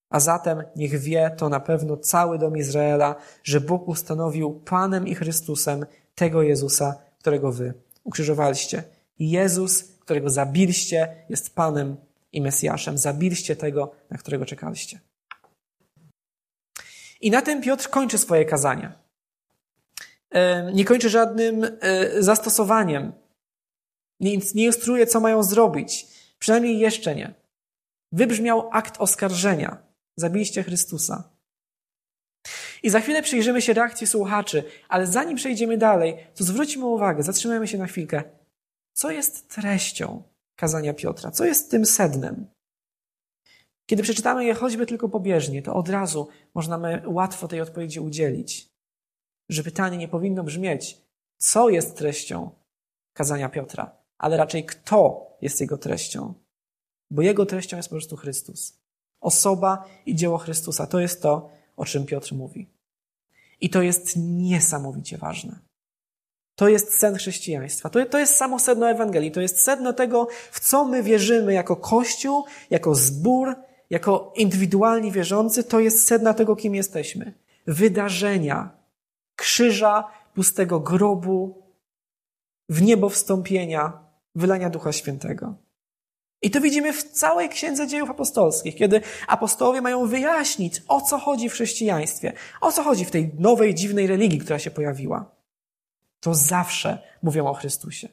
A 0.10 0.20
zatem 0.20 0.64
niech 0.76 1.00
wie 1.00 1.36
to 1.38 1.50
na 1.50 1.60
pewno 1.60 1.98
cały 1.98 2.40
dom 2.40 2.58
Izraela, 2.58 3.16
że 3.44 3.62
Bóg 3.62 3.88
ustanowił 3.88 4.54
Panem 4.54 5.08
i 5.08 5.16
Chrystusem 5.16 5.86
tego 6.16 6.42
Jezusa, 6.42 7.02
którego 7.20 7.52
wy 7.52 7.74
ukrzyżowaliście. 8.04 8.84
Jezus, 9.20 9.84
którego 10.00 10.30
zabiliście, 10.30 11.26
jest 11.30 11.56
Panem 11.56 11.96
i 12.32 12.42
Mesjaszem. 12.42 12.98
Zabiliście 12.98 13.56
tego, 13.56 13.92
na 14.10 14.18
którego 14.18 14.46
czekaliście. 14.46 15.00
I 17.26 17.32
na 17.32 17.42
tym 17.42 17.62
Piotr 17.62 17.90
kończy 17.90 18.18
swoje 18.18 18.46
kazanie. 18.46 18.92
Nie 20.74 20.86
kończy 20.86 21.10
żadnym 21.10 21.64
e, 21.64 22.24
zastosowaniem. 22.24 23.14
Nie, 24.20 24.34
instruuje, 24.56 25.08
co 25.08 25.20
mają 25.20 25.44
zrobić. 25.44 26.08
Przynajmniej 26.40 26.80
jeszcze 26.80 27.16
nie. 27.16 27.34
Wybrzmiał 28.12 28.70
akt 28.72 28.96
oskarżenia. 29.00 29.78
Zabiliście 30.16 30.64
Chrystusa. 30.64 31.24
I 32.84 32.90
za 32.90 33.00
chwilę 33.00 33.22
przyjrzymy 33.22 33.62
się 33.62 33.74
reakcji 33.74 34.08
słuchaczy, 34.08 34.64
ale 34.90 35.08
zanim 35.08 35.38
przejdziemy 35.38 35.78
dalej, 35.78 36.18
to 36.36 36.44
zwróćmy 36.44 36.86
uwagę, 36.86 37.24
zatrzymajmy 37.24 37.68
się 37.68 37.78
na 37.78 37.88
chwilkę. 37.88 38.24
Co 38.94 39.12
jest 39.12 39.50
treścią 39.50 40.24
kazania 40.56 40.94
Piotra? 40.94 41.32
Co 41.32 41.46
jest 41.46 41.72
tym 41.72 41.86
sednem? 41.86 42.55
Kiedy 43.86 44.04
przeczytamy 44.04 44.46
je 44.46 44.54
choćby 44.54 44.86
tylko 44.86 45.10
pobieżnie, 45.10 45.62
to 45.62 45.74
od 45.74 45.90
razu 45.90 46.28
można 46.54 46.80
łatwo 47.06 47.48
tej 47.48 47.62
odpowiedzi 47.62 48.00
udzielić. 48.00 48.70
Że 49.50 49.64
pytanie 49.64 49.98
nie 49.98 50.08
powinno 50.08 50.44
brzmieć, 50.44 50.98
co 51.38 51.70
jest 51.70 51.98
treścią 51.98 52.50
kazania 53.14 53.50
Piotra, 53.50 53.98
ale 54.18 54.38
raczej 54.38 54.66
kto 54.66 55.28
jest 55.42 55.62
jego 55.62 55.78
treścią. 55.78 56.34
Bo 57.12 57.22
jego 57.22 57.46
treścią 57.46 57.78
jest 57.78 57.90
po 57.90 57.96
prostu 57.96 58.18
Chrystus. 58.18 58.80
Osoba 59.22 59.86
i 60.06 60.16
dzieło 60.16 60.38
Chrystusa 60.38 60.88
to 60.88 61.00
jest 61.00 61.22
to, 61.22 61.50
o 61.78 61.86
czym 61.86 62.06
Piotr 62.06 62.34
mówi. 62.34 62.70
I 63.62 63.70
to 63.70 63.82
jest 63.82 64.14
niesamowicie 64.18 65.18
ważne. 65.18 65.60
To 66.56 66.68
jest 66.68 67.00
sen 67.00 67.16
chrześcijaństwa. 67.16 67.90
To, 67.90 68.06
to 68.06 68.20
jest 68.20 68.36
samo 68.36 68.60
sedno 68.60 68.90
Ewangelii. 68.90 69.32
To 69.32 69.42
jest 69.42 69.60
sedno 69.60 69.94
tego, 69.94 70.28
w 70.52 70.60
co 70.60 70.86
my 70.86 71.04
wierzymy 71.04 71.54
jako 71.54 71.76
Kościół, 71.76 72.46
jako 72.70 72.96
zbór, 72.96 73.56
jako 73.90 74.34
indywidualni 74.36 75.12
wierzący. 75.12 75.64
To 75.64 75.80
jest 75.80 76.08
sedna 76.08 76.34
tego, 76.34 76.56
kim 76.56 76.76
jesteśmy. 76.76 77.34
Wydarzenia, 77.68 78.70
krzyża, 79.36 80.08
pustego 80.34 80.80
grobu, 80.80 81.64
w 82.70 82.82
niebo 82.82 83.10
wstąpienia, 83.10 83.94
wylania 84.36 84.70
Ducha 84.70 84.92
Świętego. 84.92 85.56
I 86.42 86.52
to 86.52 86.62
widzimy 86.62 86.94
w 86.94 87.04
całej 87.04 87.50
Księdze 87.50 87.88
Dziejów 87.88 88.10
Apostolskich, 88.10 88.76
kiedy 88.76 89.02
apostołowie 89.28 89.82
mają 89.82 90.08
wyjaśnić, 90.08 90.82
o 90.88 91.02
co 91.02 91.18
chodzi 91.18 91.50
w 91.50 91.54
chrześcijaństwie, 91.54 92.34
o 92.62 92.72
co 92.72 92.84
chodzi 92.84 93.06
w 93.06 93.12
tej 93.12 93.32
nowej, 93.40 93.76
dziwnej 93.76 94.08
religii, 94.08 94.40
która 94.40 94.60
się 94.60 94.72
pojawiła. 94.72 95.32
To 96.20 96.36
zawsze 96.36 97.00
mówią 97.24 97.48
o 97.48 97.54
Chrystusie. 97.54 98.10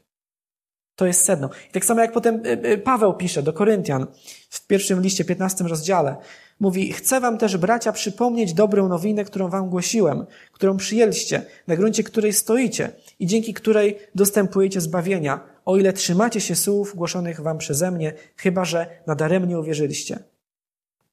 To 0.96 1.06
jest 1.06 1.24
sedno. 1.24 1.50
I 1.68 1.72
tak 1.72 1.84
samo 1.84 2.00
jak 2.00 2.12
potem 2.12 2.46
y, 2.46 2.68
y, 2.68 2.78
Paweł 2.78 3.14
pisze 3.14 3.42
do 3.42 3.52
Koryntian 3.52 4.06
w 4.50 4.66
pierwszym 4.66 5.00
liście, 5.00 5.24
15 5.24 5.64
rozdziale. 5.64 6.16
Mówi, 6.60 6.92
chcę 6.92 7.20
wam 7.20 7.38
też, 7.38 7.56
bracia, 7.56 7.92
przypomnieć 7.92 8.54
dobrą 8.54 8.88
nowinę, 8.88 9.24
którą 9.24 9.48
wam 9.48 9.70
głosiłem, 9.70 10.26
którą 10.52 10.76
przyjęliście, 10.76 11.42
na 11.66 11.76
gruncie 11.76 12.02
której 12.02 12.32
stoicie 12.32 12.90
i 13.18 13.26
dzięki 13.26 13.54
której 13.54 13.98
dostępujecie 14.14 14.80
zbawienia, 14.80 15.40
o 15.64 15.76
ile 15.76 15.92
trzymacie 15.92 16.40
się 16.40 16.56
słów 16.56 16.96
głoszonych 16.96 17.40
wam 17.40 17.58
przeze 17.58 17.90
mnie, 17.90 18.12
chyba 18.36 18.64
że 18.64 18.86
nadaremnie 19.06 19.58
uwierzyliście. 19.58 20.31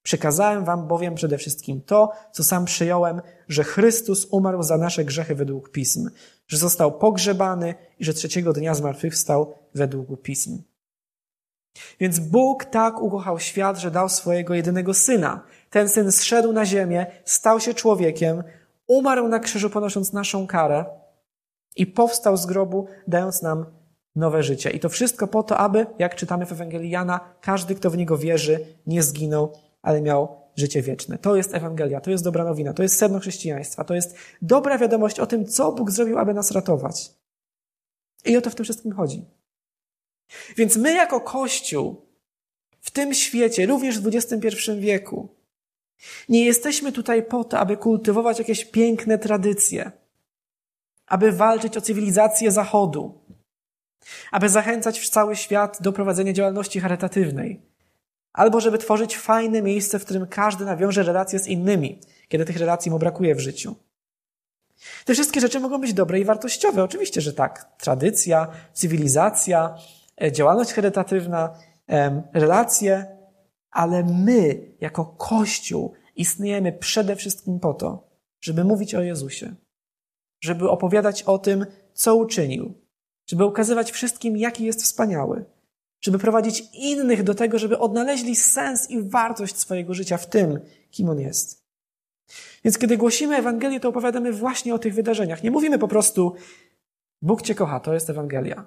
Przekazałem 0.04 0.66
wam 0.66 0.88
bowiem 0.88 1.16
przede 1.16 1.38
wszystkim 1.38 1.82
to, 1.82 2.12
co 2.32 2.44
sam 2.44 2.66
przyjąłem, 2.66 3.22
że 3.48 3.64
Chrystus 3.64 4.28
umarł 4.32 4.64
za 4.64 4.78
nasze 4.78 5.06
grzechy 5.06 5.36
według 5.36 5.72
Pism, 5.72 6.10
że 6.48 6.58
został 6.58 6.92
pogrzebany 6.92 7.76
i 8.00 8.06
że 8.06 8.14
trzeciego 8.14 8.54
dnia 8.54 8.76
zmartwychwstał 8.76 9.54
według 9.76 10.22
Pism. 10.22 10.62
Więc 12.00 12.20
Bóg 12.20 12.66
tak 12.66 13.02
ukochał 13.02 13.40
świat, 13.40 13.78
że 13.78 13.92
dał 13.92 14.10
swojego 14.10 14.54
jedynego 14.54 14.94
syna. 14.94 15.42
Ten 15.70 15.90
syn 15.90 16.12
zszedł 16.12 16.54
na 16.54 16.66
ziemię, 16.66 17.06
stał 17.26 17.60
się 17.60 17.74
człowiekiem, 17.74 18.44
umarł 18.88 19.28
na 19.28 19.40
krzyżu 19.40 19.70
ponosząc 19.70 20.14
naszą 20.14 20.48
karę 20.48 20.86
i 21.76 21.88
powstał 21.88 22.38
z 22.38 22.46
grobu, 22.46 22.88
dając 23.08 23.42
nam 23.42 23.66
nowe 24.16 24.44
życie. 24.44 24.70
I 24.70 24.80
to 24.80 24.90
wszystko 24.90 25.28
po 25.28 25.44
to, 25.44 25.58
aby, 25.58 25.86
jak 26.00 26.16
czytamy 26.16 26.46
w 26.46 26.52
Ewangelii 26.52 26.90
Jana, 26.90 27.20
każdy, 27.42 27.76
kto 27.76 27.90
w 27.90 27.98
niego 27.98 28.18
wierzy, 28.18 28.66
nie 28.88 29.04
zginął, 29.04 29.54
ale 29.82 30.02
miał 30.02 30.40
życie 30.56 30.82
wieczne. 30.82 31.18
To 31.18 31.36
jest 31.36 31.54
Ewangelia, 31.54 32.02
to 32.02 32.12
jest 32.12 32.24
dobra 32.24 32.44
nowina, 32.44 32.74
to 32.74 32.84
jest 32.84 32.98
sedno 32.98 33.20
chrześcijaństwa, 33.20 33.84
to 33.84 33.96
jest 33.96 34.16
dobra 34.42 34.78
wiadomość 34.78 35.20
o 35.20 35.28
tym, 35.28 35.46
co 35.46 35.72
Bóg 35.72 35.92
zrobił, 35.92 36.18
aby 36.18 36.34
nas 36.34 36.52
ratować. 36.52 37.12
I 38.26 38.38
o 38.38 38.42
to 38.42 38.50
w 38.50 38.56
tym 38.56 38.64
wszystkim 38.64 38.92
chodzi. 38.92 39.26
Więc 40.58 40.78
my 40.78 40.94
jako 40.94 41.22
Kościół 41.22 42.06
w 42.82 42.92
tym 42.92 43.14
świecie, 43.14 43.66
również 43.66 44.00
w 44.00 44.08
XXI 44.08 44.72
wieku, 44.80 45.30
nie 46.30 46.46
jesteśmy 46.46 46.92
tutaj 46.92 47.24
po 47.24 47.44
to, 47.44 47.60
aby 47.60 47.78
kultywować 47.78 48.40
jakieś 48.40 48.66
piękne 48.66 49.18
tradycje, 49.18 49.92
aby 51.06 51.32
walczyć 51.32 51.78
o 51.78 51.82
cywilizację 51.82 52.52
Zachodu, 52.52 53.22
aby 54.32 54.50
zachęcać 54.50 55.10
cały 55.10 55.36
świat 55.36 55.82
do 55.82 55.94
prowadzenia 55.94 56.34
działalności 56.34 56.80
charytatywnej, 56.80 57.69
albo 58.34 58.60
żeby 58.60 58.78
tworzyć 58.78 59.18
fajne 59.18 59.62
miejsce, 59.62 60.00
w 60.00 60.06
którym 60.06 60.28
każdy 60.28 60.66
nawiąże 60.66 61.04
relacje 61.04 61.40
z 61.40 61.48
innymi, 61.48 62.00
kiedy 62.28 62.46
tych 62.46 62.58
relacji 62.58 62.92
mu 62.92 63.00
brakuje 63.00 63.36
w 63.36 63.40
życiu. 63.40 63.76
Te 65.06 65.14
wszystkie 65.14 65.42
rzeczy 65.42 65.60
mogą 65.60 65.78
być 65.78 65.94
dobre 65.94 66.20
i 66.20 66.26
wartościowe. 66.26 66.84
Oczywiście, 66.84 67.22
że 67.22 67.34
tak. 67.34 67.72
Tradycja, 67.78 68.48
cywilizacja, 68.74 69.76
e, 70.22 70.32
działalność 70.32 70.74
charytatywna, 70.74 71.54
relacje, 72.34 73.18
ale 73.72 74.04
my, 74.04 74.62
jako 74.82 75.06
Kościół, 75.06 75.94
istniejemy 76.16 76.74
przede 76.74 77.16
wszystkim 77.16 77.60
po 77.60 77.74
to, 77.74 78.08
żeby 78.42 78.64
mówić 78.64 78.96
o 78.96 79.02
Jezusie, 79.02 79.56
żeby 80.42 80.70
opowiadać 80.70 81.24
o 81.24 81.38
tym, 81.38 81.66
co 81.94 82.16
uczynił, 82.16 82.74
żeby 83.28 83.46
ukazywać 83.46 83.92
wszystkim, 83.92 84.38
jaki 84.38 84.66
jest 84.66 84.84
wspaniały, 84.84 85.46
żeby 86.02 86.20
prowadzić 86.20 86.64
innych 86.74 87.24
do 87.24 87.36
tego, 87.36 87.60
żeby 87.60 87.80
odnaleźli 87.80 88.36
sens 88.36 88.90
i 88.90 89.02
wartość 89.02 89.58
swojego 89.58 89.94
życia 89.94 90.18
w 90.18 90.28
tym, 90.28 90.60
kim 90.92 91.10
on 91.10 91.20
jest. 91.20 91.64
Więc 92.64 92.78
kiedy 92.78 92.98
głosimy 92.98 93.36
Ewangelię, 93.36 93.80
to 93.80 93.90
opowiadamy 93.90 94.34
właśnie 94.34 94.76
o 94.76 94.80
tych 94.80 94.94
wydarzeniach. 94.94 95.44
Nie 95.44 95.52
mówimy 95.52 95.80
po 95.80 95.88
prostu, 95.88 96.36
Bóg 97.22 97.42
Cię 97.42 97.56
kocha, 97.56 97.80
to 97.80 97.94
jest 97.94 98.10
Ewangelia. 98.10 98.66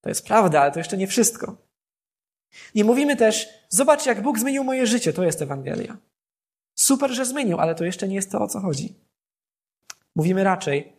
To 0.00 0.08
jest 0.08 0.26
prawda, 0.26 0.60
ale 0.60 0.72
to 0.72 0.80
jeszcze 0.80 0.96
nie 0.96 1.06
wszystko. 1.06 1.56
Nie 2.74 2.84
mówimy 2.84 3.16
też, 3.16 3.48
zobacz, 3.68 4.06
jak 4.06 4.22
Bóg 4.22 4.38
zmienił 4.38 4.64
moje 4.64 4.86
życie, 4.86 5.12
to 5.12 5.24
jest 5.24 5.42
Ewangelia. 5.42 5.96
Super, 6.74 7.10
że 7.10 7.24
zmienił, 7.24 7.58
ale 7.58 7.74
to 7.74 7.84
jeszcze 7.84 8.08
nie 8.08 8.14
jest 8.14 8.30
to, 8.30 8.40
o 8.40 8.48
co 8.48 8.60
chodzi. 8.60 8.94
Mówimy 10.16 10.44
raczej, 10.44 10.92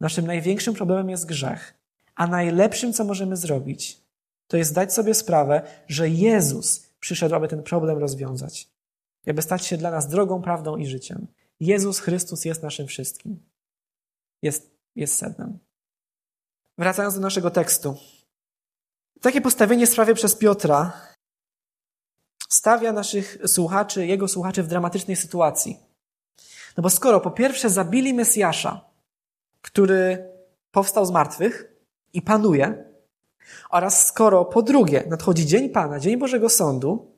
naszym 0.00 0.26
największym 0.26 0.74
problemem 0.74 1.10
jest 1.10 1.26
grzech, 1.26 1.74
a 2.14 2.26
najlepszym, 2.26 2.92
co 2.92 3.04
możemy 3.04 3.36
zrobić, 3.36 4.00
to 4.48 4.56
jest 4.56 4.74
dać 4.74 4.94
sobie 4.94 5.14
sprawę, 5.14 5.62
że 5.88 6.08
Jezus 6.08 6.86
przyszedł, 7.00 7.34
aby 7.34 7.48
ten 7.48 7.62
problem 7.62 7.98
rozwiązać. 7.98 8.68
Aby 9.26 9.42
stać 9.42 9.66
się 9.66 9.76
dla 9.76 9.90
nas 9.90 10.08
drogą, 10.08 10.42
prawdą 10.42 10.76
i 10.76 10.86
życiem. 10.86 11.26
Jezus 11.60 11.98
Chrystus 11.98 12.44
jest 12.44 12.62
naszym 12.62 12.86
wszystkim. 12.86 13.42
Jest, 14.42 14.70
jest 14.96 15.16
sednem. 15.16 15.58
Wracając 16.78 17.14
do 17.14 17.20
naszego 17.20 17.50
tekstu. 17.50 17.96
Takie 19.20 19.40
postawienie 19.40 19.86
sprawy 19.86 20.14
przez 20.14 20.34
Piotra 20.34 20.92
stawia 22.48 22.92
naszych 22.92 23.38
słuchaczy, 23.46 24.06
jego 24.06 24.28
słuchaczy 24.28 24.62
w 24.62 24.66
dramatycznej 24.66 25.16
sytuacji. 25.16 25.78
No 26.76 26.82
bo 26.82 26.90
skoro 26.90 27.20
po 27.20 27.30
pierwsze 27.30 27.70
zabili 27.70 28.14
Mesjasza, 28.14 28.80
który 29.62 30.28
powstał 30.70 31.06
z 31.06 31.10
martwych 31.10 31.72
i 32.12 32.22
panuje, 32.22 32.87
oraz 33.70 34.06
skoro 34.06 34.44
po 34.44 34.62
drugie 34.62 35.04
nadchodzi 35.08 35.46
dzień 35.46 35.70
Pana, 35.70 36.00
dzień 36.00 36.16
Bożego 36.16 36.48
Sądu, 36.48 37.12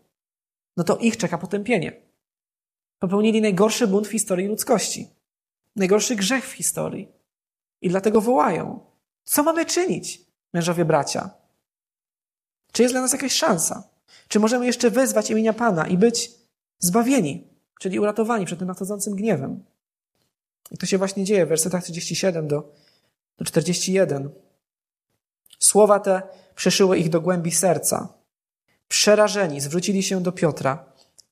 no 0.76 0.84
to 0.84 0.96
ich 0.96 1.16
czeka 1.16 1.38
potępienie. 1.38 2.02
Popełnili 2.98 3.40
najgorszy 3.40 3.86
bunt 3.86 4.08
w 4.08 4.10
historii 4.10 4.46
ludzkości. 4.46 5.10
Najgorszy 5.76 6.16
grzech 6.16 6.48
w 6.48 6.52
historii. 6.52 7.08
I 7.82 7.88
dlatego 7.88 8.20
wołają. 8.20 8.80
Co 9.24 9.42
mamy 9.42 9.66
czynić, 9.66 10.20
mężowie 10.52 10.84
bracia? 10.84 11.30
Czy 12.72 12.82
jest 12.82 12.94
dla 12.94 13.00
nas 13.00 13.12
jakaś 13.12 13.32
szansa? 13.32 13.88
Czy 14.28 14.40
możemy 14.40 14.66
jeszcze 14.66 14.90
wezwać 14.90 15.30
imienia 15.30 15.52
Pana 15.52 15.86
i 15.86 15.98
być 15.98 16.30
zbawieni, 16.78 17.48
czyli 17.80 18.00
uratowani 18.00 18.46
przed 18.46 18.58
tym 18.58 18.68
nadchodzącym 18.68 19.16
gniewem? 19.16 19.64
I 20.70 20.78
to 20.78 20.86
się 20.86 20.98
właśnie 20.98 21.24
dzieje 21.24 21.46
w 21.46 21.48
wersetach 21.48 21.84
37 21.84 22.48
do, 22.48 22.72
do 23.38 23.44
41. 23.44 24.30
Słowa 25.60 26.00
te 26.00 26.22
przeszyły 26.54 26.98
ich 26.98 27.08
do 27.08 27.20
głębi 27.20 27.50
serca. 27.50 28.08
Przerażeni 28.88 29.60
zwrócili 29.60 30.02
się 30.02 30.22
do 30.22 30.32
Piotra 30.32 30.84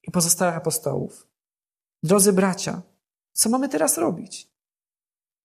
i 0.03 0.11
pozostałych 0.11 0.57
apostołów. 0.57 1.27
Drodzy 2.03 2.33
bracia, 2.33 2.83
co 3.33 3.49
mamy 3.49 3.69
teraz 3.69 3.99
robić? 3.99 4.49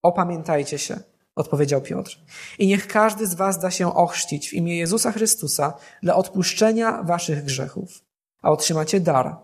Opamiętajcie 0.02 0.78
się, 0.78 1.00
odpowiedział 1.36 1.82
Piotr. 1.82 2.20
I 2.60 2.68
niech 2.68 2.88
każdy 2.88 3.28
z 3.28 3.34
was 3.34 3.60
da 3.60 3.72
się 3.72 3.96
ochrzcić 3.96 4.50
w 4.50 4.54
imię 4.54 4.78
Jezusa 4.78 5.12
Chrystusa 5.12 5.74
dla 6.04 6.16
odpuszczenia 6.16 7.04
waszych 7.04 7.44
grzechów, 7.44 8.04
a 8.42 8.52
otrzymacie 8.52 9.00
dar 9.00 9.38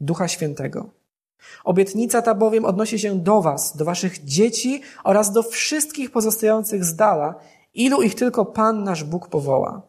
Ducha 0.00 0.28
Świętego. 0.28 0.90
Obietnica 1.64 2.22
ta 2.22 2.34
bowiem 2.34 2.64
odnosi 2.64 2.98
się 2.98 3.18
do 3.18 3.42
was, 3.42 3.76
do 3.76 3.84
waszych 3.84 4.24
dzieci 4.24 4.82
oraz 5.04 5.32
do 5.32 5.42
wszystkich 5.42 6.10
pozostających 6.10 6.84
z 6.84 6.96
dala, 6.96 7.34
ilu 7.76 8.02
ich 8.02 8.14
tylko 8.14 8.44
Pan 8.44 8.84
nasz 8.84 9.04
Bóg 9.04 9.28
powoła. 9.28 9.82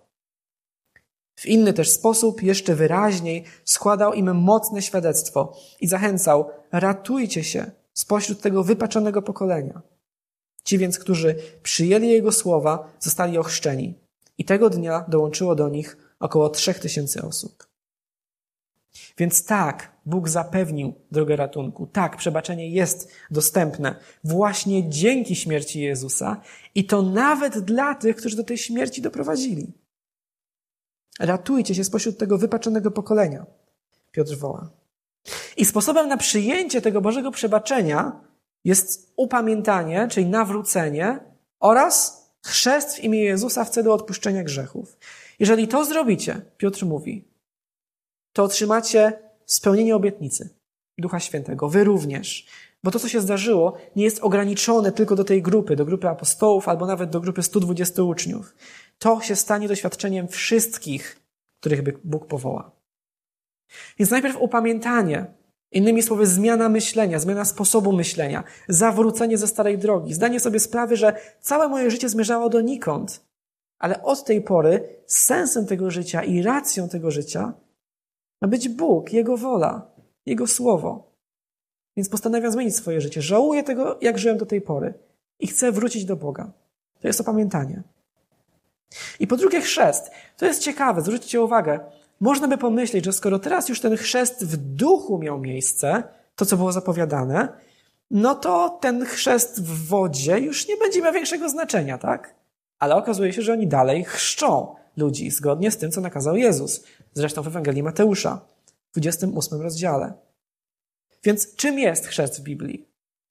W 1.36 1.46
inny 1.46 1.74
też 1.74 1.90
sposób, 1.90 2.44
jeszcze 2.44 2.76
wyraźniej, 2.76 3.44
składał 3.66 4.14
im 4.14 4.36
mocne 4.36 4.82
świadectwo 4.82 5.58
i 5.80 5.88
zachęcał, 5.88 6.50
ratujcie 6.72 7.44
się 7.44 7.72
spośród 7.94 8.42
tego 8.42 8.64
wypaczonego 8.64 9.22
pokolenia. 9.22 9.82
Ci 10.64 10.78
więc, 10.78 11.00
którzy 11.00 11.36
przyjęli 11.64 12.08
Jego 12.08 12.32
słowa, 12.32 12.92
zostali 13.00 13.38
ochrzczeni. 13.38 13.94
I 14.38 14.46
tego 14.46 14.70
dnia 14.70 15.06
dołączyło 15.08 15.56
do 15.56 15.70
nich 15.70 15.98
około 16.20 16.50
trzech 16.50 16.80
tysięcy 16.80 17.22
osób. 17.22 17.66
Więc 19.18 19.45
tak, 19.45 19.91
Bóg 20.06 20.30
zapewnił 20.30 20.93
drogę 21.12 21.36
ratunku. 21.36 21.88
Tak, 21.88 22.18
przebaczenie 22.18 22.70
jest 22.70 23.12
dostępne 23.32 23.95
właśnie 24.24 24.89
dzięki 24.89 25.36
śmierci 25.36 25.82
Jezusa 25.82 26.41
i 26.76 26.86
to 26.86 27.02
nawet 27.02 27.60
dla 27.60 27.95
tych, 27.95 28.16
którzy 28.16 28.38
do 28.38 28.43
tej 28.43 28.58
śmierci 28.58 29.02
doprowadzili. 29.02 29.74
Ratujcie 31.20 31.76
się 31.76 31.84
spośród 31.84 32.18
tego 32.18 32.38
wypaczonego 32.38 32.91
pokolenia. 32.91 33.45
Piotr 34.12 34.38
woła. 34.38 34.70
I 35.58 35.66
sposobem 35.66 36.08
na 36.08 36.18
przyjęcie 36.18 36.82
tego 36.82 37.02
Bożego 37.02 37.32
przebaczenia 37.32 38.22
jest 38.64 39.14
upamiętanie, 39.16 40.08
czyli 40.12 40.26
nawrócenie 40.26 41.20
oraz 41.60 42.26
chrzest 42.45 42.95
w 42.95 43.04
imię 43.04 43.20
Jezusa 43.20 43.66
w 43.66 43.70
celu 43.70 43.91
odpuszczenia 43.91 44.43
grzechów. 44.43 44.98
Jeżeli 45.39 45.68
to 45.68 45.86
zrobicie, 45.86 46.41
Piotr 46.58 46.86
mówi, 46.86 47.27
to 48.38 48.44
otrzymacie 48.44 49.20
spełnienie 49.46 49.96
obietnicy 49.96 50.50
Ducha 50.98 51.20
Świętego. 51.20 51.70
Wy 51.70 51.84
również. 51.84 52.48
Bo 52.84 52.92
to, 52.92 53.00
co 53.00 53.10
się 53.10 53.22
zdarzyło, 53.22 53.78
nie 53.96 54.04
jest 54.04 54.20
ograniczone 54.20 54.92
tylko 54.92 55.16
do 55.16 55.24
tej 55.24 55.42
grupy, 55.42 55.76
do 55.76 55.86
grupy 55.86 56.08
apostołów 56.10 56.68
albo 56.68 56.86
nawet 56.86 57.10
do 57.10 57.20
grupy 57.20 57.44
120 57.44 58.04
uczniów. 58.04 58.56
To 59.00 59.22
się 59.22 59.36
stanie 59.36 59.68
doświadczeniem 59.68 60.28
wszystkich, 60.28 61.22
których 61.60 62.06
Bóg 62.06 62.28
powoła. 62.28 62.72
Więc 64.00 64.12
najpierw 64.12 64.38
upamiętanie, 64.42 65.26
innymi 65.72 66.04
słowy 66.04 66.26
zmiana 66.26 66.70
myślenia, 66.70 67.20
zmiana 67.20 67.46
sposobu 67.46 67.94
myślenia, 67.94 68.44
zawrócenie 68.68 69.38
ze 69.38 69.48
starej 69.48 69.78
drogi, 69.78 70.14
zdanie 70.14 70.40
sobie 70.40 70.60
sprawy, 70.60 70.96
że 70.98 71.20
całe 71.42 71.70
moje 71.70 71.92
życie 71.92 72.10
zmierzało 72.10 72.50
donikąd, 72.50 73.26
ale 73.80 74.04
od 74.04 74.26
tej 74.26 74.42
pory 74.42 74.90
sensem 75.08 75.66
tego 75.66 75.92
życia 75.92 76.24
i 76.24 76.42
racją 76.42 76.90
tego 76.90 77.12
życia 77.12 77.54
ma 78.42 78.48
być 78.48 78.70
Bóg, 78.70 79.14
Jego 79.14 79.38
wola, 79.38 79.92
Jego 80.26 80.48
słowo. 80.48 81.12
Więc 81.98 82.10
postanawiam 82.10 82.52
zmienić 82.52 82.76
swoje 82.76 83.02
życie. 83.02 83.22
Żałuję 83.22 83.64
tego, 83.64 83.98
jak 84.02 84.18
żyłem 84.18 84.38
do 84.38 84.46
tej 84.46 84.62
pory 84.62 84.94
i 85.40 85.48
chcę 85.48 85.72
wrócić 85.72 86.06
do 86.06 86.16
Boga. 86.16 86.52
To 87.02 87.08
jest 87.08 87.22
opamiętanie. 87.22 87.84
I 89.20 89.28
po 89.28 89.38
drugie 89.38 89.62
chrzest. 89.62 90.12
To 90.38 90.46
jest 90.46 90.62
ciekawe, 90.62 91.02
zwróćcie 91.02 91.42
uwagę. 91.42 91.80
Można 92.20 92.48
by 92.48 92.58
pomyśleć, 92.58 93.06
że 93.06 93.14
skoro 93.14 93.40
teraz 93.40 93.70
już 93.70 93.82
ten 93.82 93.98
chrzest 93.98 94.46
w 94.46 94.58
duchu 94.58 95.20
miał 95.20 95.40
miejsce, 95.40 96.04
to 96.36 96.46
co 96.46 96.58
było 96.58 96.72
zapowiadane, 96.72 97.48
no 98.12 98.36
to 98.36 98.78
ten 98.82 99.06
chrzest 99.06 99.64
w 99.64 99.88
wodzie 99.88 100.40
już 100.40 100.68
nie 100.68 100.78
będzie 100.78 101.02
miał 101.02 101.14
większego 101.14 101.50
znaczenia, 101.50 101.98
tak? 101.98 102.36
Ale 102.80 102.96
okazuje 102.96 103.34
się, 103.34 103.42
że 103.42 103.54
oni 103.54 103.68
dalej 103.68 104.04
chrzczą 104.04 104.76
ludzi, 104.98 105.32
zgodnie 105.32 105.72
z 105.72 105.78
tym, 105.78 105.91
co 105.91 106.02
nakazał 106.02 106.38
Jezus. 106.38 106.84
Zresztą 107.14 107.41
w 107.41 107.48
Ewangelii 107.48 107.84
Mateusza, 107.84 108.41
w 108.91 108.91
28 108.91 109.62
rozdziale. 109.62 110.14
Więc 111.24 111.56
czym 111.56 111.80
jest 111.80 112.06
chrzest 112.08 112.39
w 112.39 112.43
Biblii? 112.43 112.88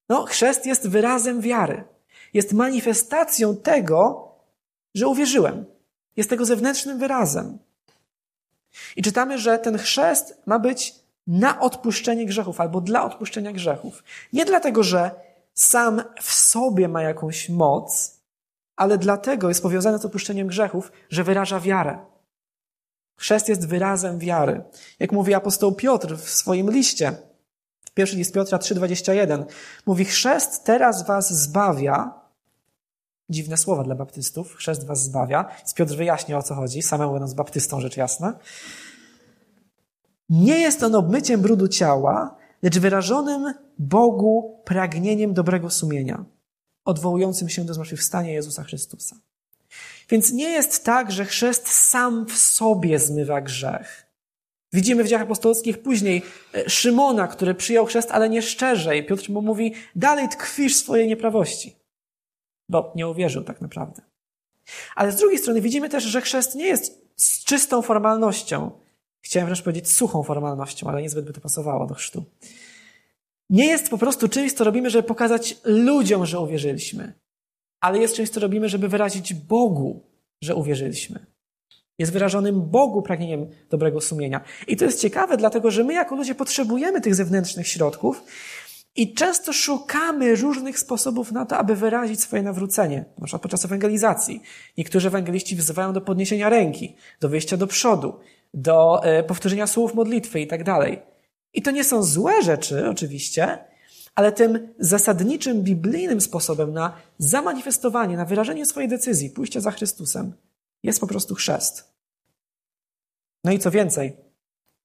No, 0.08 0.24
chrzest 0.24 0.66
jest 0.66 0.88
wyrazem 0.88 1.40
wiary. 1.40 1.84
Jest 2.34 2.52
manifestacją 2.52 3.56
tego, 3.56 4.28
że 4.94 5.08
uwierzyłem. 5.08 5.64
Jest 6.16 6.30
tego 6.30 6.44
zewnętrznym 6.44 6.98
wyrazem. 6.98 7.58
I 8.96 9.02
czytamy, 9.02 9.38
że 9.38 9.58
ten 9.58 9.78
chrzest 9.78 10.42
ma 10.46 10.58
być 10.58 10.94
na 11.26 11.60
odpuszczenie 11.60 12.26
grzechów 12.26 12.60
albo 12.60 12.80
dla 12.80 13.04
odpuszczenia 13.04 13.52
grzechów. 13.52 14.04
Nie 14.32 14.44
dlatego, 14.44 14.82
że 14.82 15.10
sam 15.54 16.02
w 16.22 16.32
sobie 16.32 16.88
ma 16.88 17.02
jakąś 17.02 17.48
moc, 17.48 18.15
ale 18.76 18.98
dlatego 18.98 19.48
jest 19.48 19.62
powiązany 19.62 19.98
z 19.98 20.04
odpuszczeniem 20.04 20.46
grzechów, 20.46 20.92
że 21.10 21.24
wyraża 21.24 21.60
wiarę. 21.60 21.98
Chrzest 23.16 23.48
jest 23.48 23.68
wyrazem 23.68 24.18
wiary. 24.18 24.62
Jak 24.98 25.12
mówi 25.12 25.34
apostoł 25.34 25.72
Piotr 25.72 26.16
w 26.16 26.30
swoim 26.30 26.70
liście, 26.70 27.16
pierwszy 27.94 28.16
list 28.16 28.34
Piotra 28.34 28.58
3,21, 28.58 29.44
mówi: 29.86 30.04
Chrzest 30.04 30.64
teraz 30.64 31.06
was 31.06 31.42
zbawia, 31.42 32.26
Dziwne 33.28 33.56
słowa 33.56 33.82
dla 33.82 33.94
baptystów. 33.94 34.54
Chrzest 34.54 34.86
was 34.86 35.02
zbawia. 35.02 35.48
Z 35.64 35.74
Piotr 35.74 35.94
wyjaśnia 35.94 36.38
o 36.38 36.42
co 36.42 36.54
chodzi, 36.54 36.82
samemu 36.82 37.12
będąc 37.12 37.34
baptystą, 37.34 37.80
rzecz 37.80 37.96
jasna. 37.96 38.38
Nie 40.28 40.58
jest 40.58 40.82
on 40.82 40.94
obmyciem 40.94 41.40
brudu 41.40 41.68
ciała, 41.68 42.36
lecz 42.62 42.78
wyrażonym 42.78 43.54
Bogu 43.78 44.60
pragnieniem 44.64 45.34
dobrego 45.34 45.70
sumienia, 45.70 46.24
odwołującym 46.86 47.48
się 47.48 47.64
do 47.64 47.74
zmartwychwstania 47.74 48.32
Jezusa 48.32 48.64
Chrystusa. 48.64 49.16
Więc 50.10 50.32
nie 50.32 50.48
jest 50.48 50.84
tak, 50.84 51.12
że 51.12 51.24
chrzest 51.24 51.68
sam 51.68 52.26
w 52.26 52.38
sobie 52.38 52.98
zmywa 52.98 53.40
grzech. 53.40 54.06
Widzimy 54.72 55.04
w 55.04 55.06
dziejach 55.06 55.22
apostolskich 55.22 55.82
później 55.82 56.22
e, 56.54 56.70
Szymona, 56.70 57.28
który 57.28 57.54
przyjął 57.54 57.86
chrzest, 57.86 58.10
ale 58.10 58.28
nie 58.28 58.42
szczerze. 58.42 58.96
I 58.96 59.06
Piotr 59.06 59.30
mu 59.30 59.42
mówi, 59.42 59.74
dalej 59.96 60.28
tkwisz 60.28 60.76
swojej 60.76 61.08
nieprawości 61.08 61.76
bo 62.68 62.92
nie 62.94 63.08
uwierzył 63.08 63.44
tak 63.44 63.60
naprawdę. 63.60 64.02
Ale 64.94 65.12
z 65.12 65.16
drugiej 65.16 65.38
strony 65.38 65.60
widzimy 65.60 65.88
też, 65.88 66.04
że 66.04 66.20
chrzest 66.20 66.54
nie 66.54 66.66
jest 66.66 67.06
czystą 67.44 67.82
formalnością. 67.82 68.70
Chciałem 69.20 69.46
wręcz 69.46 69.62
powiedzieć 69.62 69.90
suchą 69.90 70.22
formalnością, 70.22 70.88
ale 70.88 71.02
niezbyt 71.02 71.24
by 71.24 71.32
to 71.32 71.40
pasowało 71.40 71.86
do 71.86 71.94
chrztu. 71.94 72.24
Nie 73.50 73.66
jest 73.66 73.90
po 73.90 73.98
prostu 73.98 74.28
czymś, 74.28 74.52
co 74.52 74.64
robimy, 74.64 74.90
żeby 74.90 75.08
pokazać 75.08 75.56
ludziom, 75.64 76.26
że 76.26 76.40
uwierzyliśmy, 76.40 77.12
ale 77.80 77.98
jest 77.98 78.14
czymś, 78.14 78.30
co 78.30 78.40
robimy, 78.40 78.68
żeby 78.68 78.88
wyrazić 78.88 79.34
Bogu, 79.34 80.00
że 80.42 80.54
uwierzyliśmy. 80.54 81.26
Jest 81.98 82.12
wyrażonym 82.12 82.62
Bogu 82.62 83.02
pragnieniem 83.02 83.46
dobrego 83.70 84.00
sumienia. 84.00 84.40
I 84.68 84.76
to 84.76 84.84
jest 84.84 85.00
ciekawe, 85.00 85.36
dlatego 85.36 85.70
że 85.70 85.84
my 85.84 85.92
jako 85.92 86.16
ludzie 86.16 86.34
potrzebujemy 86.34 87.00
tych 87.00 87.14
zewnętrznych 87.14 87.68
środków, 87.68 88.22
i 88.96 89.14
często 89.14 89.52
szukamy 89.52 90.36
różnych 90.36 90.78
sposobów 90.78 91.32
na 91.32 91.46
to, 91.46 91.58
aby 91.58 91.76
wyrazić 91.76 92.20
swoje 92.20 92.42
nawrócenie, 92.42 93.04
na 93.18 93.24
przykład 93.24 93.42
podczas 93.42 93.64
ewangelizacji. 93.64 94.42
Niektórzy 94.78 95.08
ewangeliści 95.08 95.56
wzywają 95.56 95.92
do 95.92 96.00
podniesienia 96.00 96.48
ręki, 96.48 96.96
do 97.20 97.28
wyjścia 97.28 97.56
do 97.56 97.66
przodu, 97.66 98.20
do 98.54 99.04
e, 99.04 99.22
powtórzenia 99.22 99.66
słów 99.66 99.94
modlitwy 99.94 100.40
i 100.40 100.46
tak 100.46 100.64
dalej. 100.64 100.98
I 101.56 101.62
to 101.62 101.70
nie 101.70 101.84
są 101.84 102.02
złe 102.02 102.42
rzeczy, 102.42 102.88
oczywiście, 102.88 103.58
ale 104.14 104.32
tym 104.32 104.74
zasadniczym, 104.78 105.62
biblijnym 105.62 106.20
sposobem 106.20 106.72
na 106.72 106.96
zamanifestowanie, 107.18 108.16
na 108.16 108.24
wyrażenie 108.24 108.66
swojej 108.66 108.88
decyzji, 108.88 109.30
pójścia 109.30 109.60
za 109.60 109.70
Chrystusem, 109.70 110.32
jest 110.82 111.00
po 111.00 111.06
prostu 111.06 111.34
chrzest. 111.34 111.94
No 113.44 113.52
i 113.52 113.58
co 113.58 113.70
więcej, 113.70 114.16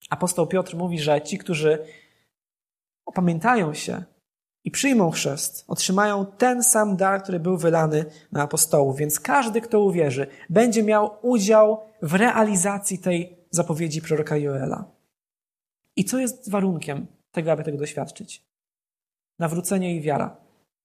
apostoł 0.09 0.47
Piotr 0.47 0.75
mówi, 0.75 0.99
że 0.99 1.21
ci, 1.21 1.37
którzy 1.37 1.85
opamiętają 3.05 3.73
się 3.73 4.03
i 4.63 4.71
przyjmą 4.71 5.11
chrzest, 5.11 5.65
otrzymają 5.67 6.25
ten 6.25 6.63
sam 6.63 6.97
dar, 6.97 7.23
który 7.23 7.39
był 7.39 7.57
wylany 7.57 8.05
na 8.31 8.43
apostołów. 8.43 8.97
Więc 8.97 9.19
każdy, 9.19 9.61
kto 9.61 9.79
uwierzy, 9.79 10.27
będzie 10.49 10.83
miał 10.83 11.17
udział 11.21 11.79
w 12.01 12.13
realizacji 12.13 12.99
tej 12.99 13.37
zapowiedzi 13.49 14.01
proroka 14.01 14.37
Joela. 14.37 15.00
I 16.01 16.05
co 16.05 16.19
jest 16.19 16.49
warunkiem 16.49 17.07
tego, 17.31 17.51
aby 17.51 17.63
tego 17.63 17.77
doświadczyć? 17.77 18.43
Nawrócenie 19.39 19.95
i 19.95 20.01
wiara. 20.01 20.37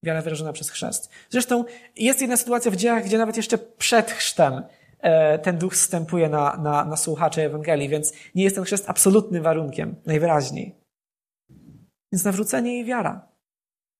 Wiara 0.04 0.22
wyrażona 0.22 0.52
przez 0.52 0.70
chrzest. 0.70 1.10
Zresztą 1.30 1.64
jest 1.96 2.20
jedna 2.20 2.36
sytuacja 2.36 2.70
w 2.70 2.76
dziejach, 2.76 3.04
gdzie 3.04 3.18
nawet 3.18 3.36
jeszcze 3.36 3.58
przed 3.58 4.10
chrztem 4.10 4.62
e, 5.00 5.38
ten 5.38 5.58
duch 5.58 5.74
wstępuje 5.74 6.28
na, 6.28 6.56
na, 6.56 6.84
na 6.84 6.96
słuchaczy 6.96 7.42
Ewangelii, 7.42 7.88
więc 7.88 8.12
nie 8.34 8.44
jest 8.44 8.56
ten 8.56 8.64
chrzest 8.64 8.90
absolutnym 8.90 9.42
warunkiem, 9.42 9.94
najwyraźniej. 10.06 10.74
Więc 12.12 12.24
nawrócenie 12.24 12.80
i 12.80 12.84
wiara. 12.84 13.28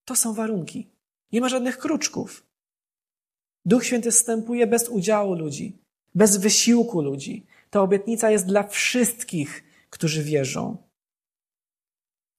To 0.05 0.17
są 0.17 0.35
warunki. 0.35 0.91
Nie 1.33 1.41
ma 1.41 1.49
żadnych 1.49 1.79
kruczków. 1.79 2.47
Duch 3.65 3.85
Święty 3.85 4.11
wstępuje 4.11 4.67
bez 4.67 4.89
udziału 4.89 5.35
ludzi, 5.35 5.79
bez 6.15 6.37
wysiłku 6.37 7.03
ludzi. 7.03 7.47
Ta 7.71 7.81
obietnica 7.81 8.31
jest 8.31 8.47
dla 8.47 8.63
wszystkich, 8.63 9.65
którzy 9.91 10.23
wierzą. 10.23 10.86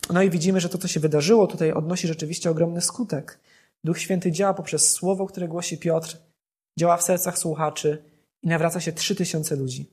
No 0.10 0.22
i 0.22 0.30
widzimy, 0.30 0.60
że 0.60 0.70
to, 0.70 0.78
co 0.78 0.88
się 0.88 1.00
wydarzyło 1.00 1.48
tutaj, 1.48 1.72
odnosi 1.72 2.08
rzeczywiście 2.08 2.50
ogromny 2.50 2.82
skutek. 2.82 3.40
Duch 3.84 4.00
Święty 4.00 4.32
działa 4.32 4.54
poprzez 4.54 4.92
słowo, 4.92 5.26
które 5.26 5.48
głosi 5.48 5.78
Piotr, 5.78 6.18
działa 6.80 6.98
w 6.98 7.04
sercach 7.04 7.38
słuchaczy 7.38 8.04
i 8.44 8.48
nawraca 8.48 8.80
się 8.80 8.94
trzy 8.94 9.16
tysiące 9.16 9.56
ludzi. 9.56 9.90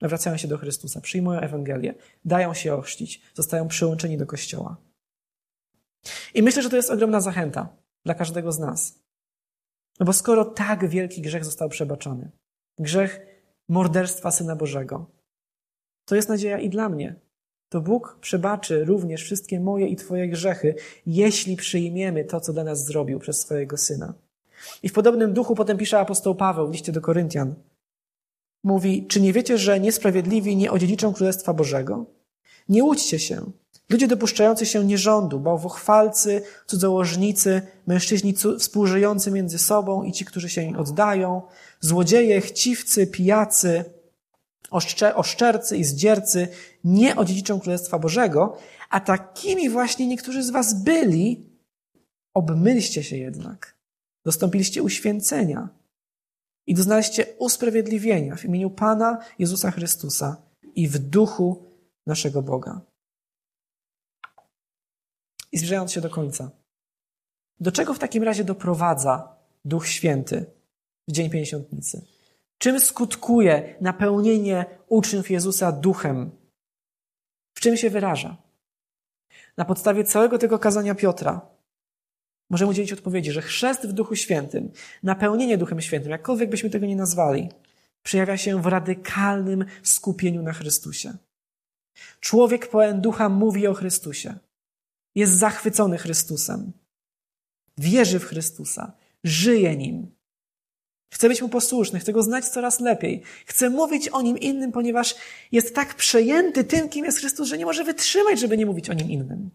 Nawracają 0.00 0.36
się 0.36 0.48
do 0.48 0.58
Chrystusa, 0.58 1.00
przyjmują 1.00 1.40
Ewangelię, 1.40 1.94
dają 2.24 2.54
się 2.54 2.74
ochrzcić, 2.74 3.22
zostają 3.34 3.68
przyłączeni 3.68 4.18
do 4.18 4.26
Kościoła. 4.26 4.76
I 6.34 6.42
myślę, 6.42 6.62
że 6.62 6.70
to 6.70 6.76
jest 6.76 6.90
ogromna 6.90 7.20
zachęta 7.20 7.68
dla 8.04 8.14
każdego 8.14 8.52
z 8.52 8.58
nas. 8.58 8.98
No 10.00 10.06
bo 10.06 10.12
skoro 10.12 10.44
tak 10.44 10.88
wielki 10.88 11.22
grzech 11.22 11.44
został 11.44 11.68
przebaczony, 11.68 12.30
grzech 12.78 13.20
morderstwa 13.68 14.30
Syna 14.30 14.56
Bożego, 14.56 15.10
to 16.04 16.16
jest 16.16 16.28
nadzieja 16.28 16.58
i 16.58 16.70
dla 16.70 16.88
mnie. 16.88 17.23
To 17.68 17.80
Bóg 17.80 18.18
przebaczy 18.20 18.84
również 18.84 19.22
wszystkie 19.22 19.60
moje 19.60 19.86
i 19.86 19.96
Twoje 19.96 20.28
grzechy, 20.28 20.74
jeśli 21.06 21.56
przyjmiemy 21.56 22.24
to, 22.24 22.40
co 22.40 22.52
dla 22.52 22.64
nas 22.64 22.84
zrobił 22.84 23.18
przez 23.18 23.40
swojego 23.40 23.76
Syna. 23.76 24.14
I 24.82 24.88
w 24.88 24.92
podobnym 24.92 25.32
duchu 25.32 25.54
potem 25.54 25.78
pisze 25.78 25.98
apostoł 25.98 26.34
Paweł 26.34 26.68
w 26.68 26.72
liście 26.72 26.92
do 26.92 27.00
Koryntian. 27.00 27.54
Mówi, 28.64 29.06
czy 29.06 29.20
nie 29.20 29.32
wiecie, 29.32 29.58
że 29.58 29.80
niesprawiedliwi 29.80 30.56
nie 30.56 30.72
odziedziczą 30.72 31.14
Królestwa 31.14 31.52
Bożego? 31.52 32.06
Nie 32.68 32.84
łudźcie 32.84 33.18
się. 33.18 33.50
Ludzie 33.90 34.08
dopuszczający 34.08 34.66
się 34.66 34.84
nierządu, 34.84 35.40
bałwochwalcy, 35.40 36.42
cudzołożnicy, 36.66 37.62
mężczyźni 37.86 38.34
współżyjący 38.58 39.30
między 39.30 39.58
sobą 39.58 40.02
i 40.02 40.12
ci, 40.12 40.24
którzy 40.24 40.48
się 40.48 40.62
im 40.62 40.76
oddają, 40.76 41.42
złodzieje, 41.80 42.40
chciwcy, 42.40 43.06
pijacy, 43.06 43.84
oszczercy 45.14 45.76
i 45.76 45.84
zdziercy, 45.84 46.48
nie 46.84 47.16
odziedziczą 47.16 47.60
Królestwa 47.60 47.98
Bożego, 47.98 48.58
a 48.90 49.00
takimi 49.00 49.70
właśnie 49.70 50.06
niektórzy 50.06 50.42
z 50.42 50.50
was 50.50 50.82
byli, 50.82 51.50
obmyliście 52.34 53.02
się 53.02 53.16
jednak. 53.16 53.78
Dostąpiliście 54.24 54.82
uświęcenia 54.82 55.68
i 56.66 56.74
doznaliście 56.74 57.26
usprawiedliwienia 57.38 58.36
w 58.36 58.44
imieniu 58.44 58.70
Pana 58.70 59.18
Jezusa 59.38 59.70
Chrystusa 59.70 60.36
i 60.74 60.88
w 60.88 60.98
duchu 60.98 61.62
naszego 62.06 62.42
Boga. 62.42 62.80
I 65.52 65.58
zbliżając 65.58 65.92
się 65.92 66.00
do 66.00 66.10
końca. 66.10 66.50
Do 67.60 67.72
czego 67.72 67.94
w 67.94 67.98
takim 67.98 68.22
razie 68.22 68.44
doprowadza 68.44 69.36
Duch 69.64 69.88
Święty 69.88 70.46
w 71.08 71.12
Dzień 71.12 71.30
Pięćdziesiątnicy? 71.30 72.06
Czym 72.58 72.80
skutkuje 72.80 73.76
napełnienie 73.80 74.64
uczniów 74.88 75.30
Jezusa 75.30 75.72
duchem? 75.72 76.30
Czym 77.64 77.76
się 77.76 77.90
wyraża? 77.90 78.36
Na 79.56 79.64
podstawie 79.64 80.04
całego 80.04 80.38
tego 80.38 80.58
kazania 80.58 80.94
Piotra 80.94 81.40
możemy 82.50 82.70
udzielić 82.70 82.92
odpowiedzi, 82.92 83.32
że 83.32 83.42
chrzest 83.42 83.86
w 83.86 83.92
Duchu 83.92 84.16
Świętym, 84.16 84.72
napełnienie 85.02 85.58
Duchem 85.58 85.80
Świętym, 85.80 86.10
jakkolwiek 86.10 86.50
byśmy 86.50 86.70
tego 86.70 86.86
nie 86.86 86.96
nazwali, 86.96 87.48
przejawia 88.02 88.36
się 88.36 88.62
w 88.62 88.66
radykalnym 88.66 89.64
skupieniu 89.82 90.42
na 90.42 90.52
Chrystusie. 90.52 91.16
Człowiek 92.20 92.70
pełen 92.70 93.00
ducha 93.00 93.28
mówi 93.28 93.66
o 93.66 93.74
Chrystusie. 93.74 94.38
Jest 95.14 95.32
zachwycony 95.32 95.98
Chrystusem. 95.98 96.72
Wierzy 97.78 98.18
w 98.18 98.24
Chrystusa. 98.24 98.92
Żyje 99.24 99.76
nim. 99.76 100.13
Chce 101.14 101.28
być 101.28 101.42
mu 101.42 101.48
posłuszny, 101.48 101.98
chce 102.00 102.12
go 102.12 102.22
znać 102.22 102.48
coraz 102.48 102.80
lepiej. 102.80 103.22
Chce 103.46 103.70
mówić 103.70 104.08
o 104.08 104.22
nim 104.22 104.38
innym, 104.38 104.72
ponieważ 104.72 105.14
jest 105.52 105.74
tak 105.74 105.94
przejęty 105.94 106.64
tym, 106.64 106.88
kim 106.88 107.04
jest 107.04 107.18
Chrystus, 107.18 107.48
że 107.48 107.58
nie 107.58 107.64
może 107.64 107.84
wytrzymać, 107.84 108.40
żeby 108.40 108.56
nie 108.56 108.66
mówić 108.66 108.90
o 108.90 108.92
nim 108.92 109.10
innym. 109.10 109.50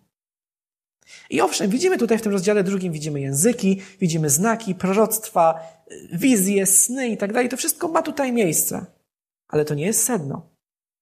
I 1.29 1.41
owszem, 1.41 1.69
widzimy 1.69 1.97
tutaj 1.97 2.17
w 2.17 2.21
tym 2.21 2.31
rozdziale 2.31 2.63
drugim, 2.63 2.93
widzimy 2.93 3.21
języki, 3.21 3.81
widzimy 3.99 4.29
znaki, 4.29 4.75
proroctwa, 4.75 5.59
wizje, 6.13 6.65
sny 6.65 7.07
i 7.09 7.17
tak 7.17 7.33
dalej. 7.33 7.49
To 7.49 7.57
wszystko 7.57 7.87
ma 7.87 8.01
tutaj 8.01 8.33
miejsce. 8.33 8.85
Ale 9.47 9.65
to 9.65 9.75
nie 9.75 9.85
jest 9.85 10.03
sedno. 10.03 10.49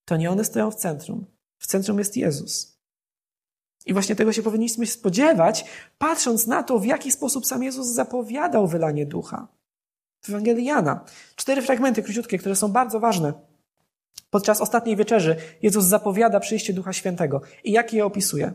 To 0.06 0.18
nie 0.18 0.32
one 0.32 0.44
stoją 0.44 0.72
w 0.72 0.76
centrum. 0.76 1.26
W 1.60 1.68
centrum 1.68 2.00
jest 2.00 2.18
Jezus. 2.18 2.80
I 3.86 3.94
właśnie 3.94 4.16
tego 4.16 4.34
się 4.34 4.44
powinniśmy 4.44 4.86
spodziewać, 4.86 5.66
patrząc 5.98 6.48
na 6.48 6.64
to, 6.64 6.80
w 6.80 6.86
jaki 6.86 7.12
sposób 7.12 7.46
sam 7.46 7.64
Jezus 7.64 7.88
zapowiadał 7.88 8.68
wylanie 8.68 9.06
ducha. 9.06 9.57
W 10.22 10.30
Ewangelii 10.30 10.66
Jana. 10.66 11.06
Cztery 11.36 11.62
fragmenty 11.62 12.04
króciutkie, 12.04 12.38
które 12.38 12.56
są 12.56 12.68
bardzo 12.68 13.00
ważne. 13.00 13.34
Podczas 14.30 14.62
ostatniej 14.62 14.96
wieczerzy 14.96 15.36
Jezus 15.62 15.86
zapowiada 15.86 16.40
przyjście 16.40 16.74
Ducha 16.74 16.94
Świętego. 16.94 17.42
I 17.64 17.72
jak 17.72 17.94
je 17.94 18.06
opisuje? 18.06 18.54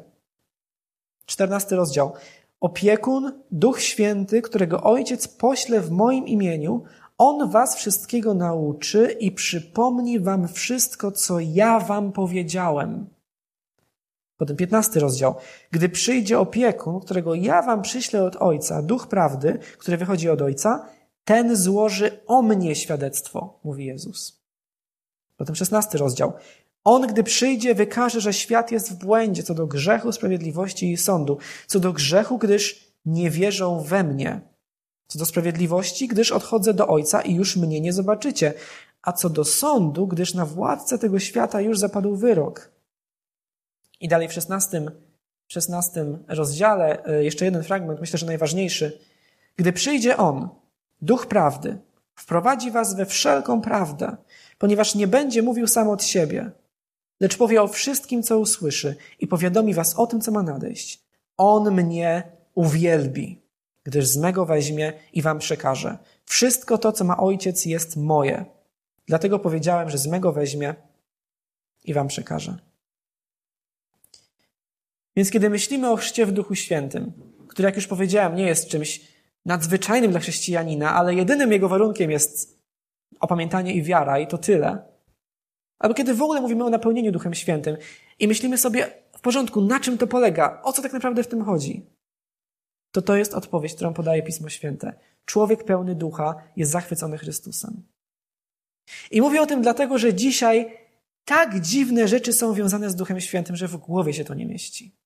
Czternasty 1.26 1.76
rozdział. 1.76 2.12
Opiekun, 2.60 3.32
Duch 3.50 3.80
Święty, 3.80 4.42
którego 4.42 4.82
Ojciec 4.82 5.28
pośle 5.28 5.80
w 5.80 5.90
moim 5.90 6.26
imieniu, 6.26 6.82
On 7.18 7.50
was 7.50 7.76
wszystkiego 7.76 8.34
nauczy 8.34 9.16
i 9.20 9.32
przypomni 9.32 10.20
wam 10.20 10.48
wszystko, 10.48 11.12
co 11.12 11.40
ja 11.40 11.80
wam 11.80 12.12
powiedziałem. 12.12 13.06
Potem 14.36 14.56
piętnasty 14.56 15.00
rozdział. 15.00 15.34
Gdy 15.70 15.88
przyjdzie 15.88 16.38
opiekun, 16.38 17.00
którego 17.00 17.34
ja 17.34 17.62
wam 17.62 17.82
przyślę 17.82 18.24
od 18.24 18.36
Ojca, 18.36 18.82
Duch 18.82 19.06
Prawdy, 19.08 19.58
który 19.78 19.96
wychodzi 19.96 20.30
od 20.30 20.42
Ojca, 20.42 20.86
ten 21.24 21.56
złoży 21.56 22.20
o 22.26 22.42
mnie 22.42 22.74
świadectwo, 22.74 23.60
mówi 23.64 23.84
Jezus. 23.84 24.42
Potem 25.36 25.54
szesnasty 25.54 25.98
rozdział. 25.98 26.32
On, 26.84 27.06
gdy 27.06 27.24
przyjdzie, 27.24 27.74
wykaże, 27.74 28.20
że 28.20 28.32
świat 28.32 28.72
jest 28.72 28.92
w 28.92 28.94
błędzie 28.94 29.42
co 29.42 29.54
do 29.54 29.66
grzechu, 29.66 30.12
sprawiedliwości 30.12 30.92
i 30.92 30.96
sądu. 30.96 31.38
Co 31.66 31.80
do 31.80 31.92
grzechu, 31.92 32.38
gdyż 32.38 32.92
nie 33.04 33.30
wierzą 33.30 33.80
we 33.80 34.04
mnie. 34.04 34.40
Co 35.06 35.18
do 35.18 35.26
sprawiedliwości, 35.26 36.08
gdyż 36.08 36.32
odchodzę 36.32 36.74
do 36.74 36.88
Ojca 36.88 37.22
i 37.22 37.34
już 37.34 37.56
mnie 37.56 37.80
nie 37.80 37.92
zobaczycie. 37.92 38.54
A 39.02 39.12
co 39.12 39.30
do 39.30 39.44
sądu, 39.44 40.06
gdyż 40.06 40.34
na 40.34 40.46
władcę 40.46 40.98
tego 40.98 41.18
świata 41.18 41.60
już 41.60 41.78
zapadł 41.78 42.16
wyrok. 42.16 42.70
I 44.00 44.08
dalej 44.08 44.28
w 44.28 44.32
szesnastym, 44.32 44.90
szesnastym 45.48 46.24
rozdziale, 46.28 47.04
e, 47.04 47.24
jeszcze 47.24 47.44
jeden 47.44 47.62
fragment, 47.62 48.00
myślę, 48.00 48.18
że 48.18 48.26
najważniejszy. 48.26 48.98
Gdy 49.56 49.72
przyjdzie 49.72 50.16
On, 50.16 50.48
Duch 51.02 51.26
Prawdy, 51.26 51.78
wprowadzi 52.14 52.70
was 52.70 52.96
we 52.96 53.06
wszelką 53.06 53.60
prawdę, 53.60 54.16
ponieważ 54.58 54.94
nie 54.94 55.06
będzie 55.06 55.42
mówił 55.42 55.66
sam 55.66 55.88
od 55.88 56.04
siebie, 56.04 56.50
lecz 57.20 57.36
powie 57.36 57.62
o 57.62 57.68
wszystkim, 57.68 58.22
co 58.22 58.38
usłyszy 58.38 58.96
i 59.20 59.26
powiadomi 59.26 59.74
was 59.74 59.94
o 59.94 60.06
tym, 60.06 60.20
co 60.20 60.32
ma 60.32 60.42
nadejść. 60.42 61.02
On 61.36 61.70
mnie 61.74 62.22
uwielbi, 62.54 63.42
gdyż 63.84 64.06
z 64.06 64.16
mego 64.16 64.46
weźmie 64.46 64.92
i 65.12 65.22
wam 65.22 65.38
przekaże. 65.38 65.98
Wszystko 66.24 66.78
to, 66.78 66.92
co 66.92 67.04
ma 67.04 67.16
ojciec, 67.16 67.64
jest 67.64 67.96
moje. 67.96 68.44
Dlatego 69.06 69.38
powiedziałem, 69.38 69.90
że 69.90 69.98
z 69.98 70.06
mego 70.06 70.32
weźmie 70.32 70.74
i 71.84 71.94
wam 71.94 72.08
przekaże. 72.08 72.58
Więc 75.16 75.30
kiedy 75.30 75.50
myślimy 75.50 75.90
o 75.90 75.96
chrzcie 75.96 76.26
w 76.26 76.32
Duchu 76.32 76.54
Świętym, 76.54 77.12
który, 77.48 77.66
jak 77.66 77.76
już 77.76 77.86
powiedziałem, 77.86 78.36
nie 78.36 78.46
jest 78.46 78.68
czymś 78.68 79.11
nadzwyczajnym 79.46 80.10
dla 80.10 80.20
chrześcijanina, 80.20 80.94
ale 80.94 81.14
jedynym 81.14 81.52
jego 81.52 81.68
warunkiem 81.68 82.10
jest 82.10 82.62
opamiętanie 83.20 83.74
i 83.74 83.82
wiara, 83.82 84.18
i 84.18 84.26
to 84.26 84.38
tyle, 84.38 84.92
Albo 85.82 85.94
kiedy 85.94 86.14
w 86.14 86.22
ogóle 86.22 86.40
mówimy 86.40 86.64
o 86.64 86.70
napełnieniu 86.70 87.12
Duchem 87.12 87.34
Świętym 87.34 87.76
i 88.18 88.28
myślimy 88.28 88.58
sobie, 88.58 89.02
w 89.12 89.20
porządku, 89.20 89.60
na 89.60 89.80
czym 89.80 89.98
to 89.98 90.06
polega, 90.06 90.60
o 90.62 90.72
co 90.72 90.82
tak 90.82 90.92
naprawdę 90.92 91.22
w 91.22 91.28
tym 91.28 91.44
chodzi, 91.44 91.86
to 92.92 93.02
to 93.02 93.16
jest 93.16 93.34
odpowiedź, 93.34 93.74
którą 93.74 93.94
podaje 93.94 94.22
Pismo 94.22 94.48
Święte. 94.48 94.92
Człowiek 95.24 95.64
pełny 95.64 95.94
ducha 95.94 96.34
jest 96.56 96.72
zachwycony 96.72 97.18
Chrystusem. 97.18 97.82
I 99.10 99.20
mówię 99.20 99.42
o 99.42 99.46
tym 99.46 99.62
dlatego, 99.62 99.98
że 99.98 100.14
dzisiaj 100.14 100.78
tak 101.24 101.60
dziwne 101.60 102.08
rzeczy 102.08 102.32
są 102.32 102.54
wiązane 102.54 102.90
z 102.90 102.96
Duchem 102.96 103.20
Świętym, 103.20 103.56
że 103.56 103.68
w 103.68 103.76
głowie 103.76 104.14
się 104.14 104.24
to 104.24 104.34
nie 104.34 104.46
mieści. 104.46 104.96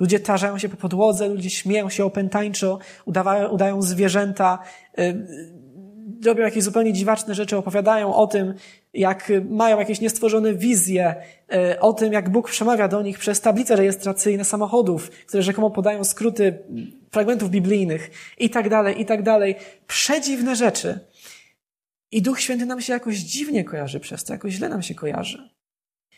Ludzie 0.00 0.20
tarzają 0.20 0.58
się 0.58 0.68
po 0.68 0.76
podłodze, 0.76 1.28
ludzie 1.28 1.50
śmieją 1.50 1.88
się 1.88 2.04
opętańczo, 2.04 2.78
udawają, 3.04 3.48
udają 3.48 3.82
zwierzęta, 3.82 4.58
yy, 4.98 5.60
robią 6.24 6.44
jakieś 6.44 6.64
zupełnie 6.64 6.92
dziwaczne 6.92 7.34
rzeczy, 7.34 7.56
opowiadają 7.56 8.14
o 8.14 8.26
tym, 8.26 8.54
jak 8.94 9.32
mają 9.50 9.78
jakieś 9.78 10.00
niestworzone 10.00 10.54
wizje, 10.54 11.14
e, 11.52 11.80
o 11.80 11.92
tym, 11.92 12.12
jak 12.12 12.30
Bóg 12.30 12.50
przemawia 12.50 12.88
do 12.88 13.02
nich 13.02 13.18
przez 13.18 13.40
tablice 13.40 13.76
rejestracyjne 13.76 14.44
samochodów, 14.44 15.10
które 15.10 15.42
rzekomo 15.42 15.70
podają 15.70 16.04
skróty 16.04 16.58
fragmentów 17.10 17.50
biblijnych 17.50 18.10
i 18.38 18.50
tak 18.50 18.68
dalej, 18.68 19.00
i 19.00 19.06
tak 19.06 19.22
dalej. 19.22 19.54
Przedziwne 19.86 20.56
rzeczy. 20.56 20.98
I 22.12 22.22
Duch 22.22 22.40
Święty 22.40 22.66
nam 22.66 22.80
się 22.80 22.92
jakoś 22.92 23.16
dziwnie 23.16 23.64
kojarzy 23.64 24.00
przez 24.00 24.24
to, 24.24 24.32
jakoś 24.32 24.52
źle 24.52 24.68
nam 24.68 24.82
się 24.82 24.94
kojarzy. 24.94 25.50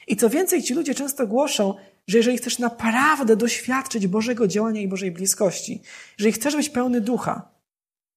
I 0.07 0.17
co 0.17 0.31
więcej, 0.31 0.63
ci 0.63 0.75
ludzie 0.75 0.95
często 0.95 1.27
głoszą, 1.27 1.75
że 2.09 2.19
jeżeli 2.19 2.39
chcesz 2.39 2.59
naprawdę 2.59 3.37
doświadczyć 3.37 4.07
Bożego 4.07 4.49
działania 4.49 4.81
i 4.81 4.89
Bożej 4.89 5.11
bliskości, 5.11 5.83
jeżeli 6.19 6.33
chcesz 6.33 6.57
być 6.57 6.69
pełny 6.69 7.01
ducha, 7.01 7.55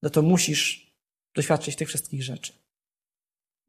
no 0.04 0.10
to 0.10 0.22
musisz 0.22 0.94
doświadczyć 1.36 1.76
tych 1.76 1.88
wszystkich 1.88 2.24
rzeczy. 2.24 2.54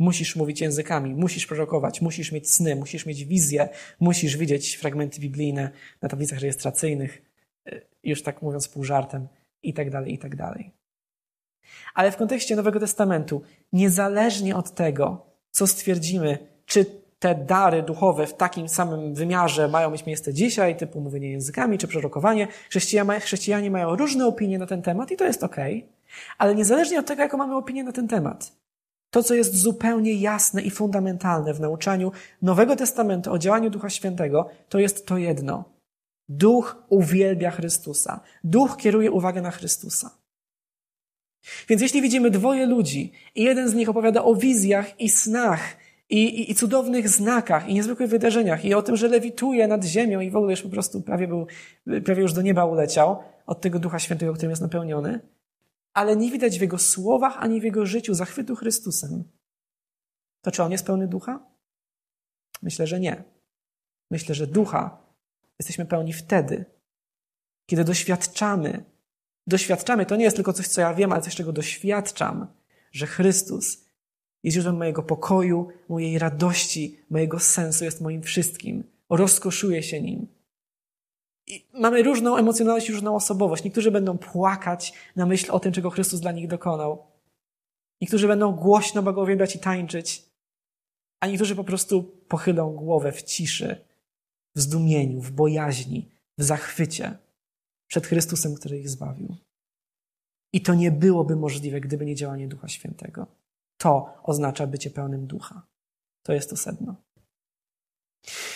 Musisz 0.00 0.36
mówić 0.36 0.60
językami, 0.60 1.14
musisz 1.14 1.46
prorokować, 1.46 2.00
musisz 2.00 2.32
mieć 2.32 2.50
sny, 2.50 2.76
musisz 2.76 3.06
mieć 3.06 3.24
wizje, 3.24 3.68
musisz 4.00 4.36
widzieć 4.36 4.76
fragmenty 4.76 5.20
biblijne 5.20 5.70
na 6.02 6.08
tablicach 6.08 6.38
rejestracyjnych, 6.38 7.22
y, 7.68 7.86
już 8.02 8.22
tak 8.22 8.42
mówiąc 8.42 8.68
pół 8.68 8.84
żartem, 8.84 9.28
i 9.62 9.74
tak 9.74 9.90
dalej, 9.90 10.14
i 10.14 10.18
tak 10.18 10.36
dalej. 10.36 10.72
Ale 11.94 12.12
w 12.12 12.16
kontekście 12.16 12.56
Nowego 12.56 12.80
Testamentu, 12.80 13.42
niezależnie 13.72 14.56
od 14.56 14.74
tego, 14.74 15.26
co 15.50 15.66
stwierdzimy, 15.66 16.38
czy 16.66 16.86
te 17.18 17.34
dary 17.34 17.82
duchowe 17.82 18.26
w 18.26 18.34
takim 18.34 18.68
samym 18.68 19.14
wymiarze 19.14 19.68
mają 19.68 19.90
mieć 19.90 20.06
miejsce 20.06 20.34
dzisiaj, 20.34 20.76
typu 20.76 21.00
mówienie 21.00 21.30
językami 21.30 21.78
czy 21.78 21.88
prorokowanie, 21.88 22.48
chrześcijanie 23.20 23.70
mają 23.70 23.96
różne 23.96 24.26
opinie 24.26 24.58
na 24.58 24.66
ten 24.66 24.82
temat 24.82 25.10
i 25.10 25.16
to 25.16 25.24
jest. 25.24 25.44
Okay. 25.44 25.82
Ale 26.38 26.54
niezależnie 26.54 26.98
od 27.00 27.06
tego, 27.06 27.22
jaką 27.22 27.36
mamy 27.36 27.56
opinię 27.56 27.84
na 27.84 27.92
ten 27.92 28.08
temat, 28.08 28.52
to, 29.10 29.22
co 29.22 29.34
jest 29.34 29.56
zupełnie 29.56 30.14
jasne 30.14 30.62
i 30.62 30.70
fundamentalne 30.70 31.54
w 31.54 31.60
nauczaniu 31.60 32.12
Nowego 32.42 32.76
Testamentu 32.76 33.32
o 33.32 33.38
działaniu 33.38 33.70
Ducha 33.70 33.90
Świętego, 33.90 34.48
to 34.68 34.78
jest 34.78 35.06
to 35.06 35.18
jedno. 35.18 35.64
Duch 36.28 36.82
uwielbia 36.88 37.50
Chrystusa. 37.50 38.20
Duch 38.44 38.76
kieruje 38.76 39.10
uwagę 39.10 39.42
na 39.42 39.50
Chrystusa. 39.50 40.10
Więc 41.68 41.82
jeśli 41.82 42.02
widzimy 42.02 42.30
dwoje 42.30 42.66
ludzi 42.66 43.12
i 43.34 43.42
jeden 43.42 43.68
z 43.68 43.74
nich 43.74 43.88
opowiada 43.88 44.24
o 44.24 44.34
wizjach 44.34 45.00
i 45.00 45.08
snach 45.08 45.76
i, 46.10 46.24
i, 46.24 46.50
i, 46.50 46.54
cudownych 46.54 47.08
znakach 47.08 47.68
i 47.68 47.74
niezwykłych 47.74 48.10
wydarzeniach 48.10 48.64
i 48.64 48.74
o 48.74 48.82
tym, 48.82 48.96
że 48.96 49.08
lewituje 49.08 49.68
nad 49.68 49.84
ziemią 49.84 50.20
i 50.20 50.30
w 50.30 50.36
ogóle 50.36 50.50
już 50.50 50.62
po 50.62 50.68
prostu 50.68 51.02
prawie, 51.02 51.28
był, 51.28 51.46
prawie 52.04 52.22
już 52.22 52.32
do 52.32 52.42
nieba 52.42 52.64
uleciał 52.64 53.22
od 53.46 53.60
tego 53.60 53.78
Ducha 53.78 53.98
Świętego, 53.98 54.32
którym 54.32 54.50
jest 54.50 54.62
napełniony, 54.62 55.20
ale 55.92 56.16
nie 56.16 56.30
widać 56.30 56.58
w 56.58 56.62
jego 56.62 56.78
słowach 56.78 57.36
ani 57.38 57.60
w 57.60 57.64
jego 57.64 57.86
życiu 57.86 58.14
zachwytu 58.14 58.56
Chrystusem. 58.56 59.24
To 60.42 60.50
czy 60.50 60.62
on 60.62 60.72
jest 60.72 60.86
pełny 60.86 61.08
ducha? 61.08 61.46
Myślę, 62.62 62.86
że 62.86 63.00
nie. 63.00 63.24
Myślę, 64.10 64.34
że 64.34 64.46
ducha 64.46 64.98
jesteśmy 65.58 65.86
pełni 65.86 66.12
wtedy, 66.12 66.64
kiedy 67.66 67.84
doświadczamy. 67.84 68.84
Doświadczamy, 69.46 70.06
to 70.06 70.16
nie 70.16 70.24
jest 70.24 70.36
tylko 70.36 70.52
coś, 70.52 70.68
co 70.68 70.80
ja 70.80 70.94
wiem, 70.94 71.12
ale 71.12 71.22
coś, 71.22 71.34
czego 71.34 71.52
doświadczam, 71.52 72.46
że 72.92 73.06
Chrystus 73.06 73.85
jest 74.46 74.54
źródłem 74.54 74.76
mojego 74.76 75.02
pokoju, 75.02 75.68
mojej 75.88 76.18
radości, 76.18 76.96
mojego 77.10 77.38
sensu, 77.38 77.84
jest 77.84 78.00
moim 78.00 78.22
wszystkim. 78.22 78.84
Rozkoszuję 79.10 79.82
się 79.82 80.00
nim. 80.00 80.26
I 81.46 81.66
mamy 81.72 82.02
różną 82.02 82.36
emocjonalność 82.36 82.88
różną 82.88 83.16
osobowość. 83.16 83.64
Niektórzy 83.64 83.90
będą 83.90 84.18
płakać 84.18 84.92
na 85.16 85.26
myśl 85.26 85.52
o 85.52 85.60
tym, 85.60 85.72
czego 85.72 85.90
Chrystus 85.90 86.20
dla 86.20 86.32
nich 86.32 86.48
dokonał. 86.48 87.06
Niektórzy 88.00 88.28
będą 88.28 88.52
głośno 88.52 89.02
błogosławiać 89.02 89.56
i 89.56 89.58
tańczyć, 89.58 90.22
a 91.20 91.26
niektórzy 91.26 91.56
po 91.56 91.64
prostu 91.64 92.02
pochylą 92.28 92.72
głowę 92.72 93.12
w 93.12 93.22
ciszy, 93.22 93.84
w 94.54 94.60
zdumieniu, 94.60 95.20
w 95.20 95.30
bojaźni, 95.30 96.08
w 96.38 96.44
zachwycie 96.44 97.18
przed 97.86 98.06
Chrystusem, 98.06 98.54
który 98.54 98.78
ich 98.78 98.88
zbawił. 98.88 99.36
I 100.52 100.60
to 100.60 100.74
nie 100.74 100.90
byłoby 100.90 101.36
możliwe, 101.36 101.80
gdyby 101.80 102.06
nie 102.06 102.14
działanie 102.14 102.48
Ducha 102.48 102.68
Świętego. 102.68 103.26
To 103.78 104.06
oznacza 104.22 104.66
bycie 104.66 104.90
pełnym 104.90 105.26
Ducha. 105.26 105.62
To 106.22 106.32
jest 106.32 106.50
to 106.50 106.56
sedno. 106.56 106.94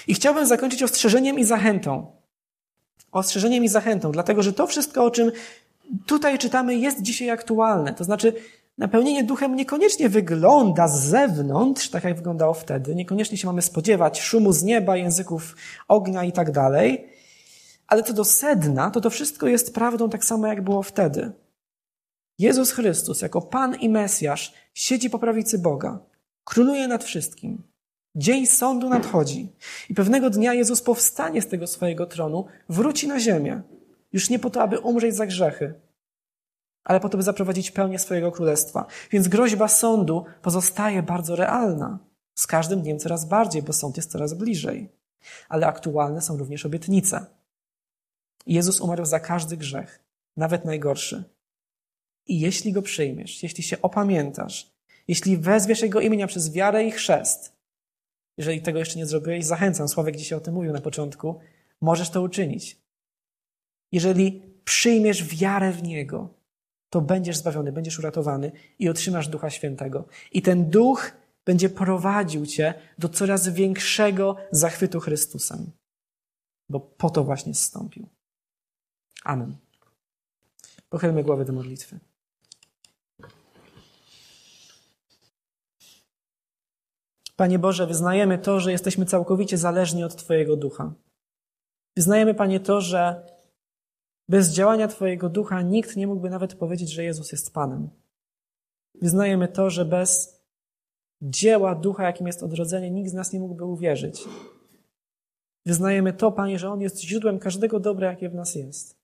I 0.06 0.14
chciałbym 0.14 0.46
zakończyć 0.46 0.82
ostrzeżeniem 0.82 1.38
i 1.38 1.44
zachętą. 1.44 2.12
Ostrzeżeniem 3.12 3.64
i 3.64 3.68
zachętą, 3.68 4.12
dlatego 4.12 4.42
że 4.42 4.52
to 4.52 4.66
wszystko, 4.66 5.04
o 5.04 5.10
czym 5.10 5.32
tutaj 6.06 6.38
czytamy, 6.38 6.76
jest 6.76 7.02
dzisiaj 7.02 7.30
aktualne. 7.30 7.94
To 7.94 8.04
znaczy, 8.04 8.32
napełnienie 8.78 9.24
duchem 9.24 9.56
niekoniecznie 9.56 10.08
wygląda 10.08 10.88
z 10.88 11.00
zewnątrz, 11.00 11.90
tak 11.90 12.04
jak 12.04 12.16
wyglądało 12.16 12.54
wtedy. 12.54 12.94
Niekoniecznie 12.94 13.38
się 13.38 13.46
mamy 13.46 13.62
spodziewać 13.62 14.20
szumu 14.20 14.52
z 14.52 14.62
nieba, 14.62 14.96
języków 14.96 15.56
ognia 15.88 16.24
i 16.24 16.32
tak 16.32 16.50
dalej. 16.50 17.08
Ale 17.86 18.02
co 18.02 18.12
do 18.12 18.24
sedna, 18.24 18.90
to 18.90 19.00
to 19.00 19.10
wszystko 19.10 19.46
jest 19.46 19.74
prawdą 19.74 20.10
tak 20.10 20.24
samo, 20.24 20.46
jak 20.46 20.64
było 20.64 20.82
wtedy. 20.82 21.32
Jezus 22.41 22.70
Chrystus, 22.70 23.22
jako 23.22 23.41
Pan 23.41 23.74
i 23.74 23.88
Mesjasz, 23.88 24.55
siedzi 24.74 25.11
po 25.11 25.18
prawicy 25.18 25.59
Boga, 25.59 25.99
króluje 26.45 26.88
nad 26.88 27.05
wszystkim. 27.05 27.62
Dzień 28.14 28.47
sądu 28.47 28.88
nadchodzi 28.88 29.53
i 29.88 29.95
pewnego 29.95 30.30
dnia 30.30 30.55
Jezus 30.55 30.82
powstanie 30.82 31.43
z 31.43 31.49
tego 31.49 31.66
swojego 31.66 32.07
tronu, 32.07 32.47
wróci 32.68 33.09
na 33.09 33.20
ziemię. 33.20 33.62
Już 34.12 34.30
nie 34.30 34.38
po 34.38 34.51
to, 34.51 34.62
aby 34.62 34.78
umrzeć 34.78 35.14
za 35.14 35.26
grzechy, 35.26 35.74
ale 36.84 37.01
po 37.01 37.09
to, 37.09 37.16
by 37.16 37.22
zaprowadzić 37.22 37.70
pełnię 37.70 37.99
swojego 37.99 38.32
królestwa. 38.32 38.86
Więc 39.11 39.28
groźba 39.28 39.68
sądu 39.68 40.24
pozostaje 40.43 41.03
bardzo 41.03 41.36
realna. 41.36 41.99
Z 42.34 42.47
każdym 42.47 42.82
dniem 42.82 42.99
coraz 42.99 43.24
bardziej, 43.24 43.62
bo 43.62 43.72
sąd 43.72 43.97
jest 43.97 44.11
coraz 44.11 44.34
bliżej. 44.34 44.88
Ale 45.49 45.66
aktualne 45.66 46.20
są 46.20 46.36
również 46.36 46.66
obietnice. 46.66 47.26
Jezus 48.47 48.80
umarł 48.80 49.05
za 49.05 49.20
każdy 49.20 49.57
grzech, 49.57 50.01
nawet 50.36 50.64
najgorszy. 50.64 51.24
I 52.30 52.40
jeśli 52.40 52.72
go 52.72 52.82
przyjmiesz, 52.82 53.42
jeśli 53.42 53.62
się 53.62 53.82
opamiętasz, 53.82 54.72
jeśli 55.08 55.36
wezwiesz 55.36 55.82
Jego 55.82 56.00
imienia 56.00 56.26
przez 56.26 56.52
wiarę 56.52 56.84
i 56.84 56.90
chrzest, 56.90 57.56
jeżeli 58.36 58.62
tego 58.62 58.78
jeszcze 58.78 58.98
nie 58.98 59.06
zrobiłeś, 59.06 59.44
zachęcam, 59.44 59.88
Sławek 59.88 60.16
dzisiaj 60.16 60.38
o 60.38 60.40
tym 60.40 60.54
mówił 60.54 60.72
na 60.72 60.80
początku, 60.80 61.40
możesz 61.80 62.10
to 62.10 62.22
uczynić. 62.22 62.76
Jeżeli 63.92 64.42
przyjmiesz 64.64 65.24
wiarę 65.24 65.72
w 65.72 65.82
Niego, 65.82 66.34
to 66.90 67.00
będziesz 67.00 67.36
zbawiony, 67.36 67.72
będziesz 67.72 67.98
uratowany 67.98 68.52
i 68.78 68.88
otrzymasz 68.88 69.28
Ducha 69.28 69.50
Świętego. 69.50 70.04
I 70.32 70.42
ten 70.42 70.70
Duch 70.70 71.12
będzie 71.44 71.68
prowadził 71.68 72.46
cię 72.46 72.74
do 72.98 73.08
coraz 73.08 73.48
większego 73.48 74.36
zachwytu 74.50 75.00
Chrystusem, 75.00 75.70
bo 76.68 76.80
po 76.80 77.10
to 77.10 77.24
właśnie 77.24 77.54
zstąpił. 77.54 78.08
Amen. 79.24 79.56
Pochylmy 80.88 81.24
głowy 81.24 81.44
do 81.44 81.52
modlitwy. 81.52 82.09
Panie 87.41 87.59
Boże, 87.59 87.86
wyznajemy 87.86 88.38
to, 88.38 88.61
że 88.61 88.72
jesteśmy 88.72 89.07
całkowicie 89.07 89.59
zależni 89.59 90.05
od 90.05 90.16
Twojego 90.16 90.57
ducha. 90.57 90.95
Wyznajemy, 91.97 92.34
Panie, 92.34 92.61
to, 92.61 92.80
że 92.80 93.26
bez 94.28 94.51
działania 94.53 94.88
Twojego 94.88 95.28
ducha 95.28 95.62
nikt 95.62 95.97
nie 95.97 96.07
mógłby 96.07 96.30
nawet 96.30 96.55
powiedzieć, 96.55 96.91
że 96.91 97.05
Jezus 97.05 97.32
jest 97.32 97.55
Panem. 97.55 97.91
Wyznajemy 98.95 99.49
to, 99.49 99.70
że 99.70 99.84
bez 99.84 100.41
dzieła 101.22 101.74
ducha, 101.74 102.05
jakim 102.05 102.26
jest 102.26 102.43
odrodzenie, 102.43 102.91
nikt 102.91 103.11
z 103.11 103.14
nas 103.14 103.32
nie 103.32 103.41
mógłby 103.41 103.64
uwierzyć. 103.64 104.24
Wyznajemy 105.66 106.12
to, 106.12 106.32
Panie, 106.32 106.59
że 106.59 106.70
On 106.70 106.80
jest 106.80 107.01
źródłem 107.01 107.38
każdego 107.38 107.80
dobra, 107.80 108.11
jakie 108.11 108.28
w 108.28 108.34
nas 108.34 108.55
jest. 108.55 109.01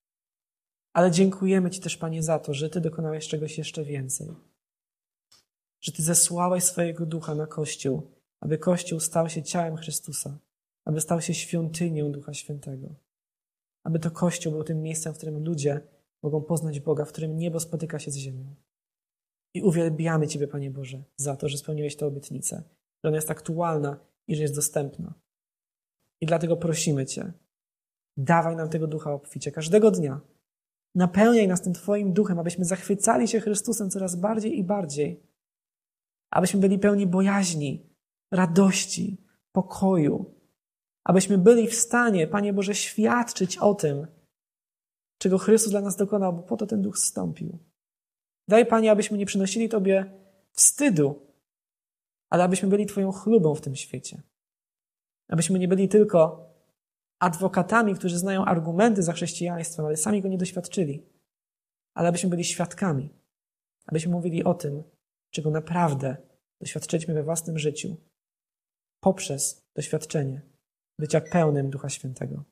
Ale 0.93 1.11
dziękujemy 1.11 1.70
Ci 1.70 1.80
też, 1.80 1.97
Panie, 1.97 2.22
za 2.22 2.39
to, 2.39 2.55
że 2.55 2.70
Ty 2.70 2.80
dokonałeś 2.80 3.28
czegoś 3.28 3.59
jeszcze 3.59 3.84
więcej. 3.84 4.28
Że 5.80 5.93
Ty 5.93 6.03
zesłałeś 6.03 6.64
swojego 6.64 7.07
ducha 7.07 7.34
na 7.34 7.47
Kościół, 7.47 8.15
aby 8.41 8.59
Kościół 8.59 9.01
stał 9.01 9.28
się 9.28 9.43
ciałem 9.43 9.76
Chrystusa, 9.76 10.39
aby 10.84 11.01
stał 11.01 11.20
się 11.20 11.34
świątynią 11.34 12.12
Ducha 12.12 12.34
Świętego, 12.34 12.95
aby 13.84 13.99
to 13.99 14.11
Kościół 14.11 14.53
był 14.53 14.64
tym 14.64 14.82
miejscem, 14.82 15.14
w 15.14 15.16
którym 15.16 15.45
ludzie 15.45 15.80
mogą 16.22 16.43
poznać 16.43 16.80
Boga, 16.80 17.05
w 17.05 17.12
którym 17.12 17.39
niebo 17.39 17.61
spotyka 17.61 17.99
się 17.99 18.11
z 18.11 18.16
ziemią. 18.16 18.55
I 19.55 19.62
uwielbiamy 19.62 20.28
Ciebie, 20.28 20.49
Panie 20.49 20.70
Boże, 20.70 21.03
za 21.16 21.37
to, 21.37 21.49
że 21.49 21.59
spełniłeś 21.59 21.97
tę 21.97 22.07
obietnicę, 22.07 22.62
że 23.05 23.09
ona 23.09 23.16
jest 23.16 23.30
aktualna 23.30 23.99
i 24.28 24.37
że 24.37 24.43
jest 24.43 24.55
dostępna. 24.55 25.14
I 26.20 26.26
dlatego 26.26 26.57
prosimy 26.57 27.07
Cię, 27.07 27.32
dawaj 28.16 28.57
nam 28.57 28.68
tego 28.68 28.87
ducha 28.87 29.12
obficie 29.12 29.53
każdego 29.53 29.91
dnia. 29.91 30.20
Napełniaj 30.95 31.49
nas 31.49 31.62
tym 31.62 31.72
Twoim 31.72 32.12
duchem, 32.12 32.39
abyśmy 32.39 32.64
zachwycali 32.64 33.28
się 33.28 33.41
Chrystusem 33.41 33.91
coraz 33.91 34.16
bardziej 34.16 34.59
i 34.59 34.64
bardziej, 34.64 35.22
abyśmy 36.30 36.61
byli 36.61 36.78
pełni 36.78 37.07
bojaźni, 37.07 37.95
radości, 38.30 39.24
pokoju, 39.52 40.34
abyśmy 41.04 41.38
byli 41.38 41.68
w 41.68 41.74
stanie, 41.74 42.26
Panie 42.26 42.52
Boże, 42.52 42.74
świadczyć 42.74 43.56
o 43.58 43.74
tym, 43.74 44.06
czego 45.18 45.38
Chrystus 45.38 45.70
dla 45.70 45.80
nas 45.80 45.96
dokonał, 45.96 46.32
bo 46.32 46.42
po 46.42 46.56
to 46.56 46.66
ten 46.66 46.82
duch 46.82 46.98
zstąpił. 46.98 47.58
Daj, 48.48 48.66
Panie, 48.66 48.90
abyśmy 48.90 49.18
nie 49.18 49.26
przynosili 49.26 49.68
Tobie 49.68 50.12
wstydu, 50.52 51.26
ale 52.30 52.44
abyśmy 52.44 52.68
byli 52.68 52.86
Twoją 52.86 53.12
chlubą 53.12 53.54
w 53.54 53.60
tym 53.60 53.76
świecie. 53.76 54.22
Abyśmy 55.28 55.58
nie 55.58 55.68
byli 55.68 55.88
tylko 55.88 56.46
adwokatami, 57.18 57.94
którzy 57.94 58.18
znają 58.18 58.44
argumenty 58.44 59.02
za 59.02 59.12
chrześcijaństwem, 59.12 59.86
ale 59.86 59.96
sami 59.96 60.22
go 60.22 60.28
nie 60.28 60.38
doświadczyli, 60.38 61.06
ale 61.94 62.08
abyśmy 62.08 62.30
byli 62.30 62.44
świadkami, 62.44 63.14
abyśmy 63.86 64.12
mówili 64.12 64.44
o 64.44 64.54
tym, 64.54 64.82
czego 65.30 65.50
naprawdę 65.50 66.16
doświadczyliśmy 66.60 67.14
we 67.14 67.22
własnym 67.22 67.58
życiu 67.58 67.96
poprzez 69.01 69.66
doświadczenie 69.76 70.42
bycia 70.99 71.20
pełnym 71.20 71.70
Ducha 71.70 71.88
Świętego. 71.88 72.44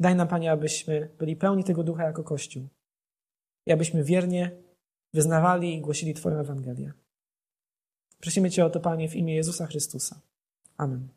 Daj 0.00 0.14
nam, 0.14 0.28
Panie, 0.28 0.52
abyśmy 0.52 1.14
byli 1.18 1.36
pełni 1.36 1.64
tego 1.64 1.84
Ducha 1.84 2.04
jako 2.04 2.24
Kościół 2.24 2.68
i 3.66 3.72
abyśmy 3.72 4.04
wiernie 4.04 4.50
wyznawali 5.14 5.74
i 5.74 5.80
głosili 5.80 6.14
Twoją 6.14 6.38
Ewangelię. 6.38 6.92
Prosimy 8.20 8.50
Cię 8.50 8.64
o 8.64 8.70
to, 8.70 8.80
Panie, 8.80 9.08
w 9.08 9.16
imię 9.16 9.34
Jezusa 9.34 9.66
Chrystusa. 9.66 10.20
Amen. 10.76 11.15